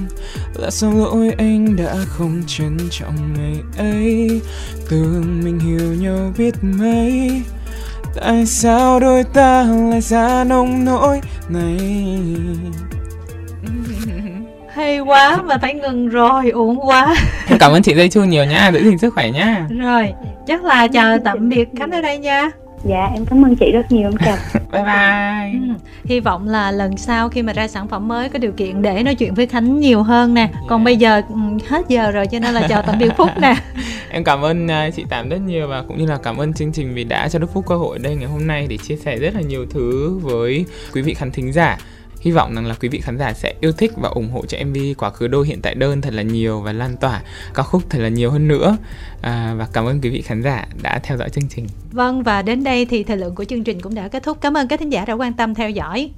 Là 0.54 0.70
sao 0.70 0.92
lỗi 0.92 1.30
anh 1.38 1.76
đã 1.76 1.96
không 2.08 2.42
trân 2.46 2.78
trọng 2.90 3.32
ngày 3.32 3.60
ấy. 3.78 4.40
Tưởng 4.88 5.40
mình 5.44 5.58
hiểu 5.58 5.94
nhau 5.94 6.32
biết 6.38 6.54
mấy 6.62 7.42
tại 8.14 8.46
sao 8.46 9.00
đôi 9.00 9.24
ta 9.24 9.64
lại 9.90 10.00
ra 10.00 10.44
nông 10.44 10.84
nỗi 10.84 11.20
này? 11.48 11.78
Hay 14.70 15.00
quá 15.00 15.38
mà 15.44 15.58
phải 15.58 15.74
ngừng 15.74 16.08
rồi 16.08 16.50
uổng 16.50 16.88
quá. 16.88 17.14
Cảm 17.58 17.72
ơn 17.72 17.82
chị 17.82 17.94
dây 17.94 18.08
chu 18.08 18.24
nhiều 18.24 18.44
nha 18.44 18.70
giữ 18.72 18.84
gìn 18.84 18.98
sức 18.98 19.14
khỏe 19.14 19.30
nha. 19.30 19.66
Rồi 19.78 20.12
chắc 20.46 20.64
là 20.64 20.88
chào 20.88 21.18
tạm 21.24 21.48
biệt 21.48 21.68
khánh 21.78 21.90
ở 21.90 22.00
đây 22.00 22.18
nha 22.18 22.50
dạ 22.84 23.10
em 23.14 23.26
cảm 23.26 23.44
ơn 23.44 23.56
chị 23.56 23.72
rất 23.72 23.92
nhiều 23.92 24.08
em 24.08 24.16
chào. 24.24 24.36
Bye 24.72 24.82
bye. 24.82 25.52
Ừ. 25.52 25.74
hy 26.04 26.20
vọng 26.20 26.48
là 26.48 26.70
lần 26.70 26.96
sau 26.96 27.28
khi 27.28 27.42
mà 27.42 27.52
ra 27.52 27.68
sản 27.68 27.88
phẩm 27.88 28.08
mới 28.08 28.28
có 28.28 28.38
điều 28.38 28.52
kiện 28.52 28.82
để 28.82 29.02
nói 29.02 29.14
chuyện 29.14 29.34
với 29.34 29.46
khánh 29.46 29.80
nhiều 29.80 30.02
hơn 30.02 30.34
nè. 30.34 30.40
Yeah. 30.40 30.54
còn 30.68 30.84
bây 30.84 30.96
giờ 30.96 31.22
ừ, 31.28 31.34
hết 31.68 31.88
giờ 31.88 32.10
rồi 32.10 32.26
cho 32.26 32.38
nên 32.38 32.54
là 32.54 32.68
chào 32.68 32.82
tạm 32.82 32.98
biệt 32.98 33.10
phúc 33.16 33.30
nè. 33.40 33.54
Em 34.10 34.24
cảm 34.24 34.44
ơn 34.44 34.66
uh, 34.66 34.94
chị 34.94 35.04
tạm 35.08 35.28
rất 35.28 35.40
nhiều 35.46 35.68
và 35.68 35.82
cũng 35.88 35.98
như 35.98 36.06
là 36.06 36.18
cảm 36.22 36.36
ơn 36.36 36.52
chương 36.52 36.72
trình 36.72 36.94
vì 36.94 37.04
đã 37.04 37.28
cho 37.28 37.38
đức 37.38 37.52
phúc 37.52 37.64
cơ 37.68 37.76
hội 37.76 37.98
đây 37.98 38.16
ngày 38.16 38.28
hôm 38.28 38.46
nay 38.46 38.66
để 38.70 38.76
chia 38.76 38.96
sẻ 38.96 39.16
rất 39.16 39.34
là 39.34 39.40
nhiều 39.40 39.66
thứ 39.70 40.18
với 40.22 40.64
quý 40.94 41.02
vị 41.02 41.14
khán 41.14 41.30
thính 41.30 41.52
giả 41.52 41.78
hy 42.20 42.30
vọng 42.30 42.54
rằng 42.54 42.66
là 42.66 42.74
quý 42.80 42.88
vị 42.88 43.00
khán 43.00 43.18
giả 43.18 43.32
sẽ 43.32 43.54
yêu 43.60 43.72
thích 43.72 43.90
và 43.96 44.08
ủng 44.08 44.30
hộ 44.30 44.46
cho 44.46 44.58
MV 44.64 44.76
quá 44.98 45.10
khứ 45.10 45.28
đôi 45.28 45.46
hiện 45.46 45.60
tại 45.62 45.74
đơn 45.74 46.00
thật 46.00 46.14
là 46.14 46.22
nhiều 46.22 46.60
và 46.60 46.72
lan 46.72 46.96
tỏa 46.96 47.22
ca 47.54 47.62
khúc 47.62 47.82
thật 47.90 47.98
là 47.98 48.08
nhiều 48.08 48.30
hơn 48.30 48.48
nữa. 48.48 48.76
À, 49.22 49.54
và 49.58 49.68
cảm 49.72 49.84
ơn 49.84 50.00
quý 50.00 50.10
vị 50.10 50.22
khán 50.22 50.42
giả 50.42 50.66
đã 50.82 51.00
theo 51.02 51.18
dõi 51.18 51.28
chương 51.30 51.48
trình. 51.48 51.66
Vâng 51.92 52.22
và 52.22 52.42
đến 52.42 52.64
đây 52.64 52.86
thì 52.86 53.04
thời 53.04 53.16
lượng 53.16 53.34
của 53.34 53.44
chương 53.44 53.64
trình 53.64 53.80
cũng 53.80 53.94
đã 53.94 54.08
kết 54.08 54.22
thúc. 54.22 54.40
Cảm 54.40 54.56
ơn 54.56 54.68
các 54.68 54.80
thính 54.80 54.92
giả 54.92 55.04
đã 55.04 55.14
quan 55.14 55.32
tâm 55.32 55.54
theo 55.54 55.70
dõi. 55.70 56.10